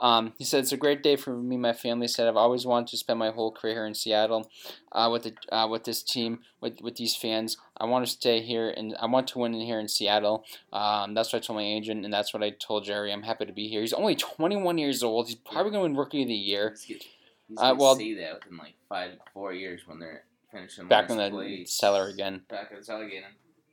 Um, 0.00 0.32
he 0.38 0.44
said 0.44 0.60
it's 0.60 0.72
a 0.72 0.76
great 0.76 1.02
day 1.02 1.16
for 1.16 1.36
me 1.36 1.56
my 1.56 1.72
family. 1.72 2.08
Said 2.08 2.26
I've 2.28 2.36
always 2.36 2.66
wanted 2.66 2.88
to 2.88 2.96
spend 2.96 3.18
my 3.18 3.30
whole 3.30 3.52
career 3.52 3.74
here 3.74 3.86
in 3.86 3.94
Seattle, 3.94 4.50
uh, 4.92 5.08
with 5.10 5.22
the 5.24 5.34
uh, 5.54 5.68
with 5.68 5.84
this 5.84 6.02
team, 6.02 6.40
with 6.60 6.80
with 6.80 6.96
these 6.96 7.14
fans. 7.16 7.56
I 7.76 7.86
want 7.86 8.04
to 8.04 8.10
stay 8.10 8.40
here, 8.40 8.68
and 8.76 8.96
I 9.00 9.06
want 9.06 9.28
to 9.28 9.38
win 9.38 9.54
in 9.54 9.60
here 9.60 9.78
in 9.78 9.88
Seattle. 9.88 10.44
Um, 10.72 11.14
that's 11.14 11.32
what 11.32 11.42
I 11.42 11.46
told 11.46 11.58
my 11.58 11.64
agent, 11.64 12.04
and 12.04 12.12
that's 12.12 12.34
what 12.34 12.42
I 12.42 12.50
told 12.50 12.84
Jerry. 12.84 13.12
I'm 13.12 13.22
happy 13.22 13.46
to 13.46 13.52
be 13.52 13.68
here. 13.68 13.80
He's 13.80 13.92
only 13.92 14.16
21 14.16 14.78
years 14.78 15.02
old. 15.02 15.26
He's 15.28 15.36
probably 15.36 15.70
going 15.72 15.84
to 15.84 15.88
win 15.90 15.96
Rookie 15.96 16.22
of 16.22 16.28
the 16.28 16.34
Year. 16.34 16.76
He's, 16.86 17.02
Uh, 17.56 17.74
well- 17.78 17.96
see 17.96 18.14
that 18.14 18.34
within 18.34 18.58
like 18.58 18.74
five, 18.88 19.12
four 19.32 19.52
years 19.52 19.82
when 19.86 19.98
they're 19.98 20.24
finishing 20.50 20.88
Back 20.88 21.10
in 21.10 21.18
the 21.18 21.64
cellar 21.66 22.08
again. 22.08 22.42
Back 22.48 22.70
in 22.70 22.78
the 22.78 22.84
cellar 22.84 23.04
again. 23.04 23.24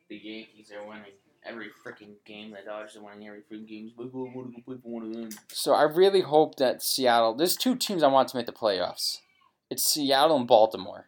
The 0.10 0.18
Yankees 0.18 0.72
are 0.74 0.86
winning 0.86 1.06
every 1.46 1.68
freaking 1.86 2.14
game. 2.26 2.52
The 2.52 2.58
Dodgers 2.66 2.96
are 2.98 3.04
winning 3.04 3.28
every 3.28 3.42
freaking 3.42 3.68
game. 3.68 3.92
But 3.98 4.08
oh, 4.14 4.28
I 4.32 4.36
want 4.36 4.50
to 4.50 4.56
go 4.58 4.62
play 4.66 4.78
for 4.82 4.90
one 4.90 5.04
of 5.04 5.14
them. 5.14 5.30
So 5.50 5.74
I 5.74 5.84
really 5.84 6.22
hope 6.22 6.56
that 6.58 6.82
Seattle. 6.82 7.34
There's 7.36 7.56
two 7.56 7.76
teams 7.76 8.04
I 8.04 8.08
want 8.08 8.30
to 8.30 8.38
make 8.38 8.46
the 8.46 8.52
playoffs. 8.52 9.18
It's 9.70 9.84
Seattle 9.84 10.38
and 10.38 10.48
Baltimore. 10.48 11.08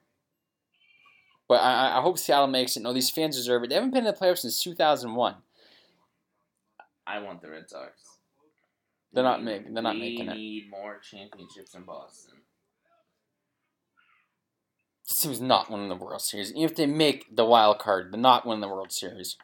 But 1.48 1.56
I, 1.62 1.90
I- 1.90 1.98
I 1.98 2.02
hope 2.02 2.18
Seattle 2.18 2.48
makes 2.48 2.76
it. 2.78 2.84
No, 2.84 2.94
these 2.94 3.10
fans 3.10 3.36
deserve 3.36 3.64
it. 3.64 3.70
They 3.70 3.76
haven't 3.76 3.92
been 3.92 4.06
in 4.08 4.14
the 4.14 4.20
playoffs 4.20 4.40
since 4.40 4.62
2001. 4.64 5.36
I 7.06 7.20
want 7.20 7.42
the 7.42 7.50
Red 7.50 7.70
Sox. 7.70 7.92
They're 9.12 9.24
not 9.24 9.44
making- 9.44 9.74
they're 9.74 9.84
not 9.84 9.96
we 9.96 10.00
making 10.02 10.30
it. 10.30 10.34
We 10.36 10.38
need 10.38 10.70
more 10.72 11.00
championships 11.00 11.76
in 11.76 11.84
Boston. 11.84 12.36
This 15.08 15.20
team's 15.20 15.42
not 15.42 15.70
winning 15.70 15.90
the 15.90 15.96
World 15.96 16.22
Series. 16.22 16.52
Even 16.52 16.64
if 16.64 16.76
they 16.76 16.86
make 16.86 17.36
the 17.36 17.46
wild 17.46 17.80
card, 17.80 18.12
they're 18.12 18.20
not 18.20 18.46
winning 18.46 18.62
the 18.62 18.70
World 18.70 18.92
Series. 18.92 19.36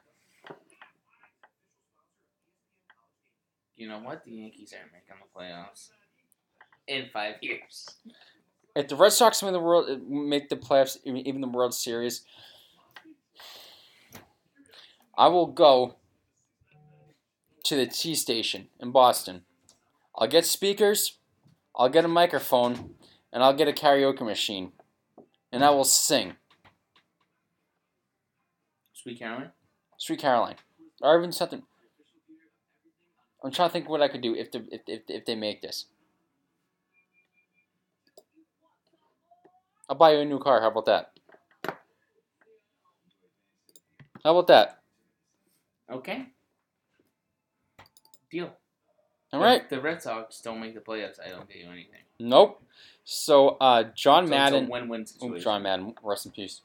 You 3.80 3.88
know 3.88 4.00
what? 4.00 4.26
The 4.26 4.32
Yankees 4.32 4.74
aren't 4.78 4.92
making 4.92 5.16
the 5.24 5.40
playoffs 5.40 5.88
in 6.86 7.06
five 7.14 7.36
years. 7.40 7.88
If 8.76 8.90
the 8.90 8.98
Red 8.98 9.14
Sox 9.14 9.42
win 9.42 9.54
the 9.54 9.60
world, 9.60 10.02
make 10.10 10.50
the 10.50 10.58
playoffs, 10.58 10.98
even 11.06 11.26
even 11.26 11.40
the 11.40 11.48
World 11.48 11.74
Series, 11.74 12.26
I 15.18 15.30
will 15.30 15.48
go 15.48 15.96
to 17.64 17.76
the 17.78 17.88
T 17.88 18.16
station 18.16 18.68
in 18.82 18.92
Boston. 18.92 19.44
I'll 20.14 20.28
get 20.28 20.46
speakers, 20.46 21.18
I'll 21.74 21.88
get 21.88 22.04
a 22.04 22.10
microphone, 22.10 22.96
and 23.32 23.42
I'll 23.42 23.54
get 23.54 23.70
a 23.70 23.72
karaoke 23.72 24.26
machine, 24.26 24.74
and 25.54 25.64
I 25.64 25.70
will 25.70 25.86
sing 25.86 26.36
Sweet 28.92 29.20
Caroline. 29.20 29.52
Sweet 29.98 30.20
Caroline, 30.20 30.58
or 31.02 31.18
even 31.18 31.32
something. 31.32 31.64
I'm 33.44 33.52
trying 33.52 33.70
to 33.70 33.74
think 33.74 33.88
what 33.88 34.02
I 34.02 34.08
could 34.08 34.22
do 34.22 34.36
if 34.36 34.52
the, 34.52 34.66
if, 34.72 34.82
if, 34.88 35.02
if 35.08 35.26
they 35.26 35.36
make 35.36 35.62
this. 35.62 35.86
I'll 39.90 39.96
buy 39.96 40.14
you 40.14 40.20
a 40.20 40.26
new 40.26 40.40
car. 40.40 40.62
How 40.62 40.68
about 40.68 40.86
that? 40.86 41.12
How 44.24 44.38
about 44.38 44.48
that? 44.48 44.82
Okay. 45.92 46.28
Deal. 48.30 48.52
All 49.32 49.42
right. 49.42 49.64
If 49.64 49.70
the 49.70 49.82
Red 49.82 50.02
Sox 50.02 50.42
don't 50.42 50.60
make 50.60 50.76
the 50.76 50.82
playoffs, 50.82 51.20
I 51.26 51.30
don't 51.30 51.48
get 51.48 51.58
you 51.58 51.72
anything. 51.72 52.02
Nope. 52.20 52.62
So, 53.04 53.58
uh, 53.62 53.86
John 53.96 54.26
So 54.26 54.30
Madden. 54.30 54.64
It's 54.64 54.70
a 54.70 54.72
win-win 54.72 55.06
situation. 55.06 55.42
John 55.42 55.64
Madden, 55.64 55.96
rest 56.04 56.26
in 56.26 56.32
peace. 56.32 56.62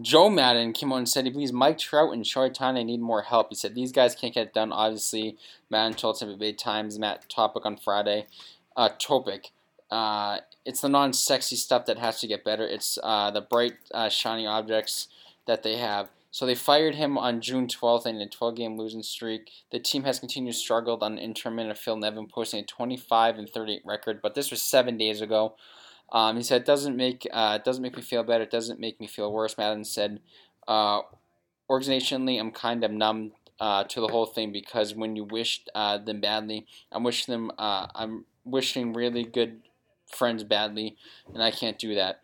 Joe 0.00 0.28
Maddon 0.28 0.72
came 0.72 0.92
on 0.92 0.98
and 0.98 1.08
said 1.08 1.24
he 1.24 1.30
believes 1.30 1.52
Mike 1.52 1.78
Trout 1.78 2.12
and 2.12 2.24
Shohei 2.24 2.50
Ohtani 2.50 2.84
need 2.84 3.00
more 3.00 3.22
help. 3.22 3.48
He 3.50 3.54
said 3.54 3.74
these 3.74 3.92
guys 3.92 4.16
can't 4.16 4.34
get 4.34 4.48
it 4.48 4.54
done. 4.54 4.72
Obviously, 4.72 5.36
Maddon 5.70 5.94
told 5.94 6.20
at 6.20 6.38
big 6.38 6.58
times. 6.58 6.98
Matt 6.98 7.28
topic 7.28 7.64
on 7.64 7.76
Friday. 7.76 8.26
Uh, 8.76 8.88
topic. 8.98 9.50
Uh, 9.90 10.38
it's 10.64 10.80
the 10.80 10.88
non-sexy 10.88 11.54
stuff 11.54 11.86
that 11.86 11.98
has 11.98 12.20
to 12.20 12.26
get 12.26 12.44
better. 12.44 12.66
It's 12.66 12.98
uh, 13.04 13.30
the 13.30 13.40
bright, 13.40 13.74
uh, 13.92 14.08
shiny 14.08 14.46
objects 14.46 15.06
that 15.46 15.62
they 15.62 15.76
have. 15.76 16.08
So 16.32 16.44
they 16.44 16.56
fired 16.56 16.96
him 16.96 17.16
on 17.16 17.40
June 17.40 17.68
12th 17.68 18.06
in 18.06 18.20
a 18.20 18.26
12-game 18.26 18.76
losing 18.76 19.04
streak. 19.04 19.52
The 19.70 19.78
team 19.78 20.02
has 20.02 20.18
continued 20.18 20.56
struggled 20.56 21.04
on 21.04 21.16
interim 21.16 21.60
and 21.60 21.78
Phil 21.78 21.96
Nevin 21.96 22.26
posting 22.26 22.58
a 22.58 22.66
25 22.66 23.38
and 23.38 23.48
38 23.48 23.82
record, 23.84 24.20
but 24.20 24.34
this 24.34 24.50
was 24.50 24.60
seven 24.60 24.96
days 24.96 25.20
ago. 25.20 25.54
Um, 26.14 26.36
he 26.36 26.44
said 26.44 26.62
it 26.62 26.66
doesn't 26.66 26.96
make 26.96 27.26
uh, 27.32 27.58
it 27.60 27.64
doesn't 27.64 27.82
make 27.82 27.96
me 27.96 28.02
feel 28.02 28.22
better. 28.22 28.44
It 28.44 28.50
doesn't 28.50 28.78
make 28.78 29.00
me 29.00 29.08
feel 29.08 29.32
worse. 29.32 29.58
Maddon 29.58 29.84
said, 29.84 30.20
uh, 30.68 31.00
organizationally, 31.68 32.38
I'm 32.38 32.52
kind 32.52 32.84
of 32.84 32.92
numb 32.92 33.32
uh, 33.58 33.82
to 33.84 34.00
the 34.00 34.06
whole 34.06 34.26
thing 34.26 34.52
because 34.52 34.94
when 34.94 35.16
you 35.16 35.24
wish 35.24 35.62
uh, 35.74 35.98
them 35.98 36.20
badly, 36.20 36.66
I'm 36.92 37.02
wishing 37.02 37.32
them 37.32 37.50
uh, 37.58 37.88
I'm 37.96 38.26
wishing 38.44 38.92
really 38.92 39.24
good 39.24 39.62
friends 40.06 40.44
badly, 40.44 40.96
and 41.34 41.42
I 41.42 41.50
can't 41.50 41.78
do 41.78 41.96
that. 41.96 42.20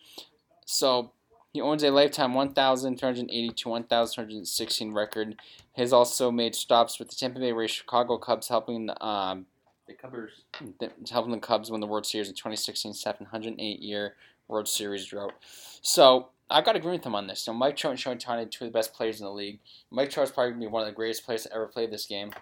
So 0.64 1.10
he 1.52 1.60
owns 1.60 1.82
a 1.82 1.90
lifetime 1.90 2.34
1,380 2.34 3.50
to 3.50 3.68
1,216 3.68 4.92
record. 4.92 5.36
Has 5.76 5.92
also 5.92 6.30
made 6.30 6.54
stops 6.54 7.00
with 7.00 7.08
the 7.08 7.16
Tampa 7.16 7.40
Bay 7.40 7.50
Rays, 7.50 7.72
Chicago 7.72 8.18
Cubs, 8.18 8.48
helping 8.48 8.90
um, 9.00 9.46
The 9.90 9.96
Cubs. 9.96 10.44
the- 10.78 10.92
helping 11.10 11.32
the 11.32 11.38
Cubs 11.38 11.70
win 11.70 11.80
the 11.80 11.86
World 11.86 12.06
Series 12.06 12.28
in 12.28 12.34
2016, 12.34 12.94
708 12.94 13.80
year 13.80 14.16
World 14.48 14.68
Series 14.68 15.06
drought. 15.06 15.34
So 15.82 16.28
I've 16.48 16.64
got 16.64 16.72
to 16.72 16.78
agree 16.78 16.92
with 16.92 17.04
him 17.04 17.14
on 17.14 17.26
this. 17.26 17.40
So 17.40 17.52
Mike 17.52 17.76
Trout 17.76 17.92
and 17.92 18.00
Shohei 18.00 18.20
Ohtani, 18.24 18.50
two 18.50 18.64
of 18.66 18.72
the 18.72 18.76
best 18.78 18.92
players 18.94 19.20
in 19.20 19.26
the 19.26 19.32
league. 19.32 19.58
Mike 19.90 20.10
Trout's 20.10 20.30
probably 20.30 20.52
gonna 20.52 20.60
be 20.60 20.66
one 20.68 20.82
of 20.82 20.86
the 20.86 20.92
greatest 20.94 21.24
players 21.24 21.42
to 21.44 21.52
ever 21.52 21.66
play 21.66 21.86
this 21.86 22.06
game. 22.06 22.32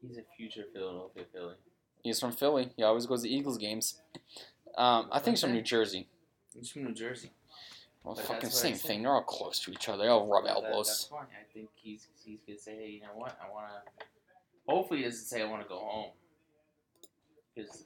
He's 0.00 0.18
a 0.18 0.22
future 0.36 0.64
Philadelphia 0.72 1.24
Philly. 1.32 1.54
He's 2.02 2.18
from 2.18 2.32
Philly. 2.32 2.70
He 2.76 2.82
always 2.82 3.06
goes 3.06 3.22
to 3.22 3.28
Eagles 3.28 3.58
games. 3.58 4.00
Um, 4.76 5.08
I 5.12 5.18
think 5.20 5.34
he's 5.36 5.42
from 5.42 5.52
New 5.52 5.62
Jersey. 5.62 6.08
He's 6.54 6.70
from 6.70 6.84
New 6.84 6.94
Jersey. 6.94 7.30
Well, 8.02 8.16
But 8.16 8.24
fucking 8.24 8.40
that's 8.42 8.56
what 8.56 8.64
I 8.68 8.72
same 8.72 8.78
thing. 8.78 9.02
They're 9.02 9.12
all 9.12 9.22
close 9.22 9.60
to 9.60 9.70
each 9.70 9.88
other. 9.88 10.02
They 10.02 10.08
all 10.08 10.26
rub 10.26 10.42
That- 10.44 10.54
that- 10.60 10.64
elbows. 10.64 10.88
that's 10.88 11.04
fine. 11.04 11.26
I 11.40 11.44
think 11.54 11.70
he's 11.76 12.08
he's 12.24 12.40
gonna 12.44 12.58
say, 12.58 12.74
hey, 12.74 12.88
you 12.90 13.00
know 13.02 13.14
what? 13.14 13.38
I 13.40 13.48
wanna. 13.50 13.82
Hopefully, 14.66 15.00
he 15.00 15.04
doesn't 15.04 15.24
say 15.24 15.42
I 15.42 15.46
want 15.46 15.62
to 15.62 15.68
go 15.68 15.78
home. 15.78 16.10
Because 17.54 17.84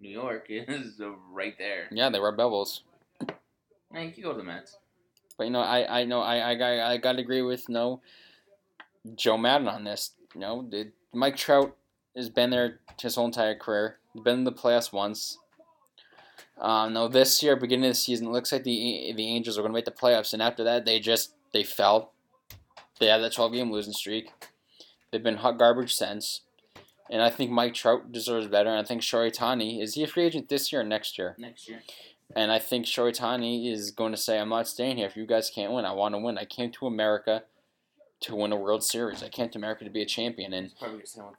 New 0.00 0.10
York 0.10 0.46
is 0.48 1.00
uh, 1.00 1.10
right 1.32 1.56
there. 1.58 1.88
Yeah, 1.90 2.10
they 2.10 2.20
rub 2.20 2.38
elbows. 2.40 2.82
Now 3.92 4.00
you 4.00 4.12
can 4.12 4.22
go 4.22 4.32
to 4.32 4.38
the 4.38 4.44
Mets. 4.44 4.76
But 5.36 5.44
you 5.44 5.50
know, 5.50 5.60
I 5.60 6.00
I 6.00 6.04
know 6.04 6.20
I 6.20 6.50
I 6.50 6.54
got 6.56 6.70
I 6.70 6.96
got 6.98 7.12
to 7.12 7.20
agree 7.20 7.42
with 7.42 7.68
no 7.68 8.02
Joe 9.14 9.38
Maddon 9.38 9.68
on 9.68 9.84
this. 9.84 10.12
You 10.34 10.40
know, 10.40 10.66
the, 10.68 10.90
Mike 11.12 11.36
Trout 11.36 11.76
has 12.16 12.28
been 12.28 12.50
there 12.50 12.80
his 13.00 13.14
whole 13.14 13.26
entire 13.26 13.54
career. 13.54 13.98
He's 14.12 14.22
been 14.22 14.38
in 14.38 14.44
the 14.44 14.52
playoffs 14.52 14.92
once. 14.92 15.38
Um, 16.60 16.92
no, 16.92 17.06
this 17.06 17.40
year, 17.42 17.54
beginning 17.54 17.86
of 17.86 17.92
the 17.92 17.94
season, 17.94 18.26
it 18.26 18.30
looks 18.30 18.50
like 18.50 18.64
the 18.64 19.12
the 19.16 19.28
Angels 19.28 19.56
are 19.56 19.62
going 19.62 19.72
to 19.72 19.76
make 19.76 19.84
the 19.84 19.90
playoffs, 19.92 20.32
and 20.32 20.42
after 20.42 20.64
that, 20.64 20.84
they 20.84 20.98
just 20.98 21.34
they 21.52 21.62
fell. 21.62 22.12
They 22.98 23.06
had 23.06 23.18
that 23.18 23.32
12 23.32 23.52
game 23.52 23.70
losing 23.70 23.92
streak. 23.92 24.32
They've 25.10 25.22
been 25.22 25.36
hot 25.38 25.58
garbage 25.58 25.94
since. 25.94 26.42
And 27.10 27.22
I 27.22 27.30
think 27.30 27.50
Mike 27.50 27.74
Trout 27.74 28.12
deserves 28.12 28.46
better. 28.48 28.68
And 28.68 28.78
I 28.78 28.82
think 28.82 29.00
Shohei 29.02 29.30
Ohtani, 29.34 29.80
is 29.82 29.94
he 29.94 30.02
a 30.02 30.06
free 30.06 30.24
agent 30.24 30.48
this 30.48 30.70
year 30.72 30.82
or 30.82 30.84
next 30.84 31.16
year? 31.18 31.34
Next 31.38 31.68
year. 31.68 31.80
And 32.36 32.52
I 32.52 32.58
think 32.58 32.84
Shohei 32.84 33.16
Ohtani 33.18 33.72
is 33.72 33.90
going 33.90 34.12
to 34.12 34.18
say, 34.18 34.38
I'm 34.38 34.50
not 34.50 34.68
staying 34.68 34.98
here 34.98 35.06
if 35.06 35.16
you 35.16 35.24
guys 35.26 35.48
can't 35.48 35.72
win. 35.72 35.86
I 35.86 35.92
want 35.92 36.14
to 36.14 36.18
win. 36.18 36.36
I 36.36 36.44
came 36.44 36.70
to 36.72 36.86
America 36.86 37.44
to 38.20 38.36
win 38.36 38.52
a 38.52 38.56
World 38.56 38.84
Series. 38.84 39.22
I 39.22 39.30
came 39.30 39.48
to 39.50 39.58
America 39.58 39.84
to 39.84 39.90
be 39.90 40.02
a 40.02 40.06
champion. 40.06 40.52
And 40.52 40.66
He's 40.68 40.74
probably 40.78 41.02
gonna 41.16 41.32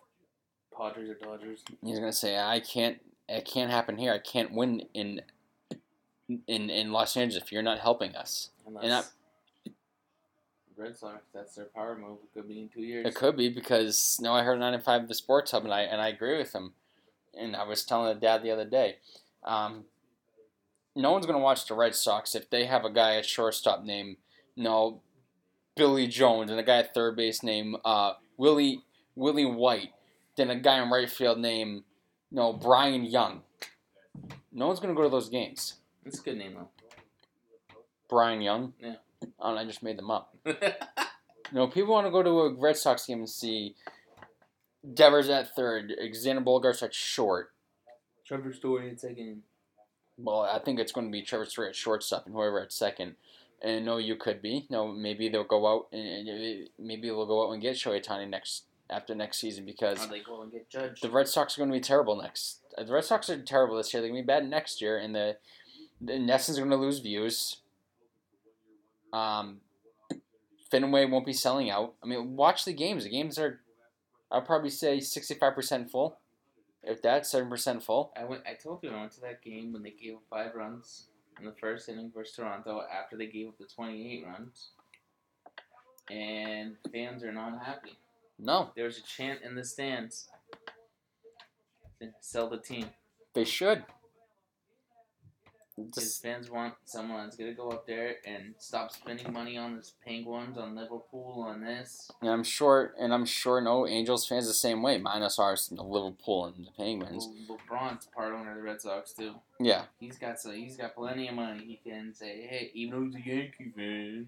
Padres 0.75 1.09
or 1.09 1.13
Dodgers. 1.15 1.63
he's 1.83 1.99
going 1.99 2.11
to 2.11 2.17
say, 2.17 2.39
I 2.39 2.59
can't, 2.61 2.97
it 3.27 3.45
can't 3.45 3.69
happen 3.69 3.97
here. 3.97 4.11
I 4.11 4.17
can't 4.19 4.51
win 4.53 4.83
in 4.95 5.21
in 6.47 6.69
in 6.69 6.91
Los 6.91 7.17
Angeles 7.17 7.43
if 7.43 7.51
you're 7.51 7.63
not 7.63 7.79
helping 7.79 8.15
us. 8.15 8.49
Unless 8.65 8.83
And 8.83 8.93
I- 8.93 9.03
Red 10.79 10.97
Sox, 10.97 11.25
that's 11.33 11.55
their 11.55 11.65
power 11.65 11.97
move. 11.97 12.19
It 12.23 12.33
could 12.33 12.47
be 12.47 12.59
in 12.59 12.69
two 12.69 12.81
years. 12.81 13.05
It 13.05 13.15
could 13.15 13.35
be 13.35 13.49
because 13.49 14.17
no, 14.21 14.33
I 14.33 14.43
heard 14.43 14.59
95 14.59 15.07
the 15.07 15.13
Sports 15.13 15.51
Hub 15.51 15.65
and 15.65 15.73
I 15.73 15.81
and 15.81 16.01
I 16.01 16.07
agree 16.07 16.37
with 16.37 16.53
him. 16.53 16.73
And 17.37 17.55
I 17.55 17.63
was 17.63 17.83
telling 17.83 18.13
the 18.13 18.19
dad 18.19 18.41
the 18.41 18.51
other 18.51 18.65
day, 18.65 18.95
um, 19.43 19.83
no 20.95 21.11
one's 21.11 21.25
gonna 21.25 21.39
watch 21.39 21.65
the 21.67 21.75
Red 21.75 21.95
Sox 21.95 22.33
if 22.33 22.49
they 22.49 22.65
have 22.65 22.85
a 22.85 22.89
guy 22.89 23.15
at 23.17 23.25
shortstop 23.25 23.83
named 23.83 24.17
no 24.55 25.01
Billy 25.75 26.07
Jones 26.07 26.49
and 26.49 26.59
a 26.59 26.63
guy 26.63 26.77
at 26.77 26.93
third 26.93 27.15
base 27.17 27.43
named 27.43 27.75
uh, 27.83 28.13
Willie 28.37 28.83
Willie 29.15 29.45
White, 29.45 29.91
then 30.37 30.49
a 30.49 30.55
guy 30.55 30.81
in 30.81 30.89
right 30.89 31.09
field 31.09 31.39
named 31.39 31.83
no 32.31 32.53
Brian 32.53 33.03
Young. 33.03 33.41
No 34.51 34.67
one's 34.67 34.79
gonna 34.79 34.95
go 34.95 35.03
to 35.03 35.09
those 35.09 35.29
games. 35.29 35.75
It's 36.05 36.19
a 36.19 36.23
good 36.23 36.37
name 36.37 36.53
though. 36.53 36.69
Brian 38.07 38.41
Young. 38.41 38.73
Yeah. 38.79 38.95
I 39.21 39.47
don't 39.47 39.55
know, 39.55 39.61
I 39.61 39.65
just 39.65 39.83
made 39.83 39.97
them 39.97 40.11
up. 40.11 40.33
No, 41.51 41.67
people 41.67 41.93
want 41.93 42.05
to 42.05 42.11
go 42.11 42.21
to 42.21 42.29
a 42.41 42.53
Red 42.53 42.77
Sox 42.77 43.07
game 43.07 43.19
and 43.19 43.29
see 43.29 43.73
Devers 44.93 45.29
at 45.29 45.55
third, 45.55 45.91
Xander 45.99 46.43
Bogaerts 46.43 46.83
at 46.83 46.93
short. 46.93 47.51
Trevor 48.23 48.53
Story 48.53 48.91
at 48.91 48.99
second. 48.99 49.41
Well, 50.19 50.41
I 50.41 50.59
think 50.59 50.79
it's 50.79 50.91
going 50.91 51.07
to 51.07 51.11
be 51.11 51.23
Trevor 51.23 51.45
Story 51.45 51.69
at 51.69 51.75
shortstop 51.75 52.27
and 52.27 52.35
whoever 52.35 52.61
at 52.61 52.71
second. 52.71 53.15
And 53.63 53.83
no, 53.83 53.97
you 53.97 54.15
could 54.15 54.41
be. 54.43 54.67
No, 54.69 54.87
maybe 54.89 55.27
they'll 55.27 55.43
go 55.43 55.65
out 55.67 55.87
and 55.91 56.69
maybe 56.77 57.07
they'll 57.07 57.25
go 57.25 57.47
out 57.47 57.51
and 57.53 57.61
get 57.61 57.75
Shohei 57.75 58.29
next 58.29 58.65
after 58.89 59.15
next 59.15 59.39
season 59.39 59.65
because 59.65 60.05
Or 60.05 60.09
they 60.09 60.19
go 60.21 60.43
and 60.43 60.51
get 60.51 60.69
judged. 60.69 61.01
the 61.01 61.09
Red 61.09 61.27
Sox 61.27 61.57
are 61.57 61.61
going 61.61 61.71
to 61.71 61.75
be 61.77 61.81
terrible 61.81 62.15
next. 62.15 62.59
uh, 62.77 62.83
The 62.83 62.93
Red 62.93 63.05
Sox 63.05 63.27
are 63.29 63.41
terrible 63.41 63.75
this 63.77 63.91
year. 63.91 64.01
They're 64.01 64.09
going 64.11 64.21
to 64.21 64.25
be 64.25 64.27
bad 64.27 64.47
next 64.47 64.81
year, 64.81 64.97
and 64.99 65.15
the 65.15 65.37
the 65.99 66.13
NESN's 66.13 66.57
going 66.59 66.69
to 66.69 66.75
lose 66.77 66.99
views. 66.99 67.57
Um, 69.11 69.61
Fenway 70.71 71.05
won't 71.05 71.25
be 71.25 71.33
selling 71.33 71.69
out. 71.69 71.93
I 72.03 72.07
mean, 72.07 72.35
watch 72.35 72.65
the 72.65 72.73
games. 72.73 73.03
The 73.03 73.09
games 73.09 73.37
are, 73.39 73.59
I'll 74.31 74.41
probably 74.41 74.69
say 74.69 74.99
sixty-five 74.99 75.55
percent 75.55 75.89
full, 75.91 76.17
if 76.83 77.01
that 77.01 77.25
seven 77.25 77.49
percent 77.49 77.83
full. 77.83 78.11
I 78.19 78.23
went. 78.25 78.43
I 78.49 78.53
told 78.53 78.83
you 78.83 78.91
I 78.91 78.99
went 78.99 79.11
to 79.13 79.21
that 79.21 79.41
game 79.41 79.73
when 79.73 79.83
they 79.83 79.91
gave 79.91 80.15
up 80.15 80.21
five 80.29 80.53
runs 80.55 81.07
in 81.39 81.45
the 81.45 81.53
first 81.59 81.89
inning 81.89 82.11
versus 82.13 82.35
Toronto 82.35 82.81
after 82.91 83.17
they 83.17 83.27
gave 83.27 83.47
up 83.47 83.57
the 83.57 83.65
twenty-eight 83.65 84.25
runs, 84.25 84.69
and 86.09 86.75
fans 86.91 87.23
are 87.23 87.31
not 87.33 87.63
happy. 87.63 87.97
No, 88.41 88.71
There 88.75 88.85
was 88.85 88.97
a 88.97 89.01
chant 89.03 89.41
in 89.41 89.55
the 89.55 89.65
stands. 89.65 90.29
to 91.99 92.09
Sell 92.21 92.49
the 92.49 92.57
team. 92.57 92.85
they 93.33 93.43
should. 93.43 93.83
Because 95.85 96.17
fans 96.17 96.49
want 96.49 96.73
someone 96.85 97.23
that's 97.25 97.35
gonna 97.35 97.53
go 97.53 97.69
up 97.69 97.85
there 97.87 98.15
and 98.25 98.53
stop 98.57 98.91
spending 98.91 99.31
money 99.33 99.57
on 99.57 99.75
this 99.75 99.93
Penguins, 100.05 100.57
on 100.57 100.75
Liverpool, 100.75 101.45
on 101.47 101.61
this. 101.61 102.11
and 102.21 102.29
I'm 102.29 102.43
sure, 102.43 102.93
and 102.99 103.13
I'm 103.13 103.25
sure 103.25 103.61
no 103.61 103.87
Angels 103.87 104.27
fans 104.27 104.47
the 104.47 104.53
same 104.53 104.81
way, 104.81 104.97
minus 104.97 105.39
ours, 105.39 105.71
know, 105.71 105.83
Liverpool 105.83 106.45
and 106.45 106.65
the 106.67 106.71
Penguins. 106.71 107.27
Le- 107.49 107.55
LeBron's 107.57 108.05
part 108.07 108.33
owner 108.33 108.51
of 108.51 108.57
the 108.57 108.63
Red 108.63 108.81
Sox 108.81 109.13
too. 109.13 109.35
Yeah, 109.59 109.83
He's 109.99 110.17
got 110.17 110.39
so 110.39 110.51
he's 110.51 110.77
got 110.77 110.95
plenty 110.95 111.27
of 111.27 111.35
money. 111.35 111.63
He 111.83 111.89
can 111.89 112.13
say, 112.13 112.47
hey, 112.49 112.71
even 112.73 112.93
though 112.99 113.05
he's 113.05 113.15
a 113.25 113.29
Yankee 113.29 113.71
fan, 113.75 114.27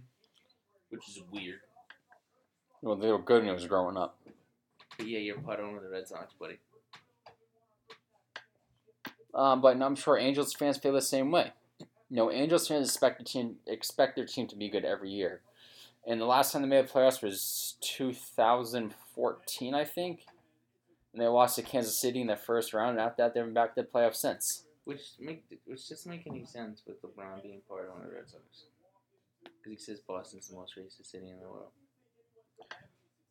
which 0.90 1.08
is 1.10 1.22
weird. 1.32 1.60
well, 2.82 2.96
they 2.96 3.12
were 3.12 3.20
good 3.20 3.42
when 3.42 3.50
it 3.50 3.54
was 3.54 3.68
growing 3.68 3.98
up. 3.98 4.18
But 4.98 5.08
yeah, 5.08 5.20
you're 5.20 5.40
part 5.40 5.60
owner 5.60 5.78
of 5.78 5.84
the 5.84 5.90
Red 5.90 6.08
Sox, 6.08 6.34
buddy. 6.40 6.60
Um, 9.34 9.62
but 9.62 9.82
I'm 9.82 9.96
sure 9.96 10.18
Angels 10.18 10.54
fans 10.54 10.78
feel 10.78 10.94
the 10.94 11.02
same 11.02 11.32
way. 11.32 11.54
You 11.80 12.18
know, 12.18 12.32
Angels 12.32 12.68
fans 12.68 12.88
expect 12.88 13.20
their 13.20 13.26
team 13.26 13.56
expect 13.66 14.16
their 14.16 14.26
team 14.26 14.48
to 14.48 14.56
be 14.56 14.70
good 14.70 14.86
every 14.86 15.10
year. 15.10 15.42
And 16.06 16.20
the 16.20 16.26
last 16.26 16.52
time 16.52 16.64
they 16.64 16.68
made 16.68 16.88
the 16.88 16.92
playoffs 16.92 17.22
was 17.22 17.76
2014, 17.82 19.74
I 19.76 19.86
think. 19.86 20.26
And 21.14 21.22
they 21.22 21.28
lost 21.28 21.58
to 21.58 21.62
Kansas 21.62 22.00
City 22.00 22.22
in 22.22 22.28
the 22.28 22.36
first 22.36 22.74
round. 22.74 22.92
And 22.92 23.00
after 23.00 23.24
that, 23.24 23.34
they've 23.34 23.44
been 23.44 23.54
back 23.54 23.76
to 23.76 23.82
the 23.82 23.88
playoffs 23.88 24.16
since. 24.16 24.64
Which 24.84 25.02
make 25.20 25.44
which 25.66 25.88
doesn't 25.88 26.10
make 26.10 26.26
any 26.26 26.44
sense 26.46 26.82
with 26.88 27.02
LeBron 27.04 27.44
being 27.44 27.62
part 27.68 27.92
owner 27.94 28.06
of 28.06 28.10
the 28.10 28.16
Red 28.16 28.30
Sox. 28.30 28.66
Because 29.44 29.72
he 29.72 29.78
says 29.78 30.00
Boston's 30.00 30.48
the 30.48 30.56
most 30.56 30.76
racist 30.76 31.12
city 31.12 31.30
in 31.30 31.40
the 31.40 31.48
world. 31.48 31.70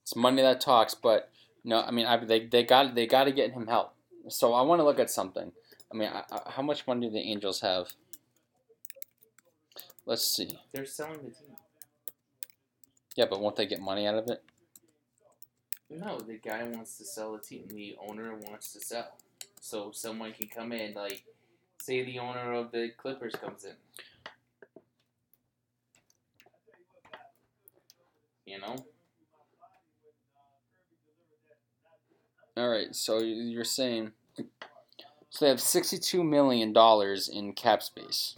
It's 0.03 0.15
money 0.15 0.43
that 0.43 0.61
talks, 0.61 0.95
but 0.95 1.31
no, 1.65 1.83
I 1.83 1.91
mean, 1.91 2.07
I, 2.07 2.25
they 2.25 2.47
they 2.47 2.63
got 2.63 2.95
they 2.95 3.07
got 3.07 3.25
to 3.25 3.33
get 3.33 3.53
him 3.53 3.67
help. 3.67 3.95
So 4.29 4.53
I 4.55 4.63
want 4.63 4.81
to 4.81 4.85
look 4.85 5.01
at 5.01 5.11
something. 5.11 5.53
I 5.93 5.97
mean, 5.97 6.09
I, 6.09 6.23
I, 6.31 6.51
how 6.51 6.63
much 6.63 6.87
money 6.87 7.09
do 7.09 7.13
the 7.13 7.19
Angels 7.19 7.61
have? 7.61 7.89
Let's 10.07 10.25
see. 10.25 10.59
They're 10.73 10.85
selling 10.85 11.19
the 11.19 11.31
team. 11.31 11.57
Yeah, 13.17 13.27
but 13.29 13.41
won't 13.41 13.57
they 13.57 13.67
get 13.67 13.81
money 13.81 14.07
out 14.07 14.15
of 14.15 14.29
it? 14.29 14.43
No, 15.91 16.19
the 16.21 16.37
guy 16.37 16.63
wants 16.65 16.97
to 16.99 17.05
sell 17.05 17.33
the 17.33 17.41
team. 17.41 17.67
The 17.69 17.97
owner 18.09 18.35
wants 18.35 18.73
to 18.75 18.81
sell. 18.81 19.17
So 19.61 19.91
someone 19.93 20.33
can 20.33 20.49
come 20.49 20.73
in, 20.73 20.95
like, 20.95 21.25
say 21.83 22.05
the 22.05 22.19
owner 22.21 22.53
of 22.53 22.71
the 22.71 22.91
Clippers 22.97 23.35
comes 23.35 23.65
in. 23.65 23.75
You 28.47 28.61
know? 28.61 28.77
All 32.57 32.69
right, 32.69 32.95
so 32.95 33.19
you're 33.19 33.65
saying 33.65 34.13
so 35.31 35.45
they 35.45 35.49
have 35.49 35.61
sixty-two 35.61 36.23
million 36.23 36.73
dollars 36.73 37.29
in 37.29 37.53
cap 37.53 37.83
space, 37.83 38.37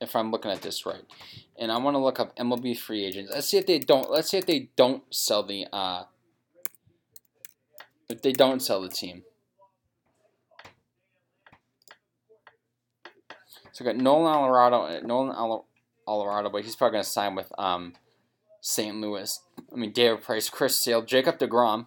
if 0.00 0.16
I'm 0.16 0.30
looking 0.30 0.50
at 0.50 0.62
this 0.62 0.84
right, 0.86 1.04
and 1.58 1.70
I 1.70 1.76
want 1.76 1.94
to 1.94 1.98
look 1.98 2.18
up 2.18 2.36
MLB 2.36 2.76
free 2.76 3.04
agents. 3.04 3.30
Let's 3.32 3.46
see 3.46 3.58
if 3.58 3.66
they 3.66 3.78
don't. 3.78 4.10
Let's 4.10 4.30
see 4.30 4.38
if 4.38 4.46
they 4.46 4.70
don't 4.76 5.02
sell 5.14 5.42
the. 5.42 5.66
Uh, 5.72 6.04
if 8.08 8.22
they 8.22 8.32
don't 8.32 8.60
sell 8.60 8.80
the 8.80 8.88
team. 8.88 9.22
So 13.72 13.84
we 13.84 13.92
got 13.92 14.00
Nolan 14.00 14.32
Alvarado, 14.32 15.00
Nolan 15.04 15.34
Al- 15.34 15.66
Alvarado, 16.06 16.48
but 16.48 16.64
he's 16.64 16.76
probably 16.76 16.94
gonna 16.94 17.04
sign 17.04 17.34
with 17.34 17.52
um, 17.58 17.94
St. 18.60 18.96
Louis. 19.00 19.40
I 19.72 19.76
mean, 19.76 19.92
David 19.92 20.22
Price, 20.22 20.48
Chris 20.48 20.78
Sale, 20.78 21.02
Jacob 21.02 21.38
Degrom. 21.38 21.86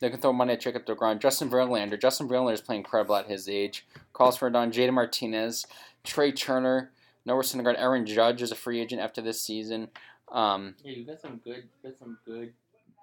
They 0.00 0.10
can 0.10 0.20
throw 0.20 0.32
money 0.32 0.52
at 0.52 0.60
Jacob 0.60 0.86
DeGrom. 0.86 1.18
Justin 1.18 1.50
Verlander. 1.50 2.00
Justin 2.00 2.28
Verlander 2.28 2.52
is 2.52 2.60
playing 2.60 2.80
incredible 2.80 3.16
at 3.16 3.26
his 3.26 3.48
age. 3.48 3.86
Carlos 4.12 4.38
Rodon, 4.38 4.70
J.D. 4.70 4.90
Martinez, 4.92 5.66
Trea 6.04 6.32
Turner, 6.32 6.90
Noah 7.24 7.42
Syndergaard, 7.42 7.78
Aaron 7.78 8.06
Judge 8.06 8.42
is 8.42 8.52
a 8.52 8.54
free 8.54 8.80
agent 8.80 9.00
after 9.00 9.20
this 9.20 9.40
season. 9.40 9.88
Um, 10.30 10.74
Yeah, 10.84 10.92
you 10.92 11.04
got 11.04 11.20
some 11.20 11.40
good, 11.42 11.64
got 11.82 11.98
some 11.98 12.18
good. 12.24 12.52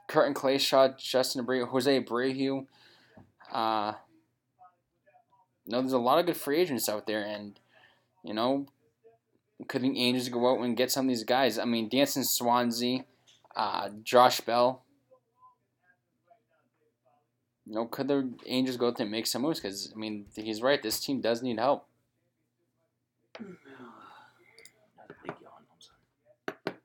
Curtin 0.08 0.34
Clayshaw, 0.34 0.98
Justin 0.98 1.46
Abreu, 1.46 1.68
Jose 1.68 2.02
Abreu. 2.04 2.66
Uh, 3.52 3.94
no, 5.68 5.82
there's 5.82 5.94
a 5.94 5.98
lot 5.98 6.20
of 6.20 6.26
good 6.26 6.38
free 6.38 6.60
agents 6.60 6.90
out 6.90 7.08
there, 7.08 7.24
and 7.24 7.60
you 8.24 8.34
know, 8.34 8.68
could 9.68 9.82
the 9.82 10.00
Angels 10.00 10.30
go 10.30 10.52
out 10.52 10.64
and 10.64 10.78
get 10.78 10.92
some 10.92 11.06
of 11.06 11.10
these 11.10 11.24
guys? 11.24 11.58
I 11.58 11.66
mean, 11.66 11.90
Dansby 11.90 12.26
Swanson, 12.26 13.06
uh, 13.56 13.90
Josh 14.04 14.42
Bell. 14.42 14.84
Know, 17.66 17.86
could 17.86 18.07
the 18.07 18.30
Angels 18.45 18.78
go 18.78 18.88
out 18.88 18.97
there 18.97 19.05
and 19.05 19.12
make 19.12 19.28
some 19.28 19.43
moves? 19.43 19.59
Because 19.59 19.91
I 19.95 19.99
mean, 19.99 20.26
he's 20.36 20.62
right. 20.62 20.82
This 20.82 20.99
team 20.99 21.22
does 21.22 21.41
need 21.41 21.59
help. 21.59 21.88
Not 23.39 23.49
a 25.09 25.14
big 25.24 25.36
yawn, 25.41 25.53
I'm 25.72 25.80
sorry. 25.80 26.78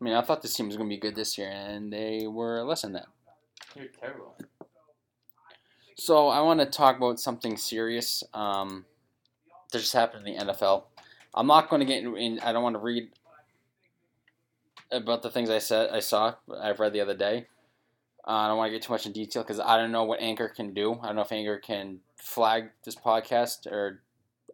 I 0.00 0.04
mean, 0.04 0.14
I 0.14 0.20
thought 0.22 0.42
this 0.42 0.54
team 0.54 0.66
was 0.66 0.76
going 0.76 0.88
to 0.88 0.94
be 0.94 1.00
good 1.00 1.16
this 1.16 1.36
year, 1.38 1.50
and 1.50 1.92
they 1.92 2.26
were 2.26 2.62
less 2.62 2.82
than 2.82 2.92
that. 2.92 3.06
You're 3.74 3.86
terrible. 3.86 4.36
So 5.96 6.28
I 6.28 6.40
want 6.42 6.60
to 6.60 6.66
talk 6.66 6.96
about 6.96 7.18
something 7.18 7.56
serious 7.56 8.22
um, 8.32 8.84
that 9.72 9.80
just 9.80 9.94
happened 9.94 10.28
in 10.28 10.36
the 10.36 10.52
NFL. 10.52 10.84
I'm 11.34 11.46
not 11.48 11.68
going 11.68 11.80
to 11.80 11.86
get 11.86 12.04
in, 12.04 12.16
in. 12.16 12.40
I 12.40 12.52
don't 12.52 12.62
want 12.62 12.74
to 12.74 12.80
read 12.80 13.08
about 14.92 15.22
the 15.22 15.30
things 15.30 15.50
I 15.50 15.58
said. 15.58 15.90
I 15.90 16.00
saw. 16.00 16.34
I've 16.60 16.78
read 16.78 16.92
the 16.92 17.00
other 17.00 17.16
day. 17.16 17.46
Uh, 18.28 18.32
I 18.32 18.48
don't 18.48 18.58
want 18.58 18.68
to 18.68 18.72
get 18.72 18.82
too 18.82 18.92
much 18.92 19.06
in 19.06 19.12
detail 19.12 19.42
because 19.42 19.58
I 19.58 19.78
don't 19.78 19.90
know 19.90 20.04
what 20.04 20.20
Anchor 20.20 20.48
can 20.48 20.74
do. 20.74 20.98
I 21.02 21.06
don't 21.06 21.16
know 21.16 21.22
if 21.22 21.32
Anchor 21.32 21.58
can 21.58 22.00
flag 22.16 22.70
this 22.84 22.94
podcast 22.94 23.66
or 23.66 24.02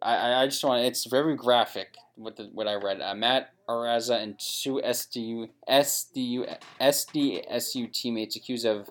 I, 0.01 0.43
I 0.43 0.45
just 0.45 0.63
want 0.63 0.85
it's 0.85 1.05
very 1.05 1.35
graphic 1.35 1.97
what 2.15 2.37
the, 2.37 2.45
what 2.53 2.67
I 2.69 2.75
read. 2.75 3.01
Uh, 3.01 3.13
Matt 3.15 3.53
Araiza 3.67 4.21
and 4.21 4.39
two 4.39 4.81
SDU 4.85 5.49
SDU 5.69 6.57
SDSU 6.79 7.91
teammates 7.91 8.37
accused 8.37 8.65
of 8.65 8.89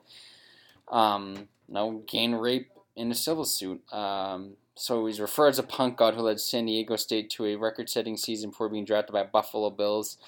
um 0.89 1.49
no 1.67 2.03
gang 2.07 2.35
rape 2.35 2.71
in 2.95 3.11
a 3.11 3.15
civil 3.15 3.45
suit. 3.47 3.81
Um, 3.93 4.57
so 4.75 5.07
he's 5.07 5.21
referred 5.21 5.49
as 5.49 5.59
a 5.59 5.63
punt 5.63 5.97
god 5.97 6.15
who 6.15 6.23
led 6.23 6.41
San 6.41 6.67
Diego 6.67 6.97
State 6.97 7.31
to 7.31 7.47
a 7.47 7.57
record-setting 7.57 8.17
season 8.17 8.51
before 8.51 8.69
being 8.69 8.85
drafted 8.85 9.13
by 9.13 9.23
Buffalo 9.23 9.71
Bills. 9.71 10.19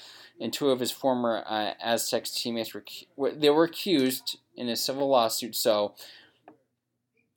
And 0.41 0.53
two 0.53 0.70
of 0.70 0.80
his 0.80 0.91
former 0.91 1.43
uh, 1.47 1.72
Aztecs 1.82 2.30
teammates 2.30 2.74
were 3.16 3.30
they 3.32 3.51
were 3.51 3.64
accused 3.64 4.39
in 4.55 4.68
a 4.68 4.76
civil 4.76 5.09
lawsuit. 5.09 5.55
So 5.57 5.95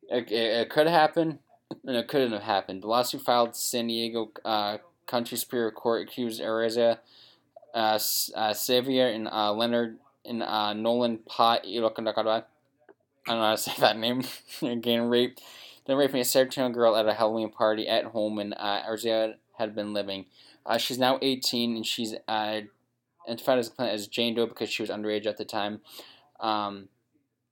it, 0.09 0.31
it, 0.31 0.69
could 0.69 0.87
happen, 0.87 1.39
and 1.85 1.95
it 1.95 2.07
couldn't 2.07 2.33
have 2.33 2.43
happened. 2.43 2.83
The 2.83 2.87
lawsuit 2.87 3.21
filed 3.21 3.55
San 3.55 3.87
Diego 3.87 4.31
uh, 4.43 4.79
County 5.07 5.37
Superior 5.37 5.71
Court 5.71 6.07
accused 6.07 6.41
Araiza, 6.41 6.99
uh, 7.73 7.99
uh, 8.35 8.53
Xavier, 8.53 9.07
and 9.07 9.29
uh, 9.29 9.53
Leonard 9.53 9.97
and 10.25 10.43
uh, 10.43 10.73
Nolan 10.73 11.19
Pot. 11.19 11.61
I 11.65 11.79
don't 11.79 12.05
know 12.05 13.45
how 13.45 13.51
to 13.51 13.57
say 13.57 13.73
that 13.79 13.97
name. 13.97 14.23
Again, 14.61 15.03
rape 15.03 15.39
then 15.89 15.97
raping 15.97 16.21
a 16.21 16.25
17 16.25 16.61
year 16.61 16.65
old 16.65 16.75
girl 16.75 16.95
at 16.95 17.07
a 17.07 17.13
Halloween 17.15 17.49
party 17.49 17.87
at 17.87 18.05
home 18.05 18.35
when 18.35 18.53
uh, 18.53 18.83
Araiza 18.87 19.33
had 19.57 19.73
been 19.73 19.91
living. 19.91 20.25
Uh, 20.63 20.77
she's 20.77 20.99
now 20.99 21.17
18 21.19 21.77
and 21.77 21.85
she's 21.85 22.13
uh, 22.27 22.61
identified 23.29 23.59
as, 23.59 23.71
as 23.77 24.07
Jane 24.07 24.35
Doe 24.35 24.47
because 24.47 24.69
she 24.69 24.81
was 24.81 24.89
underage 24.89 25.25
at 25.25 25.37
the 25.37 25.45
time. 25.45 25.81
Um, 26.39 26.89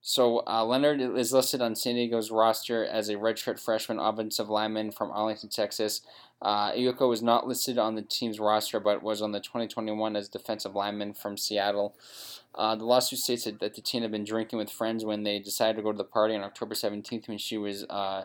so 0.02 0.42
uh, 0.48 0.64
Leonard 0.64 1.02
is 1.02 1.34
listed 1.34 1.62
on 1.62 1.76
San 1.76 1.96
Diego's 1.96 2.32
roster 2.32 2.86
as 2.86 3.10
a 3.10 3.16
redshirt 3.16 3.60
freshman 3.60 4.00
offensive 4.00 4.50
lineman 4.50 4.92
from 4.92 5.12
Arlington, 5.12 5.50
Texas. 5.50 6.02
Uh, 6.42 6.72
Iyoko 6.72 7.10
was 7.10 7.22
not 7.22 7.46
listed 7.46 7.78
on 7.78 7.96
the 7.96 8.04
team's 8.04 8.40
roster, 8.40 8.80
but 8.80 9.04
was 9.04 9.22
on 9.22 9.34
the 9.34 9.42
2021 9.42 10.16
as 10.16 10.30
defensive 10.30 10.76
lineman 10.76 11.14
from 11.14 11.36
Seattle. 11.36 11.94
Uh, 12.56 12.76
the 12.76 12.86
lawsuit 12.86 13.20
states 13.20 13.44
that 13.44 13.60
the 13.60 13.82
teen 13.82 14.02
had 14.02 14.12
been 14.12 14.24
drinking 14.24 14.58
with 14.58 14.72
friends 14.72 15.04
when 15.04 15.24
they 15.24 15.40
decided 15.40 15.76
to 15.76 15.84
go 15.84 15.92
to 15.92 15.98
the 15.98 16.04
party 16.04 16.36
on 16.36 16.42
October 16.42 16.74
17th 16.74 17.28
when 17.28 17.38
she 17.38 17.58
was 17.58 17.84
uh, 17.90 18.24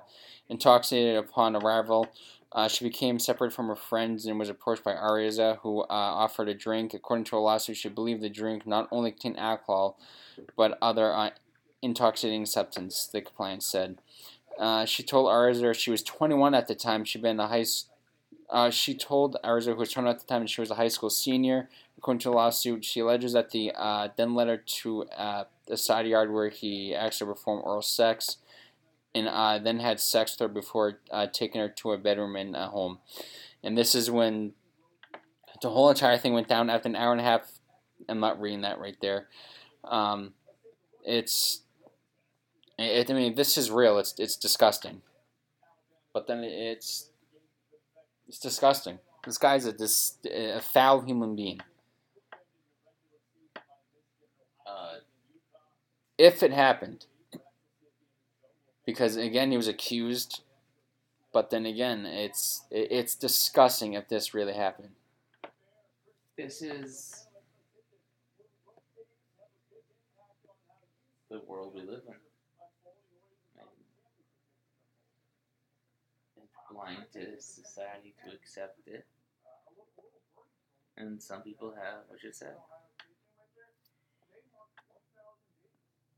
intoxicated 0.49 1.17
upon 1.17 1.57
arrival. 1.57 2.07
Uh, 2.55 2.69
she 2.69 2.85
became 2.85 3.19
separated 3.19 3.55
from 3.55 3.69
her 3.69 3.77
friends 3.77 4.27
and 4.27 4.39
was 4.39 4.51
approached 4.51 4.85
by 4.85 4.93
Araiza, 4.93 5.59
who 5.63 5.81
uh, 5.81 5.87
offered 5.89 6.49
a 6.49 6.55
drink. 6.55 6.93
According 6.93 7.25
to 7.25 7.37
a 7.37 7.39
lawsuit, 7.39 7.79
she 7.79 7.89
believed 7.89 8.21
the 8.21 8.29
drink 8.29 8.67
not 8.67 8.89
only 8.93 9.11
contained 9.11 9.39
alcohol, 9.39 9.99
but 10.57 10.79
other 10.83 11.13
uh, 11.13 11.31
intoxicating 11.81 12.45
substance, 12.45 13.07
the 13.07 13.23
complaint 13.23 13.63
said. 13.63 13.99
Uh, 14.59 14.85
she 14.85 15.03
told 15.03 15.29
Araiza 15.29 15.75
she 15.75 15.91
was 15.91 16.03
21 16.03 16.55
at 16.55 16.69
the 16.69 16.75
time. 16.75 17.05
She'd 17.05 17.23
been 17.23 17.39
the 17.39 17.49
high 17.49 17.65
uh, 18.51 18.69
she 18.69 18.95
told 18.95 19.39
Araiza, 19.43 19.73
who 19.73 19.77
was 19.77 19.91
21 19.91 20.15
at 20.15 20.21
the 20.21 20.27
time, 20.27 20.47
she 20.47 20.61
was 20.61 20.71
a 20.71 20.75
high 20.75 20.89
school 20.89 21.09
senior. 21.09 21.71
According 21.97 22.19
to 22.21 22.29
the 22.29 22.35
lawsuit, 22.35 22.85
she 22.85 23.01
alleges 23.01 23.33
that 23.33 23.51
the 23.51 23.73
uh, 23.75 24.09
then 24.17 24.35
led 24.35 24.49
her 24.49 24.59
to 24.59 25.07
the 25.67 25.77
side 25.77 26.07
yard 26.07 26.31
where 26.31 26.51
he 26.51 26.95
actually 26.95 27.33
performed 27.33 27.63
oral 27.65 27.81
sex, 27.81 28.37
and 29.15 29.29
uh, 29.29 29.59
then 29.59 29.79
had 29.79 30.01
sex 30.01 30.33
with 30.33 30.41
her 30.41 30.49
before 30.49 30.99
uh, 31.11 31.27
taking 31.27 31.61
her 31.61 31.69
to 31.69 31.93
a 31.93 31.99
bedroom 31.99 32.37
in 32.37 32.55
a 32.55 32.69
home. 32.69 32.99
And 33.63 33.77
this 33.77 33.95
is 33.95 34.11
when 34.11 34.53
the 35.61 35.71
whole 35.71 35.91
entire 35.91 36.19
thing 36.19 36.33
went 36.33 36.49
down 36.49 36.71
after 36.71 36.89
an 36.89 36.97
hour 36.97 37.13
and 37.13 37.21
a 37.21 37.25
half. 37.25 37.53
I'm 38.09 38.21
not 38.21 38.41
reading 38.41 38.63
that 38.63 38.81
right 38.81 38.97
there. 39.01 39.29
Um, 39.85 40.35
it's, 41.05 41.63
it, 42.79 43.11
I 43.11 43.15
mean, 43.15 43.35
this 43.35 43.57
is 43.57 43.71
real. 43.71 43.99
It's 43.99 44.15
it's 44.19 44.37
disgusting. 44.37 45.03
But 46.13 46.27
then 46.27 46.43
it's 46.43 47.11
it's 48.29 48.39
disgusting. 48.39 48.99
This 49.25 49.39
guy's 49.39 49.67
a 49.67 49.73
dis- 49.73 50.17
a 50.25 50.61
foul 50.61 51.03
human 51.03 51.37
being. 51.37 51.61
Uh, 54.67 54.97
if 56.19 56.43
it 56.43 56.53
happened, 56.53 57.07
because 58.85 59.17
again 59.17 59.51
he 59.51 59.57
was 59.57 59.69
accused, 59.69 60.43
but 61.33 61.51
then 61.51 61.67
again 61.67 62.07
it's 62.07 62.63
it's 62.71 63.15
disgusting 63.15 63.95
if 63.95 64.09
this 64.09 64.35
really 64.35 64.55
happened. 64.55 64.91
This 66.37 66.63
is 66.63 67.27
the 71.31 71.41
world 71.47 71.73
we 71.75 71.83
live 71.83 72.03
in. 72.07 72.15
blind 76.73 77.05
to 77.13 77.41
society 77.41 78.15
to 78.25 78.35
accept 78.35 78.81
it. 78.87 79.07
And 80.97 81.23
some 81.23 81.43
people 81.43 81.75
have, 81.75 82.05
I 82.13 82.19
should 82.21 82.35
say. 82.35 82.47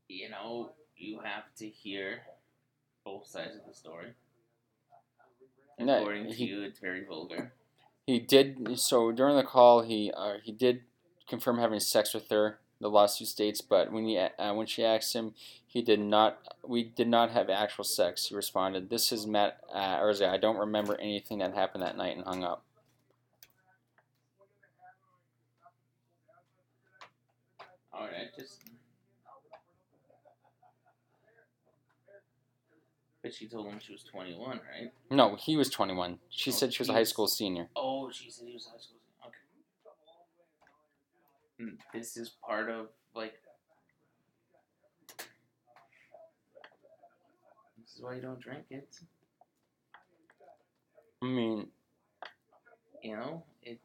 You 0.07 0.29
know, 0.29 0.71
you 0.97 1.19
have 1.23 1.43
to 1.57 1.67
hear 1.67 2.21
both 3.05 3.27
sides 3.27 3.55
of 3.55 3.61
the 3.65 3.73
story. 3.73 4.07
No, 5.79 5.99
According 5.99 6.31
to 6.31 6.43
you, 6.43 6.63
it's 6.63 6.79
very 6.79 7.05
vulgar. 7.05 7.53
He 8.07 8.19
did 8.19 8.79
so 8.79 9.11
during 9.11 9.35
the 9.35 9.43
call. 9.43 9.81
He 9.81 10.11
uh, 10.15 10.35
he 10.43 10.51
did 10.51 10.81
confirm 11.27 11.59
having 11.59 11.79
sex 11.79 12.13
with 12.13 12.29
her. 12.29 12.59
The 12.81 12.89
lawsuit 12.89 13.29
states, 13.29 13.61
but 13.61 13.91
when 13.91 14.05
he 14.05 14.17
uh, 14.17 14.53
when 14.53 14.67
she 14.67 14.83
asked 14.83 15.13
him, 15.13 15.33
he 15.65 15.81
did 15.81 15.99
not. 15.99 16.39
We 16.67 16.83
did 16.83 17.07
not 17.07 17.31
have 17.31 17.49
actual 17.49 17.85
sex. 17.85 18.27
He 18.27 18.35
responded, 18.35 18.89
"This 18.89 19.11
is 19.11 19.25
Matt 19.25 19.59
uh, 19.73 19.97
Araiza. 19.97 20.29
I 20.29 20.37
don't 20.37 20.57
remember 20.57 20.95
anything 20.99 21.39
that 21.39 21.53
happened 21.53 21.83
that 21.83 21.97
night," 21.97 22.17
and 22.17 22.25
hung 22.25 22.43
up. 22.43 22.63
Alright, 27.93 28.34
just. 28.34 28.34
But 33.25 33.33
she 33.33 33.47
told 33.47 33.65
him 33.65 33.79
she 33.79 33.91
was 33.91 34.03
21, 34.03 34.59
right? 34.71 34.91
No, 35.09 35.35
he 35.35 35.57
was 35.57 35.71
21. 35.71 36.19
She 36.29 36.51
Oh, 36.51 36.53
said 36.53 36.71
she 36.71 36.83
was 36.83 36.89
a 36.89 36.93
high 36.93 37.05
school 37.05 37.27
senior. 37.27 37.67
Oh, 37.75 38.11
she 38.11 38.29
said 38.29 38.47
he 38.47 38.53
was 38.53 38.67
high 38.67 38.77
school. 38.77 38.99
Okay. 39.25 39.31
Mm, 41.71 41.77
This 41.91 42.17
is 42.17 42.29
part 42.47 42.69
of 42.69 42.89
like. 43.15 43.33
This 47.79 47.95
is 47.95 48.01
why 48.03 48.13
you 48.13 48.21
don't 48.21 48.39
drink 48.39 48.65
it. 48.69 48.95
I 51.23 51.25
mean, 51.25 51.67
You 53.01 53.15
know, 53.15 53.43
it's. 53.63 53.81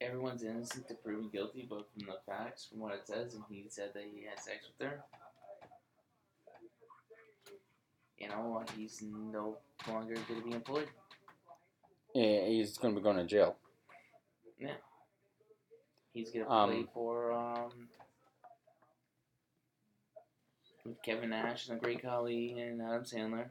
Everyone's 0.00 0.44
innocent 0.44 0.86
to 0.88 0.94
proven 0.94 1.28
guilty, 1.28 1.66
but 1.68 1.88
from 1.92 2.06
the 2.06 2.18
facts, 2.26 2.66
from 2.66 2.78
what 2.80 2.94
it 2.94 3.06
says, 3.06 3.34
and 3.34 3.42
he 3.50 3.64
said 3.68 3.90
that 3.94 4.04
he 4.04 4.24
had 4.24 4.38
sex 4.38 4.66
with 4.78 4.88
her. 4.88 5.02
You 8.18 8.28
know, 8.28 8.62
he's 8.76 9.02
no 9.02 9.58
longer 9.88 10.14
going 10.28 10.40
to 10.40 10.46
be 10.48 10.54
employed. 10.54 10.88
eh, 12.14 12.46
he's 12.46 12.76
going 12.78 12.94
to 12.94 13.00
be 13.00 13.02
going 13.04 13.16
to 13.16 13.26
jail. 13.26 13.56
Yeah. 14.58 14.74
He's 16.12 16.30
gonna 16.32 16.48
Um, 16.50 16.70
play 16.70 16.86
for 16.92 17.32
um 17.32 17.88
with 20.84 21.00
Kevin 21.02 21.30
Nash 21.30 21.68
and 21.68 21.78
the 21.78 21.84
Great 21.84 22.02
Khali 22.02 22.58
and 22.58 22.82
Adam 22.82 23.04
Sandler. 23.04 23.50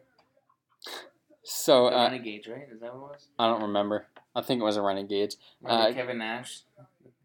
So 1.44 1.88
uh, 1.88 2.10
Renegades, 2.10 2.48
right? 2.48 2.68
Is 2.70 2.82
that 2.82 2.94
what 2.94 3.12
it 3.12 3.12
was? 3.14 3.28
I 3.40 3.48
don't 3.48 3.62
remember. 3.62 4.08
I 4.36 4.42
think 4.42 4.62
it 4.62 4.64
was 4.64 4.78
a. 4.78 4.82
Remember 4.82 5.34
Uh, 5.66 5.94
Kevin 5.94 6.18
Nash? 6.20 6.62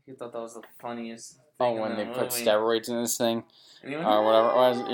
He 0.07 0.12
thought 0.12 0.32
that 0.32 0.40
was 0.40 0.55
the 0.55 0.62
funniest. 0.80 1.38
Oh, 1.61 1.74
when 1.74 1.96
the 1.96 2.05
they 2.05 2.11
put 2.11 2.30
steroids 2.30 2.88
in 2.88 3.00
this 3.00 3.16
thing. 3.16 3.44
And 3.82 3.90
he 3.90 3.96
went, 3.96 4.09
or 4.09 4.24
whatever 4.24 4.48
it 4.48 4.55
was, 4.55 4.90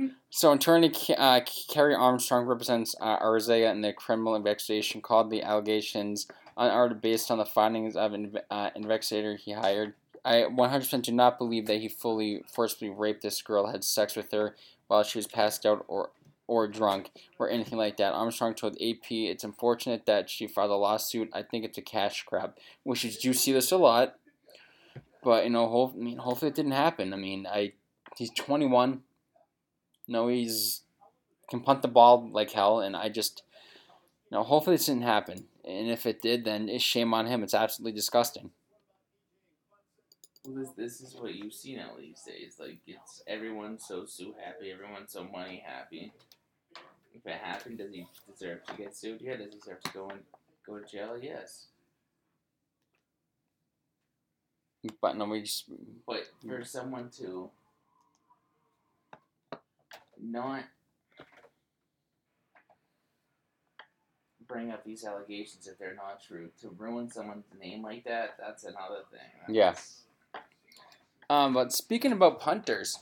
yep. 0.00 0.10
So 0.30 0.52
attorney 0.52 0.90
K- 0.90 1.14
uh, 1.16 1.40
Kerry 1.68 1.94
Armstrong 1.94 2.46
represents 2.46 2.94
uh, 3.00 3.18
Araiza 3.18 3.70
in 3.70 3.82
the 3.82 3.92
criminal 3.92 4.34
investigation 4.34 5.00
called 5.00 5.30
the 5.30 5.42
allegations 5.42 6.26
unargued 6.56 7.00
based 7.00 7.30
on 7.30 7.38
the 7.38 7.44
findings 7.44 7.96
of 7.96 8.12
an 8.12 8.38
uh, 8.50 8.70
investigator 8.74 9.36
he 9.36 9.52
hired. 9.52 9.94
I 10.24 10.42
100% 10.42 11.02
do 11.02 11.12
not 11.12 11.38
believe 11.38 11.66
that 11.66 11.80
he 11.80 11.88
fully 11.88 12.42
forcibly 12.46 12.90
raped 12.90 13.22
this 13.22 13.40
girl, 13.42 13.68
had 13.68 13.84
sex 13.84 14.16
with 14.16 14.30
her 14.32 14.54
while 14.88 15.02
she 15.02 15.18
was 15.18 15.26
passed 15.26 15.64
out 15.64 15.84
or 15.88 16.10
or 16.48 16.66
drunk 16.66 17.10
or 17.38 17.48
anything 17.48 17.78
like 17.78 17.98
that. 17.98 18.14
Armstrong 18.14 18.54
told 18.54 18.74
AP 18.82 19.10
it's 19.10 19.44
unfortunate 19.44 20.06
that 20.06 20.28
she 20.28 20.48
filed 20.48 20.72
a 20.72 20.74
lawsuit. 20.74 21.28
I 21.32 21.42
think 21.42 21.64
it's 21.64 21.78
a 21.78 21.82
cash 21.82 22.24
grab, 22.26 22.56
which 22.82 23.04
is 23.04 23.24
you 23.24 23.32
see 23.32 23.52
this 23.52 23.70
a 23.70 23.76
lot. 23.76 24.16
But 25.22 25.44
you 25.44 25.50
know, 25.50 25.68
hope, 25.68 25.94
I 25.94 25.98
mean, 25.98 26.18
hopefully 26.18 26.48
it 26.48 26.54
didn't 26.56 26.72
happen. 26.72 27.12
I 27.12 27.16
mean, 27.16 27.46
I 27.46 27.74
he's 28.16 28.30
21. 28.30 29.02
No, 30.08 30.28
he's 30.28 30.82
can 31.50 31.60
punt 31.60 31.82
the 31.82 31.88
ball 31.88 32.28
like 32.32 32.50
hell, 32.50 32.80
and 32.80 32.96
I 32.96 33.08
just, 33.08 33.42
you 34.30 34.36
know, 34.36 34.42
hopefully 34.42 34.76
this 34.76 34.86
didn't 34.86 35.02
happen. 35.02 35.44
And 35.64 35.90
if 35.90 36.06
it 36.06 36.22
did, 36.22 36.44
then 36.44 36.68
it's 36.68 36.82
shame 36.82 37.12
on 37.12 37.26
him. 37.26 37.42
It's 37.42 37.54
absolutely 37.54 37.92
disgusting. 37.92 38.50
This 40.44 40.70
this 40.76 41.00
is 41.02 41.14
what 41.14 41.34
you 41.34 41.50
see 41.50 41.76
now 41.76 41.90
these 41.98 42.22
days. 42.22 42.56
Like 42.58 42.78
it's 42.86 43.22
everyone's 43.26 43.84
so 43.86 44.06
so 44.06 44.34
happy, 44.42 44.70
everyone's 44.70 45.12
so 45.12 45.24
money 45.24 45.62
happy. 45.66 46.12
If 47.18 47.26
it 47.26 47.40
happened, 47.42 47.78
does 47.78 47.92
he 47.92 48.06
deserve 48.30 48.64
to 48.64 48.74
get 48.76 48.96
sued? 48.96 49.20
Yeah. 49.20 49.36
Does 49.36 49.46
he 49.52 49.58
deserve 49.58 49.80
to 49.82 49.92
go 49.92 50.08
and 50.08 50.20
go 50.66 50.78
to 50.78 50.86
jail? 50.86 51.18
Yes. 51.20 51.66
But 55.00 55.16
no, 55.16 55.24
we 55.24 55.42
just 55.42 55.70
But 56.06 56.28
for 56.46 56.64
someone 56.64 57.10
to 57.18 57.50
not 60.20 60.64
bring 64.46 64.70
up 64.70 64.84
these 64.84 65.04
allegations 65.04 65.66
if 65.66 65.78
they're 65.78 65.94
not 65.94 66.22
true, 66.22 66.50
to 66.60 66.70
ruin 66.78 67.10
someone's 67.10 67.44
name 67.60 67.82
like 67.82 68.04
that, 68.04 68.36
that's 68.38 68.64
another 68.64 69.02
thing. 69.10 69.54
Yeah. 69.54 69.74
Um, 71.28 71.52
but 71.52 71.72
speaking 71.72 72.12
about 72.12 72.40
punters, 72.40 72.98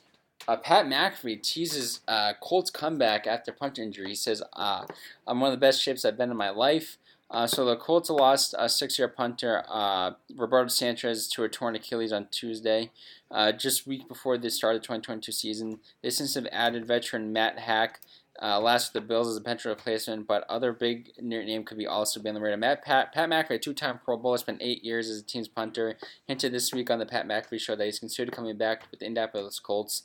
uh, 0.48 0.56
Pat 0.56 0.86
McAfee 0.86 1.42
teases 1.42 2.00
uh, 2.06 2.32
Colts 2.40 2.70
comeback 2.70 3.26
after 3.26 3.52
punt 3.52 3.78
injury. 3.78 4.08
He 4.08 4.14
says, 4.14 4.42
uh, 4.52 4.86
"I'm 5.26 5.40
one 5.40 5.52
of 5.52 5.58
the 5.58 5.64
best 5.64 5.82
shapes 5.82 6.04
I've 6.04 6.18
been 6.18 6.30
in 6.30 6.36
my 6.36 6.50
life." 6.50 6.98
Uh, 7.28 7.46
so 7.46 7.64
the 7.64 7.76
Colts 7.76 8.08
lost 8.08 8.54
a 8.56 8.68
six-year 8.68 9.08
punter, 9.08 9.64
uh, 9.68 10.12
Roberto 10.36 10.68
Sanchez, 10.68 11.26
to 11.28 11.42
a 11.42 11.48
torn 11.48 11.74
Achilles 11.74 12.12
on 12.12 12.28
Tuesday, 12.30 12.92
uh, 13.32 13.50
just 13.50 13.86
week 13.86 14.06
before 14.06 14.38
the 14.38 14.48
start 14.48 14.76
of 14.76 14.82
the 14.82 14.86
2022 14.86 15.32
season. 15.32 15.80
They 16.02 16.10
since 16.10 16.34
have 16.34 16.46
added 16.52 16.86
veteran 16.86 17.32
Matt 17.32 17.58
Haack. 17.58 17.96
Uh, 18.42 18.60
last 18.60 18.92
with 18.92 19.02
the 19.02 19.08
Bills 19.08 19.28
as 19.28 19.36
a 19.36 19.40
potential 19.40 19.70
replacement, 19.70 20.26
but 20.26 20.44
other 20.48 20.72
big 20.72 21.12
name 21.18 21.64
could 21.64 21.78
be 21.78 21.86
also 21.86 22.20
be 22.20 22.28
on 22.28 22.34
the 22.34 22.40
radar. 22.40 22.58
Matt 22.58 22.84
Pat, 22.84 23.12
Pat 23.12 23.30
McAfee, 23.30 23.52
a 23.52 23.58
two-time 23.58 23.98
Pro 24.04 24.18
Bowler, 24.18 24.36
spent 24.36 24.58
eight 24.60 24.84
years 24.84 25.08
as 25.08 25.20
a 25.20 25.24
team's 25.24 25.48
punter 25.48 25.96
hinted 26.26 26.52
this 26.52 26.72
week 26.72 26.90
on 26.90 26.98
the 26.98 27.06
Pat 27.06 27.26
McAfee 27.26 27.58
show 27.58 27.74
that 27.74 27.84
he's 27.84 27.98
considered 27.98 28.34
coming 28.34 28.56
back 28.58 28.90
with 28.90 29.00
the 29.00 29.06
Indianapolis 29.06 29.58
Colts, 29.58 30.02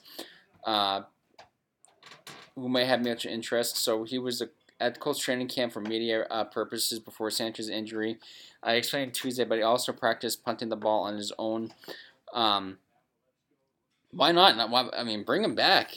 uh, 0.63 1.01
who 2.55 2.69
might 2.69 2.87
have 2.87 3.03
much 3.03 3.25
interest. 3.25 3.75
So 3.75 4.05
he 4.05 4.17
was 4.17 4.41
a, 4.41 4.49
at 4.79 4.93
the 4.93 4.99
Colts 5.01 5.19
training 5.19 5.49
camp 5.49 5.73
for 5.73 5.81
media 5.81 6.25
uh, 6.31 6.45
purposes 6.45 6.99
before 6.99 7.31
Sanchez's 7.31 7.69
injury. 7.69 8.17
I 8.63 8.75
explained 8.75 9.13
Tuesday, 9.13 9.43
but 9.43 9.57
he 9.57 9.63
also 9.63 9.91
practiced 9.91 10.45
punting 10.45 10.69
the 10.69 10.77
ball 10.77 11.03
on 11.03 11.17
his 11.17 11.33
own. 11.37 11.73
Um, 12.33 12.77
why 14.11 14.31
not? 14.31 14.55
I 14.93 15.03
mean, 15.03 15.23
bring 15.23 15.43
him 15.43 15.55
back. 15.55 15.91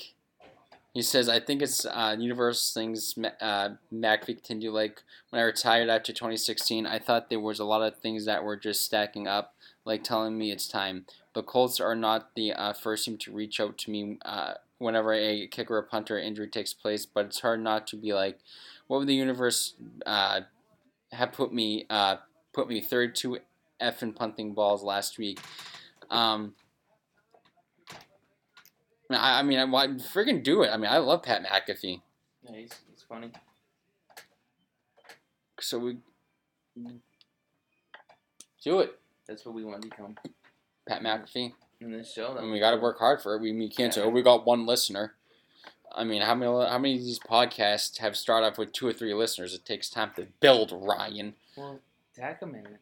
He 0.95 1.03
says, 1.03 1.29
I 1.29 1.41
think 1.41 1.61
it's 1.61 1.85
uh, 1.85 2.17
universal 2.19 2.81
things 2.81 3.19
uh, 3.41 3.71
McAfee 3.93 4.27
continue. 4.27 4.71
Like 4.71 5.03
when 5.31 5.43
I 5.43 5.45
retired 5.45 5.89
after 5.89 6.13
2016, 6.13 6.87
I 6.87 7.01
thought 7.01 7.29
there 7.29 7.41
was 7.41 7.59
a 7.59 7.65
lot 7.65 7.83
of 7.83 7.99
things 7.99 8.25
that 8.27 8.45
were 8.45 8.57
just 8.57 8.85
stacking 8.85 9.27
up 9.27 9.55
like 9.85 10.05
telling 10.05 10.39
me 10.39 10.51
it's 10.51 10.69
time. 10.69 11.07
The 11.35 11.43
Colts 11.43 11.81
are 11.81 11.97
not 11.97 12.35
the 12.37 12.53
uh, 12.53 12.73
first 12.73 13.05
team 13.05 13.19
to 13.19 13.33
reach 13.33 13.61
out 13.61 13.77
to 13.79 13.91
me 13.91 14.19
uh, 14.25 14.55
whenever 14.79 15.13
a 15.13 15.47
kicker 15.49 15.77
or 15.77 15.83
punter 15.83 16.19
injury 16.19 16.49
takes 16.49 16.73
place, 16.73 17.07
but 17.07 17.27
it's 17.27 17.41
hard 17.41 17.61
not 17.61 17.87
to 17.89 17.97
be 17.97 18.13
like, 18.13 18.39
what 18.87 18.99
would 18.99 19.09
the 19.09 19.15
universe 19.15 19.75
uh, 20.07 20.43
have 21.13 21.33
put 21.33 21.53
me 21.53 21.87
uh, 21.91 22.17
put 22.53 22.69
me 22.69 22.81
32 22.81 23.39
effing 23.81 24.15
punting 24.15 24.55
balls 24.55 24.83
last 24.83 25.19
week? 25.19 25.41
Um, 26.11 26.55
I, 29.15 29.41
I 29.41 29.43
mean, 29.43 29.59
I, 29.59 29.65
why 29.65 29.87
freaking 29.89 30.43
do 30.43 30.63
it? 30.63 30.69
I 30.71 30.77
mean, 30.77 30.91
I 30.91 30.99
love 30.99 31.23
Pat 31.23 31.45
McAfee. 31.45 32.01
Yeah, 32.43 32.57
he's, 32.57 32.71
he's 32.91 33.03
funny. 33.09 33.31
So 35.61 35.79
we 35.79 35.99
do 38.63 38.81
it, 38.81 38.99
That's 39.27 39.45
what 39.45 39.55
we 39.55 39.65
want 39.65 39.83
to 39.83 39.89
become 39.89 40.17
Pat 40.89 41.03
McAfee. 41.03 41.53
in 41.81 41.93
this 41.93 42.13
show. 42.13 42.37
I 42.37 42.41
mean, 42.43 42.51
we 42.51 42.61
got 42.61 42.73
to 42.73 42.79
work 42.79 42.99
hard 42.99 43.23
for 43.23 43.35
it. 43.37 43.41
We, 43.43 43.53
we 43.53 43.69
can't 43.69 43.93
say, 43.93 44.03
oh, 44.03 44.09
we 44.09 44.23
got 44.23 44.47
one 44.47 44.67
listener. 44.67 45.15
I 45.97 46.03
mean, 46.03 46.23
how 46.23 46.35
many 46.35 46.51
how 46.51 46.79
many 46.79 46.97
of 46.97 47.03
these 47.05 47.21
podcasts 47.21 47.99
have 47.99 48.17
started 48.17 48.49
off 48.49 48.59
with 48.59 48.73
two 48.73 48.87
or 48.89 48.93
three 48.93 49.15
listeners? 49.15 49.55
It 49.55 49.65
takes 49.65 49.89
time 49.89 50.11
to 50.17 50.27
build, 50.41 50.73
Ryan. 50.73 51.35
Well, 51.57 51.79
tag 52.17 52.41
him 52.41 52.57
in 52.57 52.67
it. 52.67 52.81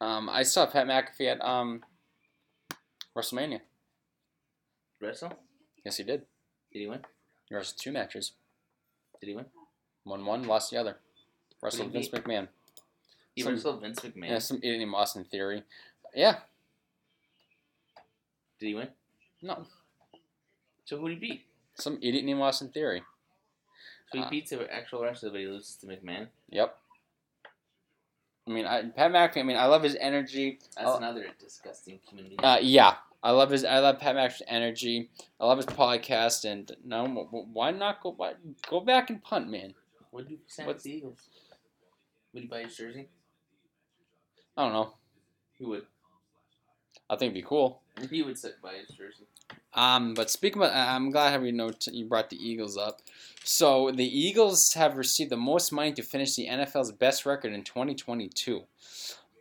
Um, 0.00 0.28
I 0.28 0.42
saw 0.42 0.66
Pat 0.66 0.86
McAfee 0.86 1.30
at 1.30 1.44
um, 1.44 1.84
WrestleMania. 3.16 3.60
Wrestle? 5.00 5.32
Yes, 5.84 5.96
he 5.96 6.04
did. 6.04 6.22
Did 6.72 6.78
he 6.80 6.86
win? 6.86 7.00
He 7.48 7.54
wrestled 7.54 7.80
two 7.80 7.92
matches. 7.92 8.32
Did 9.20 9.28
he 9.28 9.34
win? 9.34 9.46
Won 10.04 10.24
one, 10.24 10.44
lost 10.44 10.70
the 10.70 10.78
other. 10.78 10.96
Wrestled 11.62 11.92
Vince 11.92 12.06
he 12.08 12.12
McMahon. 12.12 12.48
He 13.34 13.42
Some- 13.42 13.52
wrestled 13.54 13.80
Vince 13.82 14.00
McMahon. 14.00 14.28
Yeah, 14.28 14.38
some 14.38 14.58
idiot 14.58 14.78
named 14.78 14.94
Austin 14.94 15.24
Theory. 15.24 15.62
Yeah, 16.14 16.40
Did 18.58 18.66
he 18.66 18.74
win? 18.74 18.88
no, 19.42 19.66
So 20.84 20.98
who 20.98 21.08
did 21.08 21.18
he 21.22 21.28
beat? 21.28 21.46
some 21.74 21.98
idiot 22.02 22.24
named 22.24 22.40
Austin 22.40 22.68
Theory. 22.70 23.02
So 24.12 24.18
he 24.18 24.24
Uh, 24.24 24.28
beats 24.30 24.50
the 24.50 24.72
actual 24.72 25.02
wrestler, 25.02 25.30
but 25.30 25.40
he 25.40 25.46
loses 25.46 25.76
to 25.76 25.86
McMahon. 25.86 26.28
Yep. 26.50 26.76
I 28.46 28.50
mean, 28.50 28.66
I, 28.66 28.82
Pat 28.88 29.12
McAfee. 29.12 29.38
I 29.40 29.42
mean, 29.44 29.56
I 29.56 29.66
love 29.66 29.82
his 29.84 29.94
energy. 30.00 30.58
That's 30.74 30.88
Oh. 30.88 30.96
another 30.96 31.30
disgusting 31.38 32.00
community. 32.08 32.36
Uh, 32.38 32.58
yeah, 32.60 32.96
I 33.22 33.32
love 33.32 33.50
his. 33.50 33.64
I 33.64 33.78
love 33.80 33.98
Pat 34.00 34.16
McAfee's 34.16 34.42
energy. 34.48 35.10
I 35.38 35.46
love 35.46 35.58
his 35.58 35.66
podcast. 35.66 36.50
And 36.50 36.70
no, 36.84 37.06
wh- 37.06 37.28
wh- 37.30 37.54
why 37.54 37.70
not 37.70 38.02
go? 38.02 38.12
Why, 38.16 38.32
go 38.68 38.80
back 38.80 39.10
and 39.10 39.22
punt, 39.22 39.50
man. 39.50 39.74
what 40.10 40.26
do 40.26 40.32
you 40.32 40.38
sign 40.46 40.66
what's- 40.66 40.78
with 40.78 40.84
the 40.84 40.92
Eagles? 40.98 41.28
Would 42.32 42.42
he 42.44 42.48
buy 42.48 42.62
his 42.62 42.76
jersey? 42.76 43.08
I 44.56 44.62
don't 44.64 44.72
know. 44.72 44.94
He 45.58 45.64
would. 45.64 45.84
I 47.08 47.16
think 47.16 47.32
it'd 47.32 47.42
be 47.42 47.48
cool. 47.48 47.82
He 48.08 48.22
would 48.22 48.38
sit 48.38 48.62
by 48.62 48.74
his 48.74 48.88
jersey. 48.96 49.24
Um, 49.74 50.14
but 50.14 50.30
speaking 50.30 50.62
about, 50.62 50.74
I'm 50.74 51.10
glad 51.10 51.32
how 51.32 51.44
you 51.44 51.52
know 51.52 51.72
you 51.90 52.04
brought 52.06 52.30
the 52.30 52.36
Eagles 52.36 52.76
up. 52.76 53.00
So 53.44 53.90
the 53.90 54.04
Eagles 54.04 54.72
have 54.74 54.96
received 54.96 55.30
the 55.30 55.36
most 55.36 55.72
money 55.72 55.92
to 55.92 56.02
finish 56.02 56.36
the 56.36 56.46
NFL's 56.46 56.92
best 56.92 57.26
record 57.26 57.52
in 57.52 57.64
2022. 57.64 58.62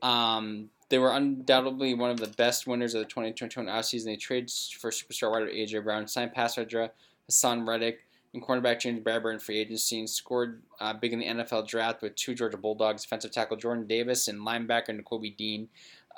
Um, 0.02 0.70
they 0.90 0.98
were 0.98 1.12
undoubtedly 1.12 1.94
one 1.94 2.10
of 2.10 2.20
the 2.20 2.28
best 2.28 2.68
winners 2.68 2.94
of 2.94 3.00
the 3.00 3.08
2021 3.08 3.74
offseason. 3.74 4.06
They 4.06 4.16
traded 4.16 4.52
for 4.52 4.92
superstar 4.92 5.32
wide 5.32 5.44
receiver 5.44 5.80
AJ 5.80 5.84
Brown, 5.84 6.08
signed 6.08 6.34
pass 6.34 6.58
rusher 6.58 6.90
Haason 7.30 7.68
Reddick, 7.68 8.06
and 8.34 8.44
cornerback 8.44 8.80
James 8.80 9.00
Bradberry 9.00 9.34
in 9.34 9.40
free 9.40 9.60
agency, 9.60 10.00
and 10.00 10.10
scored 10.10 10.62
uh, 10.80 10.94
big 10.94 11.14
in 11.14 11.20
the 11.20 11.26
NFL 11.26 11.68
draft 11.68 12.02
with 12.02 12.16
two 12.16 12.34
Georgia 12.34 12.58
Bulldogs 12.58 13.04
defensive 13.04 13.32
tackle 13.32 13.58
Jordan 13.58 13.86
Davis 13.86 14.28
and 14.28 14.40
linebacker 14.40 15.00
Nakobe 15.00 15.36
Dean. 15.38 15.70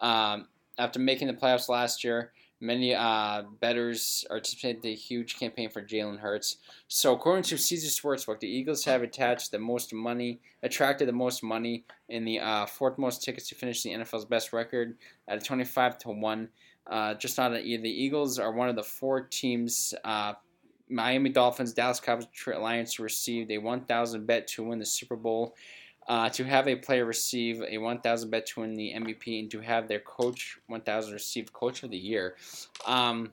Um, 0.01 0.47
after 0.77 0.99
making 0.99 1.27
the 1.27 1.33
playoffs 1.33 1.69
last 1.69 2.03
year, 2.03 2.31
Many 2.63 2.93
uh, 2.93 3.41
bettors 3.59 4.23
are 4.29 4.37
anticipating 4.37 4.81
the 4.81 4.93
huge 4.93 5.39
campaign 5.39 5.71
for 5.71 5.81
Jalen 5.81 6.19
Hurts. 6.19 6.57
So, 6.87 7.13
according 7.13 7.43
to 7.45 7.57
Caesar 7.57 7.89
Sportsbook, 7.89 8.39
the 8.39 8.47
Eagles 8.47 8.85
have 8.85 9.01
attached 9.01 9.49
the 9.49 9.57
most 9.57 9.91
money, 9.93 10.39
attracted 10.61 11.07
the 11.07 11.13
most 11.13 11.41
money 11.41 11.85
in 12.07 12.23
the 12.23 12.39
uh, 12.39 12.67
fourth 12.67 12.99
most 12.99 13.23
tickets 13.23 13.49
to 13.49 13.55
finish 13.55 13.81
the 13.81 13.89
NFL's 13.89 14.25
best 14.25 14.53
record 14.53 14.95
at 15.27 15.41
a 15.41 15.41
25 15.41 15.97
to 15.99 16.09
one. 16.09 16.49
Uh, 16.85 17.15
just 17.15 17.35
not 17.37 17.51
the 17.51 17.63
Eagles 17.63 18.37
are 18.37 18.51
one 18.51 18.69
of 18.69 18.75
the 18.75 18.83
four 18.83 19.21
teams. 19.21 19.95
Uh, 20.03 20.33
Miami 20.87 21.29
Dolphins, 21.29 21.73
Dallas 21.73 21.99
Cowboys, 21.99 22.27
Lions 22.45 22.99
received 22.99 23.49
a 23.49 23.57
1,000 23.57 24.27
bet 24.27 24.45
to 24.49 24.63
win 24.63 24.77
the 24.77 24.85
Super 24.85 25.15
Bowl. 25.15 25.55
Uh, 26.07 26.29
to 26.29 26.43
have 26.43 26.67
a 26.67 26.75
player 26.75 27.05
receive 27.05 27.61
a 27.61 27.77
1,000 27.77 28.29
bet 28.29 28.45
to 28.45 28.61
win 28.61 28.73
the 28.73 28.91
MVP 28.93 29.39
and 29.39 29.51
to 29.51 29.59
have 29.59 29.87
their 29.87 29.99
coach 29.99 30.57
1,000 30.67 31.13
receive 31.13 31.53
Coach 31.53 31.83
of 31.83 31.91
the 31.91 31.97
Year. 31.97 32.35
Um, 32.85 33.31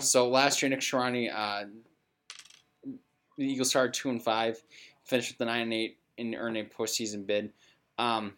so 0.00 0.28
last 0.28 0.60
year, 0.60 0.68
Nick 0.68 0.80
Sirianni, 0.80 1.30
uh, 1.32 1.64
the 3.38 3.44
Eagles 3.44 3.70
started 3.70 3.94
two 3.94 4.10
and 4.10 4.22
five, 4.22 4.62
finished 5.04 5.30
with 5.30 5.38
the 5.38 5.44
nine 5.44 5.62
and 5.62 5.72
eight, 5.72 5.98
and 6.18 6.34
earned 6.34 6.56
a 6.56 6.64
postseason 6.64 7.26
bid. 7.26 7.52
Um, 7.98 8.34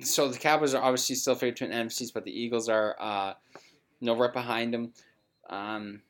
so 0.00 0.28
the 0.28 0.38
Cowboys 0.38 0.74
are 0.74 0.82
obviously 0.82 1.16
still 1.16 1.34
favored 1.34 1.56
to 1.56 1.64
an 1.64 1.88
NFCs, 1.88 2.12
but 2.12 2.24
the 2.24 2.30
Eagles 2.30 2.68
are 2.68 2.96
uh, 2.98 3.34
no 4.00 4.16
right 4.16 4.32
behind 4.32 4.72
them. 4.72 4.92
Um, 5.48 6.02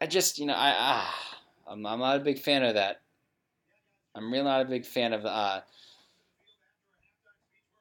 I 0.00 0.06
just, 0.06 0.38
you 0.38 0.46
know, 0.46 0.54
I 0.54 0.74
ah, 0.76 1.35
I'm, 1.68 1.84
I'm 1.86 1.98
not 1.98 2.16
a 2.16 2.24
big 2.24 2.38
fan 2.38 2.62
of 2.62 2.74
that. 2.74 3.00
I'm 4.14 4.32
really 4.32 4.44
not 4.44 4.62
a 4.62 4.68
big 4.68 4.86
fan 4.86 5.12
of 5.12 5.24
uh, 5.24 5.60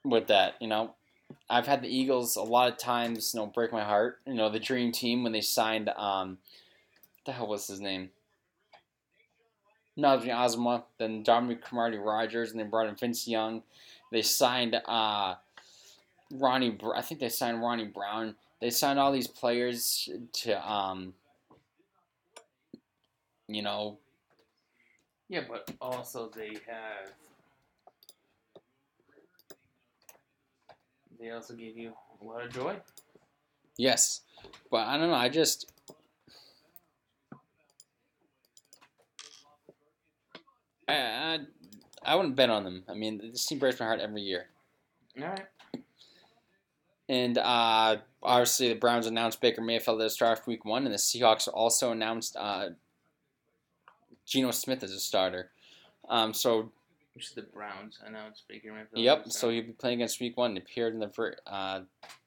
with 0.03 0.27
that. 0.27 0.55
You 0.59 0.67
know, 0.67 0.95
I've 1.49 1.67
had 1.67 1.81
the 1.81 1.87
Eagles 1.87 2.35
a 2.35 2.41
lot 2.41 2.71
of 2.71 2.77
times, 2.77 3.33
you 3.33 3.39
know, 3.39 3.47
break 3.47 3.71
my 3.71 3.83
heart. 3.83 4.19
You 4.25 4.33
know, 4.33 4.49
the 4.49 4.59
dream 4.59 4.91
team 4.91 5.23
when 5.23 5.31
they 5.31 5.41
signed 5.41 5.89
um, 5.89 6.39
the 7.25 7.31
hell 7.31 7.47
was 7.47 7.67
his 7.67 7.79
name? 7.79 8.09
Najee 9.97 10.33
Osma, 10.35 10.83
then 10.97 11.23
Dominic 11.23 11.61
Cromartie 11.61 11.97
Rogers, 11.97 12.51
and 12.51 12.59
they 12.59 12.65
brought 12.65 12.87
in 12.87 12.95
Vince 12.95 13.27
Young. 13.27 13.63
They 14.11 14.21
signed 14.21 14.75
uh, 14.85 15.35
Ronnie. 16.33 16.77
I 16.93 17.01
think 17.01 17.21
they 17.21 17.29
signed 17.29 17.61
Ronnie 17.61 17.85
Brown. 17.85 18.35
They 18.59 18.69
signed 18.69 18.99
all 18.99 19.11
these 19.11 19.27
players 19.27 20.09
to, 20.33 20.71
um, 20.71 21.13
you 23.47 23.61
know, 23.61 23.97
Yeah, 25.29 25.41
but 25.47 25.71
also 25.81 26.29
they 26.35 26.57
have 26.67 27.11
they 31.19 31.31
also 31.31 31.55
give 31.55 31.77
you 31.77 31.93
a 32.21 32.25
lot 32.25 32.45
of 32.45 32.51
joy. 32.53 32.75
Yes, 33.77 34.21
but 34.71 34.87
I 34.87 34.97
don't 34.97 35.09
know. 35.09 35.15
I 35.15 35.29
just 35.29 35.71
I 40.87 40.93
I, 40.93 41.39
I 42.03 42.15
wouldn't 42.15 42.35
bet 42.35 42.49
on 42.49 42.63
them. 42.63 42.83
I 42.87 42.93
mean, 42.93 43.17
this 43.31 43.45
team 43.45 43.59
breaks 43.59 43.79
my 43.79 43.85
heart 43.85 43.99
every 43.99 44.21
year. 44.21 44.47
All 45.21 45.27
right. 45.27 45.45
And 47.07 47.37
uh, 47.37 47.97
obviously, 48.23 48.69
the 48.69 48.75
Browns 48.75 49.05
announced 49.05 49.39
Baker 49.39 49.61
Mayfield 49.61 50.01
as 50.01 50.17
for 50.17 50.35
Week 50.47 50.65
One, 50.65 50.85
and 50.85 50.93
the 50.93 50.97
Seahawks 50.97 51.47
also 51.51 51.91
announced 51.91 52.35
uh, 52.35 52.69
Geno 54.25 54.51
Smith 54.51 54.83
as 54.83 54.91
a 54.91 54.99
starter. 54.99 55.51
Um, 56.09 56.33
so 56.33 56.71
Which 57.13 57.33
the 57.35 57.41
Browns 57.43 57.99
announced 58.05 58.43
Baker 58.47 58.71
Mayfield. 58.73 59.03
Yep. 59.03 59.31
So 59.31 59.49
he'll 59.49 59.63
be 59.63 59.71
playing 59.71 59.99
against 60.01 60.19
Week 60.19 60.35
One. 60.37 60.51
He 60.51 60.57
appeared 60.59 60.93
in 60.93 60.99
the 60.99 61.07
ver- 61.07 61.37
uh, 61.47 61.81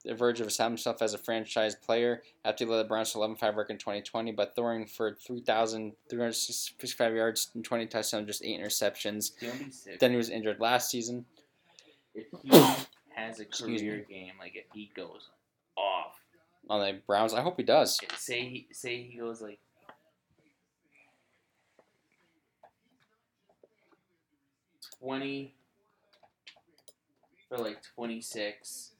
the 0.04 0.14
verge 0.14 0.40
of 0.40 0.46
establishing 0.46 0.90
himself 0.90 1.02
as 1.02 1.14
a 1.14 1.18
franchise 1.18 1.74
player 1.74 2.22
after 2.44 2.64
he 2.64 2.70
led 2.70 2.78
the 2.78 2.84
Browns 2.88 3.12
to 3.12 3.18
11-5 3.18 3.42
record 3.42 3.70
in 3.70 3.78
2020, 3.78 4.32
but 4.32 4.54
throwing 4.56 4.86
for 4.86 5.14
3,365 5.14 7.14
yards 7.14 7.50
and 7.54 7.64
20 7.64 7.86
touchdowns, 7.86 8.26
just 8.26 8.44
eight 8.44 8.60
interceptions. 8.60 9.32
He'll 9.40 9.52
be 9.52 9.70
sick. 9.70 9.98
Then 10.00 10.10
he 10.12 10.16
was 10.16 10.30
injured 10.30 10.60
last 10.60 10.90
season. 10.90 11.24
if 12.14 12.26
he 12.42 12.50
has 13.14 13.40
a 13.40 13.44
career 13.44 14.04
game, 14.08 14.32
like 14.38 14.54
if 14.56 14.64
he 14.74 14.90
goes 14.94 15.28
off, 15.76 16.18
On 16.70 16.80
the 16.80 16.98
Browns, 17.06 17.34
I 17.34 17.42
hope 17.42 17.56
he 17.56 17.62
does. 17.62 18.00
say 18.16 18.40
he, 18.40 18.68
say 18.72 19.02
he 19.02 19.18
goes 19.18 19.40
like 19.40 19.58
twenty 25.00 25.54
for 27.48 27.58
like 27.58 27.78
twenty 27.94 28.20
six. 28.20 28.92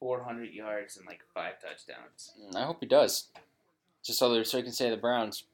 Four 0.00 0.22
hundred 0.22 0.52
yards 0.52 0.96
and 0.96 1.06
like 1.06 1.20
five 1.32 1.54
touchdowns. 1.60 2.32
I 2.54 2.64
hope 2.64 2.78
he 2.80 2.86
does. 2.86 3.28
Just 4.04 4.18
so, 4.18 4.42
so 4.42 4.58
he 4.58 4.62
can 4.62 4.72
say 4.72 4.90
the 4.90 4.98
Browns. 4.98 5.44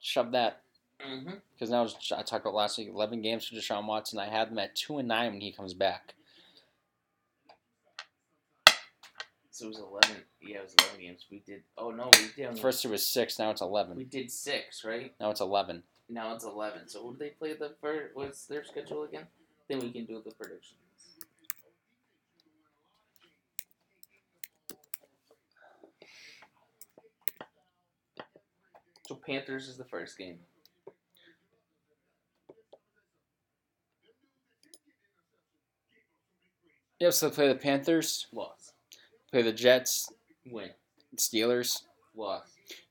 Shove 0.00 0.30
that. 0.30 0.60
Mm-hmm. 1.04 1.34
Because 1.52 1.70
now 1.70 1.84
I 2.16 2.22
talked 2.22 2.44
about 2.44 2.54
last 2.54 2.78
week, 2.78 2.88
11 2.88 3.20
games 3.20 3.46
for 3.46 3.56
Deshaun 3.56 3.86
Watson. 3.86 4.18
I 4.18 4.26
had 4.26 4.50
them 4.50 4.58
at 4.58 4.76
2 4.76 4.98
and 4.98 5.08
9 5.08 5.32
when 5.32 5.40
he 5.40 5.50
comes 5.52 5.74
back. 5.74 6.14
So 9.56 9.64
it 9.64 9.68
was 9.68 9.78
eleven. 9.78 10.22
Yeah, 10.42 10.58
it 10.58 10.64
was 10.64 10.74
eleven 10.78 11.00
games. 11.00 11.24
We 11.30 11.38
did. 11.38 11.62
Oh 11.78 11.90
no, 11.90 12.10
we 12.12 12.28
did. 12.36 12.58
First 12.58 12.84
it 12.84 12.90
was 12.90 13.06
6, 13.06 13.38
now 13.38 13.50
it's 13.52 13.62
11. 13.62 13.96
we 13.96 14.04
did 14.04 14.30
six, 14.30 14.84
right? 14.84 15.14
Now 15.18 15.30
it's 15.30 15.40
11. 15.40 15.82
Now 16.10 16.34
it's 16.34 16.44
eleven. 16.44 16.86
So 16.88 17.02
who 17.02 17.12
do 17.12 17.20
they 17.20 17.30
play 17.30 17.54
the 17.54 17.72
first? 17.80 18.14
What's 18.14 18.44
their 18.44 18.64
schedule 18.64 19.04
again? 19.04 19.26
Then 19.66 19.78
we 19.78 19.90
can 19.90 20.04
do 20.04 20.20
the 20.22 20.32
predictions. 20.32 20.74
So 29.08 29.14
Panthers 29.14 29.68
is 29.68 29.78
the 29.78 29.84
first 29.86 30.18
game. 30.18 30.40
Yep, 37.00 37.12
so 37.14 37.28
they 37.30 37.34
play 37.34 37.48
the 37.48 37.54
Panthers, 37.54 38.26
Loss. 38.34 38.55
Play 39.30 39.42
the 39.42 39.52
Jets, 39.52 40.12
Win. 40.50 40.70
Steelers. 41.16 41.82
Loss. 42.14 42.42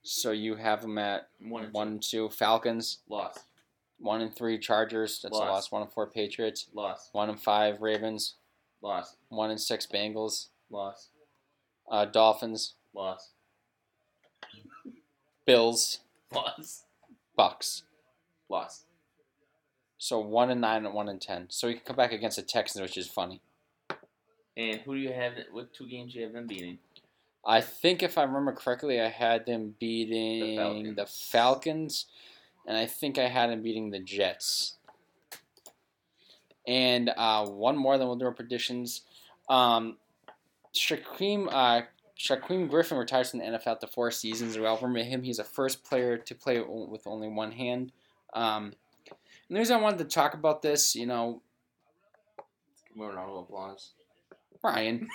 So 0.03 0.31
you 0.31 0.55
have 0.55 0.81
them 0.81 0.97
at 0.97 1.29
One 1.41 1.65
and 1.65 1.73
1 1.73 1.87
and 1.87 2.03
2. 2.03 2.29
Falcons, 2.29 2.99
two. 3.07 3.13
Loss. 3.13 3.39
1 3.99 4.21
and 4.21 4.35
3. 4.35 4.59
Chargers, 4.59 5.21
that's 5.21 5.35
a 5.35 5.39
Loss. 5.39 5.49
loss. 5.49 5.71
1 5.71 5.81
and 5.83 5.91
4. 5.91 6.07
Patriots, 6.07 6.67
Loss. 6.73 7.09
1 7.13 7.29
and 7.29 7.39
5. 7.41 7.81
Ravens, 7.81 8.35
Loss. 8.81 9.15
1 9.29 9.49
and 9.51 9.59
6. 9.61 9.87
Bengals, 9.87 10.47
Loss. 10.69 11.09
uh, 11.89 12.05
Dolphins, 12.05 12.75
Loss. 12.93 13.31
Bills, 15.45 15.99
Loss. 16.33 16.83
Bucks. 17.35 17.83
Loss. 18.49 18.85
So 19.97 20.19
1 20.19 20.51
and 20.51 20.61
9 20.61 20.85
and 20.85 20.93
1 20.93 21.09
and 21.09 21.21
10. 21.21 21.47
So 21.49 21.67
he 21.67 21.75
can 21.75 21.83
come 21.83 21.95
back 21.95 22.11
against 22.11 22.37
the 22.37 22.43
Texans, 22.43 22.81
which 22.81 22.97
is 22.97 23.07
funny. 23.07 23.41
And 24.57 24.79
who 24.81 24.95
do 24.95 25.01
you 25.01 25.11
have? 25.11 25.33
What 25.51 25.73
two 25.73 25.87
games 25.87 26.13
do 26.13 26.19
you 26.19 26.25
have 26.25 26.33
them 26.33 26.47
beating? 26.47 26.77
I 27.45 27.61
think 27.61 28.01
if 28.01 28.17
I 28.17 28.23
remember 28.23 28.53
correctly, 28.53 28.99
I 28.99 29.09
had 29.09 29.45
them 29.45 29.75
beating 29.79 30.57
Falcons. 30.57 30.95
the 30.95 31.05
Falcons, 31.05 32.05
and 32.65 32.77
I 32.77 32.85
think 32.85 33.19
I 33.19 33.27
had 33.27 33.49
them 33.49 33.61
beating 33.61 33.91
the 33.91 33.99
Jets. 33.99 34.77
And 36.67 37.11
uh, 37.15 37.45
one 37.45 37.77
more, 37.77 37.97
then 37.97 38.07
we'll 38.07 38.15
do 38.15 38.25
our 38.25 38.31
predictions. 38.31 39.01
Um, 39.49 39.97
Shaquem, 40.73 41.47
uh, 41.51 41.81
Shaquem 42.17 42.67
Griffin 42.67 42.97
retires 42.97 43.29
from 43.29 43.39
the 43.39 43.45
NFL 43.45 43.67
after 43.67 43.87
four 43.87 44.09
seasons. 44.09 44.57
We 44.57 44.65
all 44.65 44.77
remember 44.77 45.03
him. 45.03 45.21
He's 45.21 45.37
the 45.37 45.43
first 45.43 45.83
player 45.83 46.17
to 46.17 46.35
play 46.35 46.59
with 46.59 47.05
only 47.05 47.27
one 47.27 47.51
hand. 47.51 47.91
Um, 48.33 48.73
and 49.47 49.55
the 49.55 49.59
reason 49.59 49.77
I 49.77 49.81
wanted 49.81 49.99
to 49.99 50.05
talk 50.05 50.33
about 50.33 50.63
this, 50.63 50.95
you 50.95 51.05
know, 51.05 51.41
round 52.95 53.17
of 53.17 53.37
applause. 53.37 53.91
Ryan, 54.65 55.07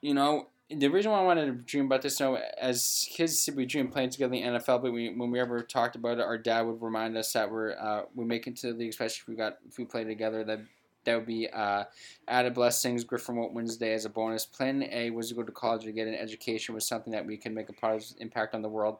you 0.00 0.14
know, 0.14 0.48
the 0.70 0.88
reason 0.88 1.10
why 1.10 1.18
I 1.18 1.24
wanted 1.24 1.46
to 1.46 1.52
dream 1.52 1.86
about 1.86 2.02
this, 2.02 2.20
you 2.20 2.26
know, 2.26 2.38
as 2.60 3.08
kids, 3.10 3.48
we 3.54 3.66
dream 3.66 3.88
playing 3.88 4.10
together 4.10 4.34
in 4.34 4.52
the 4.52 4.58
NFL, 4.58 4.82
but 4.82 4.92
we, 4.92 5.08
when 5.08 5.30
we 5.30 5.40
ever 5.40 5.62
talked 5.62 5.96
about 5.96 6.18
it, 6.18 6.24
our 6.24 6.38
dad 6.38 6.62
would 6.62 6.80
remind 6.80 7.16
us 7.16 7.32
that 7.32 7.50
we're 7.50 7.72
uh, 7.72 8.02
we 8.14 8.24
make 8.24 8.46
it 8.46 8.56
to 8.56 8.72
the 8.72 8.78
league, 8.78 8.90
especially 8.90 9.22
if 9.22 9.28
we 9.28 9.34
got 9.34 9.58
if 9.68 9.78
we 9.78 9.84
play 9.84 10.04
together. 10.04 10.44
That 10.44 10.60
that 11.04 11.16
would 11.16 11.26
be 11.26 11.48
uh, 11.48 11.84
added 12.28 12.54
blessings. 12.54 13.04
Griffin 13.04 13.36
won't 13.36 13.52
Wednesday 13.52 13.94
as 13.94 14.04
a 14.04 14.10
bonus. 14.10 14.46
Plan 14.46 14.86
A 14.90 15.10
was 15.10 15.28
to 15.30 15.34
go 15.34 15.42
to 15.42 15.52
college 15.52 15.84
to 15.84 15.92
get 15.92 16.06
an 16.06 16.14
education 16.14 16.74
was 16.74 16.86
something 16.86 17.12
that 17.12 17.26
we 17.26 17.36
can 17.36 17.54
make 17.54 17.68
a 17.68 17.72
positive 17.72 18.20
impact 18.20 18.54
on 18.54 18.62
the 18.62 18.68
world. 18.68 18.98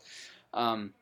Um, 0.52 0.92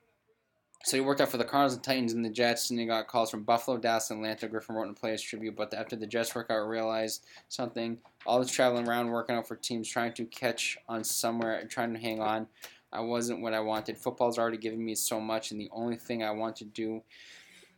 so 0.84 0.96
he 0.96 1.00
worked 1.00 1.20
out 1.20 1.28
for 1.28 1.38
the 1.38 1.44
Cardinals 1.44 1.74
and 1.74 1.82
Titans 1.82 2.12
and 2.12 2.24
the 2.24 2.30
Jets, 2.30 2.70
and 2.70 2.78
he 2.78 2.86
got 2.86 3.08
calls 3.08 3.30
from 3.30 3.42
Buffalo, 3.42 3.76
Dallas, 3.78 4.10
and 4.10 4.20
Atlanta. 4.20 4.48
Griffin 4.48 4.76
wrote 4.76 4.88
in 4.88 4.94
players 4.94 5.20
tribute, 5.20 5.56
but 5.56 5.74
after 5.74 5.96
the 5.96 6.06
Jets 6.06 6.34
workout, 6.34 6.68
realized 6.68 7.24
something. 7.48 7.98
All 8.26 8.38
this 8.38 8.50
traveling 8.50 8.86
around, 8.86 9.08
working 9.08 9.36
out 9.36 9.48
for 9.48 9.56
teams, 9.56 9.88
trying 9.88 10.12
to 10.14 10.24
catch 10.24 10.78
on 10.88 11.02
somewhere, 11.02 11.64
trying 11.68 11.92
to 11.94 11.98
hang 11.98 12.20
on. 12.20 12.46
I 12.92 13.00
wasn't 13.00 13.42
what 13.42 13.54
I 13.54 13.60
wanted. 13.60 13.98
Football's 13.98 14.38
already 14.38 14.56
given 14.56 14.82
me 14.82 14.94
so 14.94 15.20
much, 15.20 15.50
and 15.50 15.60
the 15.60 15.68
only 15.72 15.96
thing 15.96 16.22
I 16.22 16.30
want 16.30 16.56
to 16.56 16.64
do, 16.64 17.02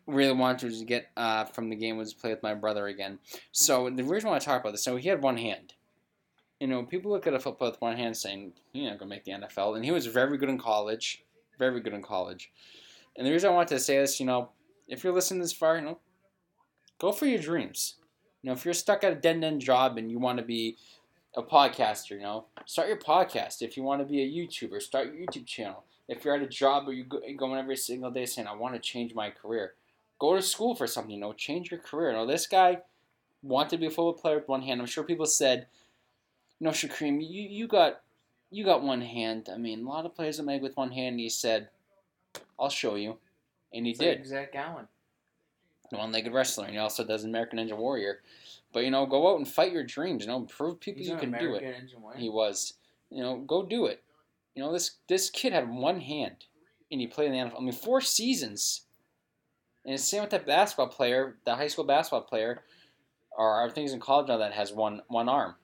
really 0.07 0.33
wanted 0.33 0.73
to 0.73 0.85
get 0.85 1.11
uh, 1.17 1.45
from 1.45 1.71
the 1.71 1.77
game 1.77 1.97
was 1.97 2.13
play 2.13 2.31
with 2.31 2.43
my 2.43 2.55
brother 2.55 2.87
again. 2.87 3.19
So 3.53 3.91
the 3.91 4.05
reason 4.05 4.31
why 4.31 4.37
I 4.37 4.41
talk 4.41 4.61
about 4.61 4.73
this, 4.73 4.85
so 4.85 4.97
he 4.97 5.09
had 5.09 5.23
one 5.23 5.37
hand. 5.37 5.75
You 6.59 6.67
know, 6.67 6.83
people 6.83 7.11
look 7.11 7.27
at 7.27 7.35
a 7.35 7.41
football 7.41 7.71
with 7.71 7.81
one 7.81 7.97
hand 7.97 8.17
saying, 8.17 8.53
you're 8.73 8.91
not 8.91 8.99
going 8.99 9.09
to 9.09 9.17
make 9.17 9.25
the 9.25 9.33
NFL. 9.33 9.77
And 9.77 9.85
he 9.85 9.91
was 9.91 10.07
very 10.07 10.37
good 10.37 10.51
in 10.51 10.59
college. 10.59 11.25
Very 11.59 11.81
good 11.81 11.95
in 11.95 12.03
college. 12.03 12.51
And 13.17 13.27
the 13.27 13.33
reason 13.33 13.51
I 13.51 13.55
wanted 13.55 13.75
to 13.75 13.81
say 13.81 13.99
this, 13.99 14.21
you 14.21 14.27
know, 14.27 14.51
if 14.89 15.05
you're 15.05 15.13
listening 15.13 15.41
this 15.41 15.53
far, 15.53 15.77
you 15.77 15.83
know, 15.83 15.99
go 16.99 17.13
for 17.13 17.27
your 17.27 17.41
dreams. 17.41 17.97
You 18.43 18.49
know, 18.49 18.55
if 18.55 18.65
you're 18.65 18.75
stuck 18.75 19.05
at 19.05 19.13
a 19.13 19.17
dead 19.17 19.43
end 19.43 19.61
job 19.61 19.99
and 19.99 20.11
you 20.11 20.19
want 20.19 20.39
to 20.39 20.45
be 20.45 20.77
a 21.37 21.43
podcaster, 21.43 22.13
you 22.13 22.21
know, 22.21 22.47
start 22.65 22.89
your 22.89 22.99
podcast. 22.99 23.63
If 23.63 23.77
you 23.77 23.83
want 23.83 24.01
to 24.01 24.07
be 24.07 24.23
a 24.23 24.27
YouTuber, 24.27 24.81
start 24.81 25.07
your 25.07 25.27
YouTube 25.27 25.47
channel. 25.47 25.85
If 26.09 26.25
you're 26.25 26.35
at 26.35 26.43
a 26.43 26.49
job 26.49 26.87
where 26.87 26.95
you're 26.95 27.37
going 27.37 27.59
every 27.59 27.77
single 27.77 28.11
day 28.11 28.27
saying, 28.27 28.49
I 28.49 28.55
want 28.55 28.75
to 28.75 28.81
change 28.81 29.15
my 29.15 29.31
career, 29.31 29.75
go 30.19 30.35
to 30.35 30.43
school 30.43 30.75
for 30.75 30.87
something, 30.87 31.15
you 31.15 31.21
know, 31.21 31.33
change 31.33 31.71
your 31.71 31.81
career. 31.81 32.11
You 32.11 32.17
know, 32.17 32.27
this 32.27 32.47
guy 32.47 32.79
wanted 33.43 33.71
to 33.71 33.79
be 33.79 33.87
a 33.87 33.91
football 33.91 34.15
player 34.15 34.37
with 34.37 34.49
one 34.49 34.63
hand. 34.63 34.81
I'm 34.81 34.87
sure 34.87 35.05
people 35.05 35.27
said, 35.27 35.67
you 36.59 36.65
know, 36.65 36.73
Shakreem, 36.73 37.21
you, 37.21 37.43
you 37.43 37.67
got 37.69 38.01
you 38.51 38.65
got 38.65 38.83
one 38.83 39.01
hand. 39.01 39.49
I 39.53 39.57
mean, 39.57 39.85
a 39.85 39.89
lot 39.89 40.05
of 40.05 40.15
players 40.15 40.41
are 40.41 40.45
made 40.45 40.63
with 40.63 40.77
one 40.77 40.91
hand. 40.91 41.15
And 41.15 41.21
he 41.21 41.29
said, 41.29 41.69
I'll 42.61 42.69
show 42.69 42.95
you. 42.95 43.19
And 43.73 43.87
he 43.87 43.93
It's 43.93 44.01
did 44.01 44.19
Like 44.19 44.27
Zach 44.27 44.53
Gowen. 44.53 44.89
one-legged 45.91 46.33
wrestler, 46.33 46.65
and 46.65 46.75
he 46.75 46.79
also 46.79 47.05
does 47.05 47.25
American 47.25 47.59
Ninja 47.59 47.77
Warrior. 47.77 48.21
But 48.73 48.85
you 48.85 48.91
know, 48.91 49.07
go 49.07 49.33
out 49.33 49.39
and 49.39 49.49
fight 49.49 49.73
your 49.73 49.85
dreams. 49.85 50.25
You 50.25 50.29
know, 50.29 50.43
prove 50.43 50.81
people 50.81 51.01
He's 51.01 51.09
you 51.09 51.15
an 51.15 51.21
can 51.21 51.33
do 51.33 51.55
it. 51.55 51.63
American 51.63 51.89
He 52.17 52.29
was. 52.29 52.75
You 53.11 53.23
know, 53.23 53.39
go 53.39 53.65
do 53.65 53.87
it. 53.87 54.03
You 54.55 54.63
know, 54.63 54.73
this 54.73 54.97
this 55.09 55.31
kid 55.31 55.53
had 55.53 55.69
one 55.69 56.01
hand, 56.01 56.45
and 56.91 57.01
he 57.01 57.07
played 57.07 57.33
in 57.33 57.33
the 57.33 57.39
NFL. 57.39 57.61
I 57.61 57.63
mean, 57.63 57.73
four 57.73 58.01
seasons. 58.01 58.83
And 59.85 59.95
it's 59.95 60.03
the 60.03 60.09
same 60.09 60.21
with 60.21 60.31
that 60.31 60.47
basketball 60.47 60.89
player, 60.89 61.39
the 61.47 61.57
high 61.57 61.69
school 61.69 61.85
basketball 61.85 62.21
player, 62.21 62.63
or 63.31 63.63
I 63.63 63.71
think 63.71 63.87
he's 63.87 63.95
in 63.95 64.01
college 64.01 64.29
now 64.29 64.37
that 64.37 64.53
has 64.53 64.73
one 64.73 65.03
one 65.09 65.29
arm, 65.29 65.55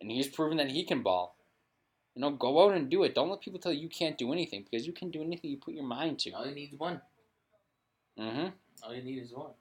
and 0.00 0.10
he's 0.10 0.28
proven 0.28 0.56
that 0.56 0.70
he 0.70 0.84
can 0.84 1.02
ball. 1.02 1.36
You 2.14 2.20
know, 2.20 2.30
go 2.30 2.64
out 2.64 2.74
and 2.74 2.90
do 2.90 3.04
it. 3.04 3.14
Don't 3.14 3.30
let 3.30 3.40
people 3.40 3.58
tell 3.58 3.72
you 3.72 3.80
you 3.80 3.88
can't 3.88 4.18
do 4.18 4.32
anything 4.32 4.64
because 4.70 4.86
you 4.86 4.92
can 4.92 5.10
do 5.10 5.22
anything 5.22 5.50
you 5.50 5.56
put 5.56 5.74
your 5.74 5.84
mind 5.84 6.18
to. 6.20 6.32
All 6.32 6.46
you 6.46 6.54
need 6.54 6.72
is 6.72 6.78
one. 6.78 7.00
Mm-hmm. 8.18 8.48
All 8.82 8.94
you 8.94 9.02
need 9.02 9.22
is 9.22 9.32
one. 9.32 9.52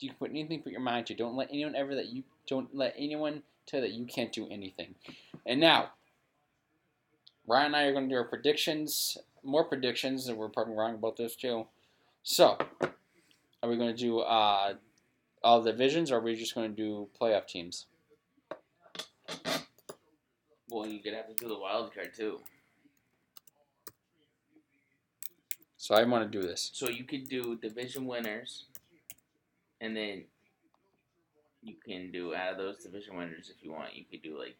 you 0.00 0.08
can 0.08 0.18
put 0.18 0.30
anything 0.30 0.62
put 0.62 0.72
your 0.72 0.80
mind 0.80 1.06
to. 1.06 1.14
Don't 1.14 1.36
let 1.36 1.48
anyone 1.50 1.76
ever 1.76 1.94
that 1.94 2.06
you 2.06 2.24
don't 2.48 2.74
let 2.74 2.94
anyone 2.98 3.42
tell 3.66 3.80
that 3.80 3.92
you 3.92 4.04
can't 4.06 4.32
do 4.32 4.48
anything. 4.50 4.94
And 5.46 5.60
now, 5.60 5.90
Ryan 7.46 7.66
and 7.66 7.76
I 7.76 7.84
are 7.84 7.92
going 7.92 8.08
to 8.08 8.14
do 8.14 8.18
our 8.18 8.24
predictions, 8.24 9.16
more 9.42 9.64
predictions, 9.64 10.26
and 10.28 10.36
we're 10.36 10.48
probably 10.48 10.74
wrong 10.74 10.94
about 10.94 11.16
this 11.16 11.36
too. 11.36 11.66
So, 12.22 12.58
Are 13.62 13.68
we 13.68 13.76
going 13.78 13.94
to 13.94 14.02
do 14.02 14.18
uh, 14.20 14.74
all 15.42 15.62
the 15.62 15.72
divisions, 15.72 16.10
or 16.10 16.16
are 16.16 16.20
we 16.20 16.34
just 16.34 16.54
going 16.54 16.74
to 16.74 16.76
do 16.76 17.08
playoff 17.18 17.46
teams? 17.46 17.86
Well, 20.70 20.86
you 20.86 21.00
could 21.00 21.14
have 21.14 21.28
to 21.28 21.34
do 21.34 21.48
the 21.48 21.58
wild 21.58 21.94
card 21.94 22.14
too. 22.16 22.40
So 25.76 25.94
I 25.94 26.04
want 26.04 26.30
to 26.30 26.40
do 26.40 26.46
this. 26.46 26.70
So 26.72 26.88
you 26.88 27.04
could 27.04 27.28
do 27.28 27.56
division 27.56 28.06
winners, 28.06 28.64
and 29.80 29.94
then 29.94 30.24
you 31.62 31.74
can 31.84 32.10
do 32.10 32.34
out 32.34 32.52
of 32.52 32.58
those 32.58 32.78
division 32.82 33.16
winners 33.16 33.52
if 33.54 33.62
you 33.62 33.72
want. 33.72 33.94
You 33.94 34.04
could 34.10 34.22
do 34.22 34.38
like 34.38 34.56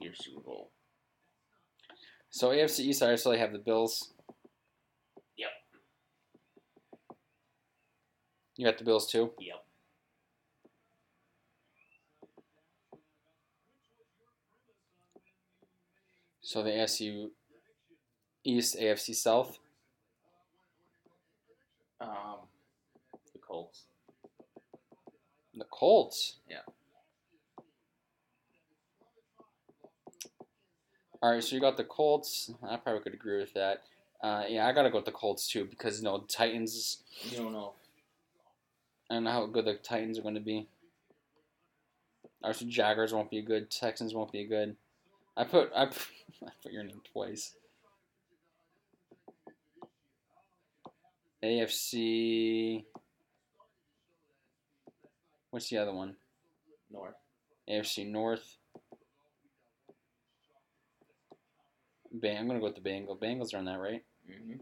your 0.00 0.14
Super 0.14 0.40
Bowl. 0.40 0.70
So 2.30 2.48
AFC 2.48 2.80
East, 2.80 3.02
I 3.02 3.14
still 3.16 3.32
have 3.32 3.52
the 3.52 3.58
Bills. 3.58 4.12
Yep. 5.36 5.50
You 8.56 8.64
got 8.64 8.78
the 8.78 8.84
Bills 8.84 9.10
too. 9.10 9.32
Yep. 9.38 9.64
So 16.52 16.62
the 16.62 16.68
AFC 16.68 17.30
East, 18.44 18.76
AFC 18.78 19.14
South. 19.14 19.58
Um, 21.98 22.40
the 23.32 23.38
Colts. 23.38 23.84
The 25.56 25.64
Colts. 25.64 26.36
Yeah. 26.50 26.58
All 31.22 31.32
right, 31.32 31.42
so 31.42 31.54
you 31.54 31.62
got 31.62 31.78
the 31.78 31.84
Colts. 31.84 32.50
I 32.62 32.76
probably 32.76 33.00
could 33.00 33.14
agree 33.14 33.38
with 33.38 33.54
that. 33.54 33.84
Uh, 34.22 34.44
yeah, 34.46 34.66
I 34.66 34.72
gotta 34.72 34.90
go 34.90 34.98
with 34.98 35.06
the 35.06 35.10
Colts 35.10 35.48
too 35.48 35.64
because 35.64 36.00
you 36.00 36.04
know 36.04 36.26
Titans. 36.28 36.98
You 37.30 37.38
don't 37.38 37.54
know. 37.54 37.72
I 39.08 39.14
don't 39.14 39.24
know 39.24 39.30
how 39.30 39.46
good 39.46 39.64
the 39.64 39.76
Titans 39.76 40.18
are 40.18 40.22
going 40.22 40.34
to 40.34 40.40
be. 40.40 40.66
Our 42.44 42.52
Jaguars 42.52 43.14
won't 43.14 43.30
be 43.30 43.40
good. 43.40 43.70
Texans 43.70 44.12
won't 44.12 44.32
be 44.32 44.44
good. 44.44 44.76
I 45.36 45.44
put 45.44 45.70
I 45.74 45.86
put, 45.86 45.98
I 46.46 46.50
put 46.62 46.72
your 46.72 46.84
name 46.84 47.00
twice. 47.12 47.54
AFC. 51.42 52.84
What's 55.50 55.68
the 55.68 55.78
other 55.78 55.92
one? 55.92 56.16
North. 56.90 57.14
AFC 57.68 58.08
North. 58.08 58.58
Bang, 62.12 62.38
I'm 62.38 62.46
gonna 62.46 62.60
go 62.60 62.66
with 62.66 62.74
the 62.74 62.88
Bengals. 62.88 63.18
Bengals 63.18 63.54
are 63.54 63.58
on 63.58 63.64
that, 63.64 63.78
right? 63.78 64.04
Mm-hmm. 64.30 64.60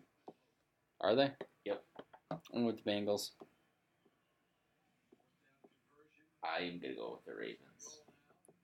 Are 1.00 1.14
they? 1.16 1.32
Yep. 1.64 1.82
I'm 2.30 2.38
going 2.52 2.66
with 2.66 2.84
the 2.84 2.90
Bengals. 2.90 3.30
I 6.44 6.62
am 6.62 6.78
gonna 6.80 6.94
go 6.94 7.12
with 7.12 7.24
the 7.24 7.38
Ravens. 7.38 8.00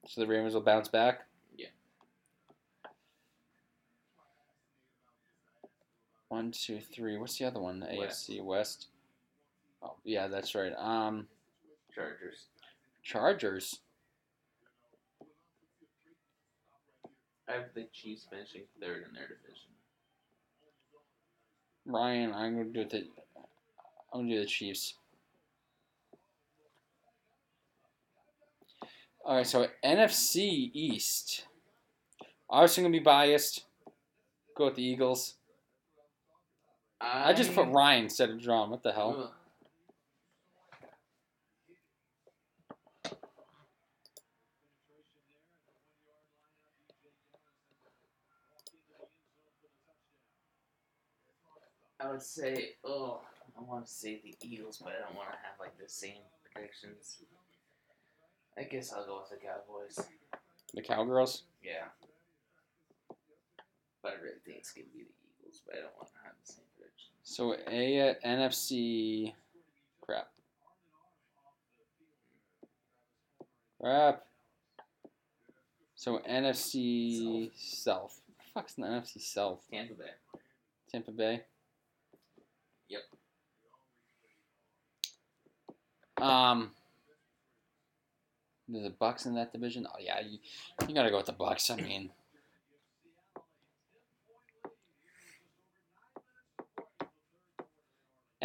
So 0.06 0.20
the 0.20 0.26
Ravens 0.26 0.54
will 0.54 0.62
bounce 0.62 0.88
back. 0.88 1.22
Yeah. 1.56 1.66
One, 6.28 6.50
two, 6.50 6.80
three. 6.80 7.16
What's 7.18 7.38
the 7.38 7.44
other 7.44 7.60
one? 7.60 7.80
The 7.80 7.98
West. 7.98 8.28
AFC 8.28 8.42
West. 8.42 8.88
Oh 9.82 9.94
yeah, 10.04 10.26
that's 10.26 10.54
right. 10.54 10.72
Um, 10.76 11.26
Chargers. 11.94 12.46
Chargers. 13.02 13.80
I 17.48 17.52
have 17.52 17.74
the 17.74 17.86
Chiefs 17.92 18.26
finishing 18.28 18.62
third 18.80 19.04
in 19.08 19.14
their 19.14 19.28
division. 19.28 19.70
Ryan, 21.86 22.32
I'm 22.34 22.56
gonna 22.56 22.70
do 22.70 22.84
the. 22.84 23.06
I'm 24.12 24.22
gonna 24.22 24.30
do 24.30 24.40
the 24.40 24.46
Chiefs. 24.46 24.94
All 29.24 29.36
right, 29.36 29.46
so 29.46 29.68
NFC 29.84 30.70
East. 30.72 31.44
Obviously, 32.50 32.82
gonna 32.82 32.92
be 32.92 32.98
biased. 32.98 33.64
Go 34.56 34.66
with 34.66 34.74
the 34.74 34.82
Eagles. 34.82 35.35
I 37.00 37.32
just 37.32 37.54
put 37.54 37.68
Ryan 37.68 38.04
instead 38.04 38.30
of 38.30 38.38
John. 38.38 38.70
What 38.70 38.82
the 38.82 38.92
hell? 38.92 39.16
Ugh. 39.18 39.30
I 51.98 52.10
would 52.10 52.22
say, 52.22 52.74
oh, 52.84 53.20
I 53.58 53.62
want 53.62 53.86
to 53.86 53.90
say 53.90 54.20
the 54.22 54.36
Eagles, 54.46 54.80
but 54.82 54.92
I 54.92 55.04
don't 55.04 55.16
want 55.16 55.30
to 55.30 55.36
have 55.36 55.58
like 55.58 55.76
the 55.78 55.88
same 55.88 56.22
predictions. 56.44 57.16
I 58.56 58.62
guess 58.62 58.92
I'll 58.92 59.06
go 59.06 59.20
with 59.20 59.30
the 59.30 59.44
Cowboys. 59.44 60.08
The 60.74 60.82
Cowgirls. 60.82 61.44
Yeah. 61.62 61.88
But 64.02 64.12
I 64.12 64.22
really 64.22 64.38
think 64.44 64.58
it's 64.58 64.72
gonna 64.72 64.86
be 64.94 65.04
the 65.04 65.25
But 65.64 65.76
I 65.76 65.80
don't 65.82 65.96
want 65.96 66.08
to 66.08 66.14
have 66.24 66.34
the 66.44 66.52
same. 66.52 66.62
So 67.28 67.54
a 67.54 68.16
NFC. 68.24 69.32
Crap. 70.00 70.28
Crap. 73.80 74.24
So 75.96 76.20
NFC 76.28 77.50
South. 77.56 78.20
Fuck's 78.54 78.74
the 78.74 78.82
NFC 78.82 79.20
South? 79.20 79.60
Tampa 79.70 79.94
Bay. 79.94 80.04
Tampa 80.90 81.10
Bay. 81.10 81.42
Yep. 82.88 83.02
Um. 86.22 86.70
There's 88.68 88.84
the 88.84 88.90
Bucs 88.90 89.26
in 89.26 89.34
that 89.34 89.52
division. 89.52 89.86
Oh 89.92 89.98
yeah, 90.00 90.20
you, 90.20 90.38
you 90.88 90.94
gotta 90.94 91.10
go 91.10 91.18
with 91.18 91.26
the 91.26 91.32
Bucs. 91.32 91.70
I 91.70 91.76
mean, 91.80 92.10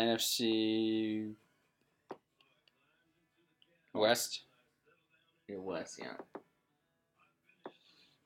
NFC 0.02 1.34
West. 3.94 4.42
Your 5.48 5.62
West, 5.62 6.00
yeah. 6.02 6.14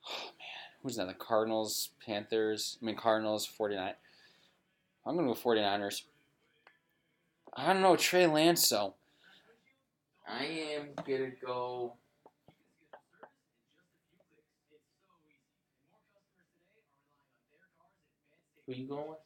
Oh 0.07 0.25
man, 0.25 0.81
who's 0.83 0.95
that? 0.97 1.07
The 1.07 1.13
Cardinals, 1.13 1.89
Panthers. 2.05 2.77
I 2.81 2.85
mean 2.85 2.95
Cardinals, 2.95 3.45
49. 3.45 3.93
I'm 5.05 5.15
gonna 5.15 5.27
go 5.27 5.33
49ers. 5.33 6.03
I 7.53 7.73
don't 7.73 7.81
know 7.81 7.95
Trey 7.95 8.27
Lance 8.27 8.67
though. 8.69 8.95
I 10.27 10.45
am 10.45 10.89
gonna 11.07 11.31
go. 11.45 11.93
Who 18.65 18.73
you 18.73 18.87
going 18.87 19.09
with? 19.09 19.24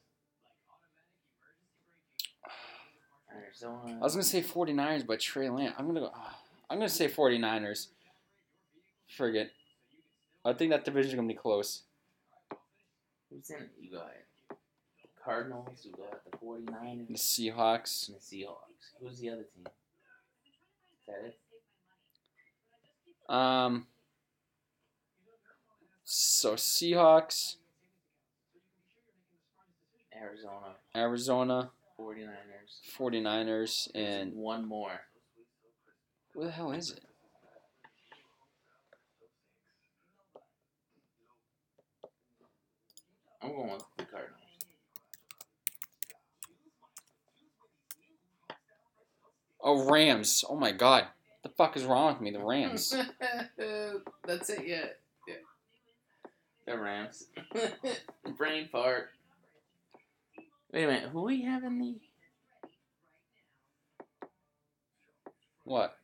Arizona. 3.44 3.98
I 4.00 4.04
was 4.04 4.14
gonna 4.14 4.24
say 4.24 4.42
49ers, 4.42 5.06
but 5.06 5.20
Trey 5.20 5.50
Lance. 5.50 5.76
I'm 5.78 5.88
gonna 5.88 6.00
go. 6.02 6.12
ah, 6.14 6.38
I'm 6.70 6.78
gonna 6.78 6.90
say 6.90 7.08
49ers. 7.08 7.88
Forget. 9.18 9.52
I 10.46 10.54
think 10.54 10.72
that 10.72 10.86
division's 10.86 11.16
gonna 11.16 11.28
be 11.28 11.34
close. 11.34 11.84
Who's 13.30 13.50
in 13.50 13.58
it? 13.58 13.70
You 13.80 13.92
got 13.92 14.12
Cardinals. 15.24 15.82
You 15.84 15.92
got 15.92 16.24
the 16.30 16.38
49ers. 16.38 17.08
The 17.08 17.14
Seahawks. 17.16 18.08
and 18.10 18.18
the 18.18 18.22
Seahawks. 18.22 18.94
Who's 19.02 19.20
the 19.20 19.30
other 19.30 19.44
team? 19.44 19.68
Is 19.68 21.06
that 21.08 21.26
it? 21.26 21.40
Um. 23.34 23.86
So 26.04 26.56
Seahawks, 26.56 27.58
Arizona. 30.16 30.76
Arizona, 30.96 31.70
49ers. 32.00 32.59
49ers, 32.98 33.88
and 33.96 34.34
one 34.34 34.68
more. 34.68 35.02
who 36.34 36.46
the 36.46 36.52
hell 36.52 36.72
is 36.72 36.92
it? 36.92 37.04
I'm 43.42 43.52
going 43.52 43.72
with 43.72 43.84
the 43.98 44.04
Cardinals. 44.06 44.36
Oh, 49.62 49.90
Rams. 49.90 50.44
Oh 50.48 50.56
my 50.56 50.72
God. 50.72 51.06
What 51.42 51.52
the 51.52 51.56
fuck 51.56 51.78
is 51.78 51.84
wrong 51.84 52.14
with 52.14 52.22
me? 52.22 52.32
The 52.32 52.44
Rams. 52.44 52.94
That's 54.26 54.50
it, 54.50 54.66
yeah. 54.66 54.86
yeah. 55.28 55.36
The 56.66 56.78
Rams. 56.78 57.28
Brain 58.38 58.68
fart. 58.72 59.10
Wait 60.72 60.84
a 60.84 60.88
minute, 60.88 61.10
who 61.12 61.24
we 61.24 61.42
have 61.44 61.64
in 61.64 61.80
the 61.80 61.96
What? 65.70 65.96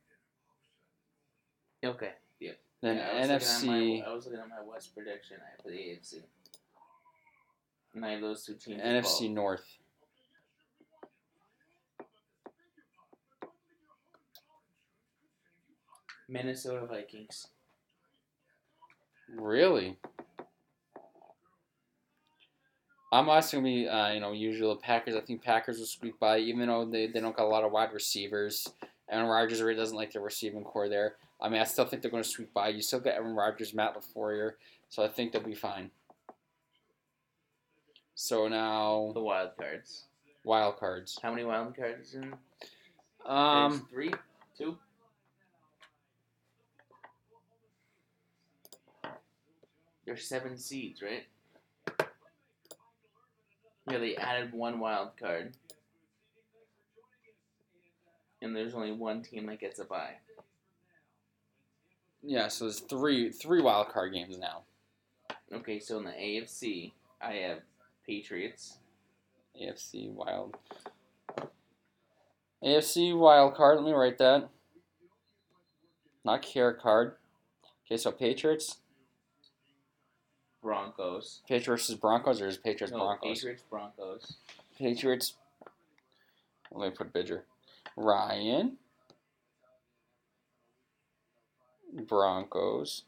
Okay. 1.84 2.12
Yeah. 2.40 2.52
Then 2.84 2.98
yeah, 2.98 3.26
NFC. 3.26 3.66
My, 3.66 4.06
I 4.08 4.14
was 4.14 4.26
looking 4.26 4.40
at 4.40 4.48
my 4.48 4.64
West 4.64 4.94
prediction. 4.94 5.38
I 5.42 5.60
put 5.60 5.72
AFC. 5.72 6.22
And 7.96 8.06
I 8.06 8.20
those 8.20 8.46
two 8.46 8.54
teams. 8.54 8.80
NFC 8.80 9.22
involved. 9.22 9.34
North. 9.34 9.66
Minnesota 16.30 16.86
Vikings. 16.86 17.48
Really? 19.36 19.98
I'm 23.12 23.30
also 23.30 23.58
gonna 23.58 23.64
be, 23.64 23.88
uh, 23.88 24.12
you 24.12 24.20
know, 24.20 24.32
usual 24.32 24.76
Packers. 24.76 25.16
I 25.16 25.22
think 25.22 25.42
Packers 25.42 25.80
will 25.80 25.88
squeak 25.88 26.20
by, 26.20 26.38
even 26.38 26.68
though 26.68 26.86
they, 26.86 27.08
they 27.08 27.20
don't 27.20 27.36
got 27.36 27.46
a 27.46 27.50
lot 27.50 27.64
of 27.64 27.72
wide 27.72 27.94
receivers. 27.94 28.68
Aaron 29.10 29.28
Rodgers 29.28 29.62
really 29.62 29.76
doesn't 29.76 29.96
like 29.96 30.12
the 30.14 30.20
receiving 30.20 30.64
corps 30.64 30.90
there. 30.90 31.16
I 31.40 31.50
mean, 31.50 31.62
I 31.62 31.66
still 31.66 31.86
think 31.86 32.02
they're 32.02 32.12
going 32.12 32.24
to 32.24 32.30
sweep 32.30 32.54
by. 32.54 32.70
You 32.70 32.82
still 32.82 33.00
got 33.00 33.16
Aaron 33.16 33.36
Rodgers, 33.36 33.74
Matt 33.74 33.96
LaFleur, 33.96 34.54
so 34.90 35.04
I 35.04 35.08
think 35.08 35.32
they'll 35.32 35.42
be 35.44 35.54
fine. 35.54 35.92
So 38.16 38.48
now 38.48 39.12
The 39.14 39.22
wild 39.22 39.52
cards. 39.58 40.06
wild 40.44 40.78
cards. 40.78 41.20
How 41.22 41.30
many 41.32 41.44
wild 41.44 41.76
cards 41.76 42.16
in? 42.16 42.34
Um, 43.26 43.72
There's 43.72 43.82
three, 43.92 44.14
two. 44.58 44.78
There's 50.06 50.28
seven 50.28 50.58
seeds, 50.58 51.02
right? 51.02 51.26
Yeah, 53.90 53.98
they 54.00 54.16
added 54.16 54.54
one 54.54 54.80
wild 54.80 55.18
card. 55.20 55.54
And 58.46 58.56
there's 58.56 58.76
only 58.76 58.92
one 58.92 59.24
team 59.24 59.48
that 59.48 59.60
gets 59.60 59.80
a 59.80 59.86
bye. 59.86 60.18
yeah. 62.22 62.48
So 62.48 62.66
there's 62.66 62.80
three 62.82 63.32
three 63.32 63.60
wild 63.60 63.90
card 63.90 64.14
games 64.14 64.38
now. 64.38 64.62
Okay, 65.52 65.80
so 65.80 65.98
in 65.98 66.04
the 66.06 66.12
AFC, 66.12 66.92
I 67.20 67.34
have 67.34 67.60
Patriots, 68.06 68.78
AFC 69.60 70.12
wild. 70.12 70.56
AFC 72.64 73.18
wild 73.18 73.56
card. 73.56 73.78
Let 73.78 73.86
me 73.86 73.94
write 73.94 74.20
that. 74.20 74.48
Not 76.24 76.44
care 76.44 76.74
card. 76.74 77.16
Okay, 77.88 77.98
so 77.98 78.12
Patriots. 78.12 78.78
Broncos. 80.62 81.42
Patriots 81.48 81.66
versus 81.88 81.96
Broncos, 81.96 82.42
or 82.42 82.48
is 82.48 82.58
Patriots 82.58 82.92
No, 82.92 83.00
Broncos? 83.00 83.38
Patriots, 83.40 83.64
Broncos. 83.70 84.34
Patriots. 84.78 85.34
Let 86.72 86.90
me 86.92 86.96
put 86.96 87.12
Bidger. 87.12 87.44
Ryan. 87.96 88.78
Broncos. 92.08 93.04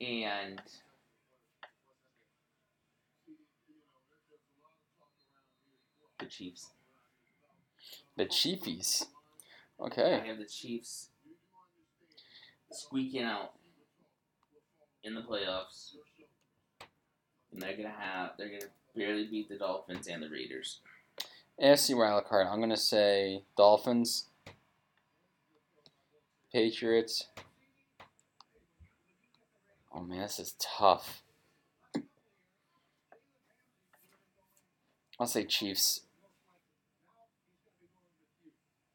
And 0.00 0.60
the 6.18 6.26
Chiefs. 6.26 6.70
The 8.16 8.26
Chiefies. 8.26 9.06
Okay. 9.80 10.20
I 10.22 10.26
have 10.26 10.38
the 10.38 10.44
Chiefs 10.44 11.10
squeaking 12.70 13.22
out 13.22 13.52
in 15.02 15.14
the 15.14 15.22
playoffs. 15.22 15.94
And 17.52 17.62
they're 17.62 17.76
gonna 17.76 17.94
have 17.96 18.32
they're 18.36 18.48
gonna 18.48 18.70
barely 18.98 19.26
beat 19.26 19.48
the 19.48 19.56
Dolphins 19.56 20.08
and 20.08 20.22
the 20.22 20.28
Raiders. 20.28 20.80
AFC 21.62 21.96
wild 21.96 22.24
card. 22.24 22.48
I'm 22.48 22.60
gonna 22.60 22.76
say 22.76 23.44
Dolphins. 23.56 24.26
Patriots. 26.52 27.28
Oh 29.94 30.00
man, 30.00 30.20
this 30.22 30.38
is 30.38 30.54
tough. 30.58 31.22
I'll 35.20 35.26
say 35.26 35.44
Chiefs. 35.44 36.02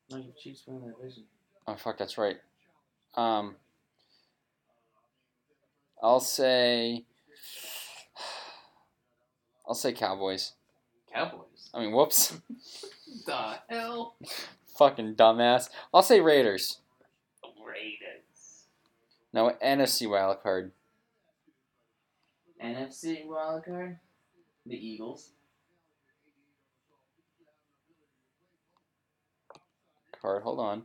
No, 0.10 0.18
you 0.18 0.34
Chiefs 0.42 0.64
win 0.68 0.82
the 0.82 0.94
division. 0.94 1.24
Oh 1.68 1.76
fuck, 1.76 1.98
that's 1.98 2.18
right. 2.18 2.38
Um, 3.16 3.56
I'll 6.02 6.20
say. 6.20 7.06
I'll 9.74 9.78
say 9.78 9.92
Cowboys. 9.92 10.52
Cowboys. 11.12 11.72
I 11.74 11.80
mean, 11.80 11.94
whoops, 11.94 12.40
The 13.26 13.56
hell? 13.68 14.18
fucking 14.78 15.16
dumbass. 15.16 15.68
I'll 15.92 16.04
say 16.04 16.20
Raiders. 16.20 16.78
Raiders. 17.44 18.68
No, 19.34 19.52
NFC 19.66 20.08
wild 20.08 20.44
card. 20.44 20.74
NFC 22.64 23.26
wildcard. 23.26 23.98
The 24.68 24.76
Eagles. 24.76 25.32
Card. 30.22 30.44
Hold 30.44 30.60
on. 30.60 30.84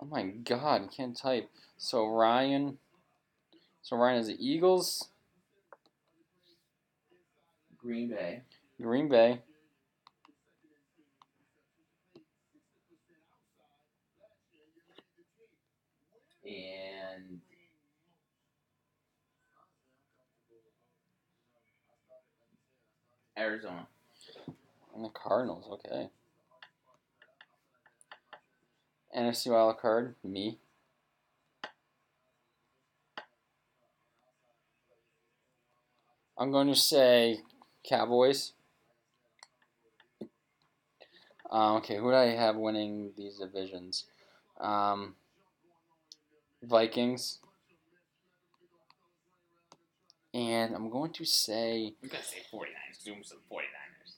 Oh 0.00 0.06
my 0.06 0.22
god, 0.22 0.82
I 0.82 0.86
can't 0.96 1.16
type. 1.16 1.50
So 1.76 2.06
Ryan. 2.06 2.78
So 3.82 3.96
Ryan 3.96 4.20
is 4.20 4.28
the 4.28 4.38
Eagles, 4.38 5.08
Green 7.84 8.08
Bay. 8.08 8.40
Green 8.80 9.08
Bay, 9.10 9.42
And 16.44 17.40
Arizona. 23.38 23.86
and 24.94 25.04
the 25.04 25.08
Cardinals. 25.10 25.66
Okay. 25.70 26.08
NFC 29.16 29.50
wild 29.50 29.78
card. 29.78 30.14
Me. 30.24 30.58
I'm 36.36 36.50
going 36.50 36.68
to 36.68 36.74
say 36.74 37.40
Cowboys. 37.84 38.52
Uh, 41.50 41.76
okay, 41.76 41.96
who 41.96 42.10
do 42.10 42.16
I 42.16 42.34
have 42.34 42.56
winning 42.56 43.12
these 43.16 43.38
divisions? 43.38 44.04
Um, 44.58 45.14
Vikings. 46.62 47.38
And 50.32 50.74
I'm 50.74 50.90
going 50.90 51.12
to 51.12 51.24
say, 51.24 51.94
I'm 52.02 52.08
gonna 52.08 52.24
say 52.24 52.38
49ers. 52.52 53.04
Zoom 53.04 53.22
some 53.22 53.38
49ers. 53.50 54.14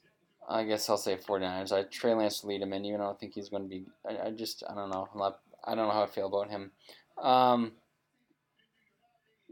I 0.48 0.64
guess 0.64 0.88
I'll 0.88 0.96
say 0.96 1.16
49ers. 1.16 1.72
I 1.72 1.82
Trey 1.82 2.14
Lance 2.14 2.40
to 2.40 2.46
lead 2.46 2.62
him 2.62 2.72
in, 2.72 2.84
even 2.86 3.00
though 3.00 3.06
I 3.06 3.08
don't 3.08 3.20
think 3.20 3.34
he's 3.34 3.50
going 3.50 3.64
to 3.64 3.68
be. 3.68 3.84
I, 4.08 4.28
I 4.28 4.30
just, 4.30 4.62
I 4.68 4.74
don't 4.74 4.90
know. 4.90 5.08
I'm 5.12 5.18
not, 5.18 5.40
I 5.62 5.74
don't 5.74 5.88
know 5.88 5.92
how 5.92 6.04
I 6.04 6.06
feel 6.06 6.28
about 6.28 6.48
him. 6.48 6.70
Um, 7.20 7.72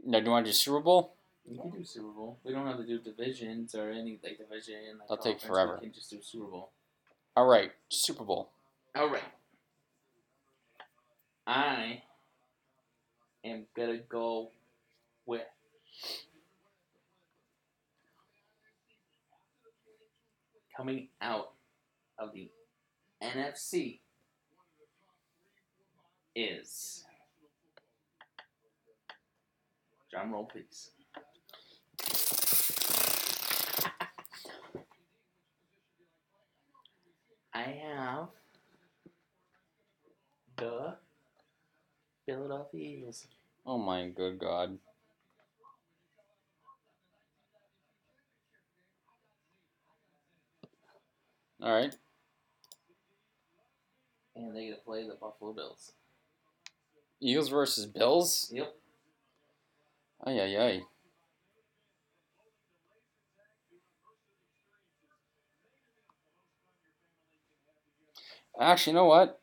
now, 0.03 0.19
do 0.19 0.25
you 0.25 0.31
want 0.31 0.45
to 0.45 0.51
do 0.51 0.55
Super 0.55 0.79
Bowl? 0.79 1.14
We 1.47 1.57
can 1.57 1.69
do 1.69 1.83
Super 1.83 2.07
Bowl. 2.07 2.39
We 2.43 2.53
don't 2.53 2.65
have 2.65 2.77
to 2.77 2.85
do 2.85 2.99
divisions 2.99 3.75
or 3.75 3.91
any 3.91 4.19
like 4.23 4.37
division. 4.37 4.97
Like, 4.99 5.07
That'll 5.09 5.23
take 5.23 5.41
forever. 5.41 5.77
We 5.79 5.87
can 5.87 5.93
just 5.93 6.09
do 6.09 6.17
Super 6.21 6.45
Bowl. 6.45 6.71
All 7.37 7.45
right, 7.45 7.71
Super 7.89 8.23
Bowl. 8.23 8.49
All 8.95 9.09
right. 9.09 9.21
I 11.45 12.01
am 13.43 13.65
gonna 13.75 13.99
go 14.09 14.49
with 15.27 15.43
coming 20.75 21.09
out 21.21 21.51
of 22.17 22.33
the 22.33 22.49
NFC 23.21 23.99
is 26.35 27.05
drum 30.11 30.31
roll, 30.31 30.45
please. 30.45 30.91
I 37.55 37.61
have 37.61 38.27
the 40.57 40.95
Philadelphia 42.25 42.97
Eagles. 42.97 43.27
Oh 43.65 43.77
my 43.77 44.09
good 44.09 44.39
God. 44.39 44.77
All 51.61 51.71
right. 51.73 51.95
And 54.35 54.53
they're 54.53 54.71
gonna 54.71 54.75
play 54.85 55.07
the 55.07 55.15
Buffalo 55.15 55.53
Bills. 55.53 55.93
Eagles 57.21 57.47
versus 57.47 57.85
Bills. 57.85 58.51
Yep. 58.53 58.75
Ay 60.25 60.39
ay 60.41 60.57
ay. 60.57 60.94
Actually, 68.59 68.91
you 68.91 68.95
know 68.95 69.05
what? 69.05 69.39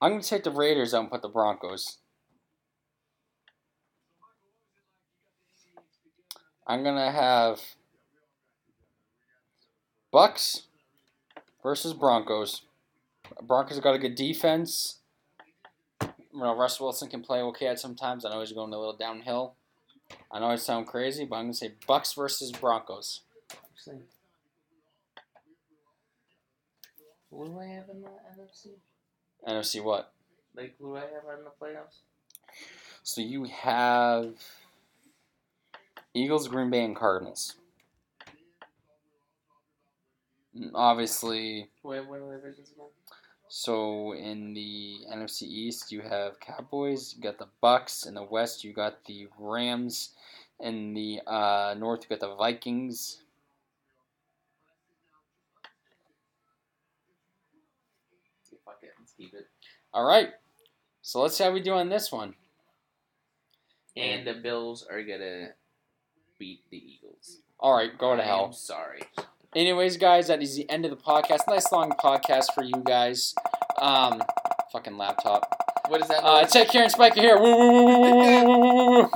I'm 0.00 0.12
gonna 0.12 0.22
take 0.22 0.44
the 0.44 0.50
Raiders 0.50 0.94
out 0.94 1.00
and 1.00 1.10
put 1.10 1.22
the 1.22 1.28
Broncos. 1.28 1.98
I'm 6.66 6.84
gonna 6.84 7.10
have 7.10 7.60
Bucs 10.12 10.62
versus 11.62 11.94
Broncos. 11.94 12.62
Broncos 13.42 13.80
got 13.80 13.94
a 13.94 13.98
good 13.98 14.14
defense. 14.14 14.98
You 16.02 16.44
know, 16.44 16.56
Russ 16.56 16.78
Wilson 16.78 17.08
can 17.08 17.22
play 17.22 17.40
okay 17.40 17.66
at 17.68 17.80
sometimes. 17.80 18.24
I 18.24 18.30
know 18.30 18.40
he's 18.40 18.52
going 18.52 18.72
a 18.72 18.78
little 18.78 18.96
downhill. 18.96 19.54
I 20.30 20.40
know 20.40 20.46
I 20.46 20.56
sound 20.56 20.86
crazy, 20.86 21.24
but 21.24 21.36
I'm 21.36 21.44
gonna 21.46 21.54
say 21.54 21.72
Bucs 21.88 22.14
versus 22.14 22.52
Broncos. 22.52 23.22
Who 27.30 27.44
do 27.46 27.58
I 27.60 27.66
have 27.66 27.88
in 27.90 28.02
the 28.02 28.08
NFC? 28.08 28.68
NFC 29.46 29.82
what? 29.84 30.12
Like, 30.54 30.74
who 30.78 30.92
do 30.92 30.96
I 30.96 31.00
have 31.00 31.38
in 31.38 31.44
the 31.44 31.50
playoffs? 31.60 32.00
So 33.02 33.20
you 33.20 33.44
have 33.44 34.34
Eagles, 36.14 36.48
Green 36.48 36.70
Bay, 36.70 36.84
and 36.84 36.96
Cardinals. 36.96 37.54
Obviously, 40.74 41.68
Who 41.82 41.92
I 41.92 41.96
have 41.96 42.08
one 42.08 42.20
of 42.22 42.28
the 42.28 42.36
divisions 42.36 42.70
again? 42.72 42.86
so 43.50 44.12
in 44.14 44.52
the 44.52 44.98
NFC 45.10 45.42
East 45.42 45.90
you 45.92 46.02
have 46.02 46.38
Cowboys, 46.40 47.14
you 47.16 47.22
got 47.22 47.38
the 47.38 47.46
Bucs. 47.62 48.06
In 48.06 48.14
the 48.14 48.22
West 48.24 48.64
you 48.64 48.72
got 48.72 49.04
the 49.04 49.28
Rams. 49.38 50.10
In 50.60 50.92
the 50.94 51.20
uh, 51.26 51.74
North 51.78 52.02
you 52.02 52.08
got 52.16 52.20
the 52.20 52.34
Vikings. 52.34 53.22
Fuck 58.64 58.80
it, 58.82 58.90
let's 58.98 59.12
keep 59.12 59.32
it. 59.34 59.46
All 59.98 60.04
right. 60.04 60.28
So 61.02 61.20
let's 61.20 61.36
see 61.36 61.42
how 61.42 61.50
we 61.50 61.58
do 61.58 61.72
on 61.72 61.88
this 61.88 62.12
one. 62.12 62.34
And 63.96 64.24
the 64.24 64.34
Bills 64.34 64.86
are 64.88 65.02
gonna 65.02 65.48
beat 66.38 66.60
the 66.70 66.76
Eagles. 66.76 67.38
All 67.58 67.76
right, 67.76 67.98
go 67.98 68.14
to 68.14 68.22
hell. 68.22 68.44
am 68.44 68.52
sorry. 68.52 69.02
Anyways, 69.56 69.96
guys, 69.96 70.28
that 70.28 70.40
is 70.40 70.54
the 70.54 70.70
end 70.70 70.84
of 70.84 70.92
the 70.92 70.96
podcast. 70.96 71.40
Nice 71.48 71.72
long 71.72 71.90
podcast 72.00 72.54
for 72.54 72.62
you 72.62 72.80
guys. 72.86 73.34
Um, 73.76 74.22
fucking 74.70 74.96
laptop. 74.96 75.52
What 75.88 76.00
is 76.00 76.06
that? 76.06 76.22
Uh, 76.22 76.42
noise? 76.42 76.52
take 76.52 76.68
care 76.68 76.84
and 76.84 76.92
Spiker 76.92 77.20
here. 77.20 77.36
Woo, 77.36 77.58
woo, 77.58 77.72
woo, 77.72 78.00
woo, 78.00 78.20
woo, 78.20 78.58
woo, 78.60 79.00
woo. 79.02 79.10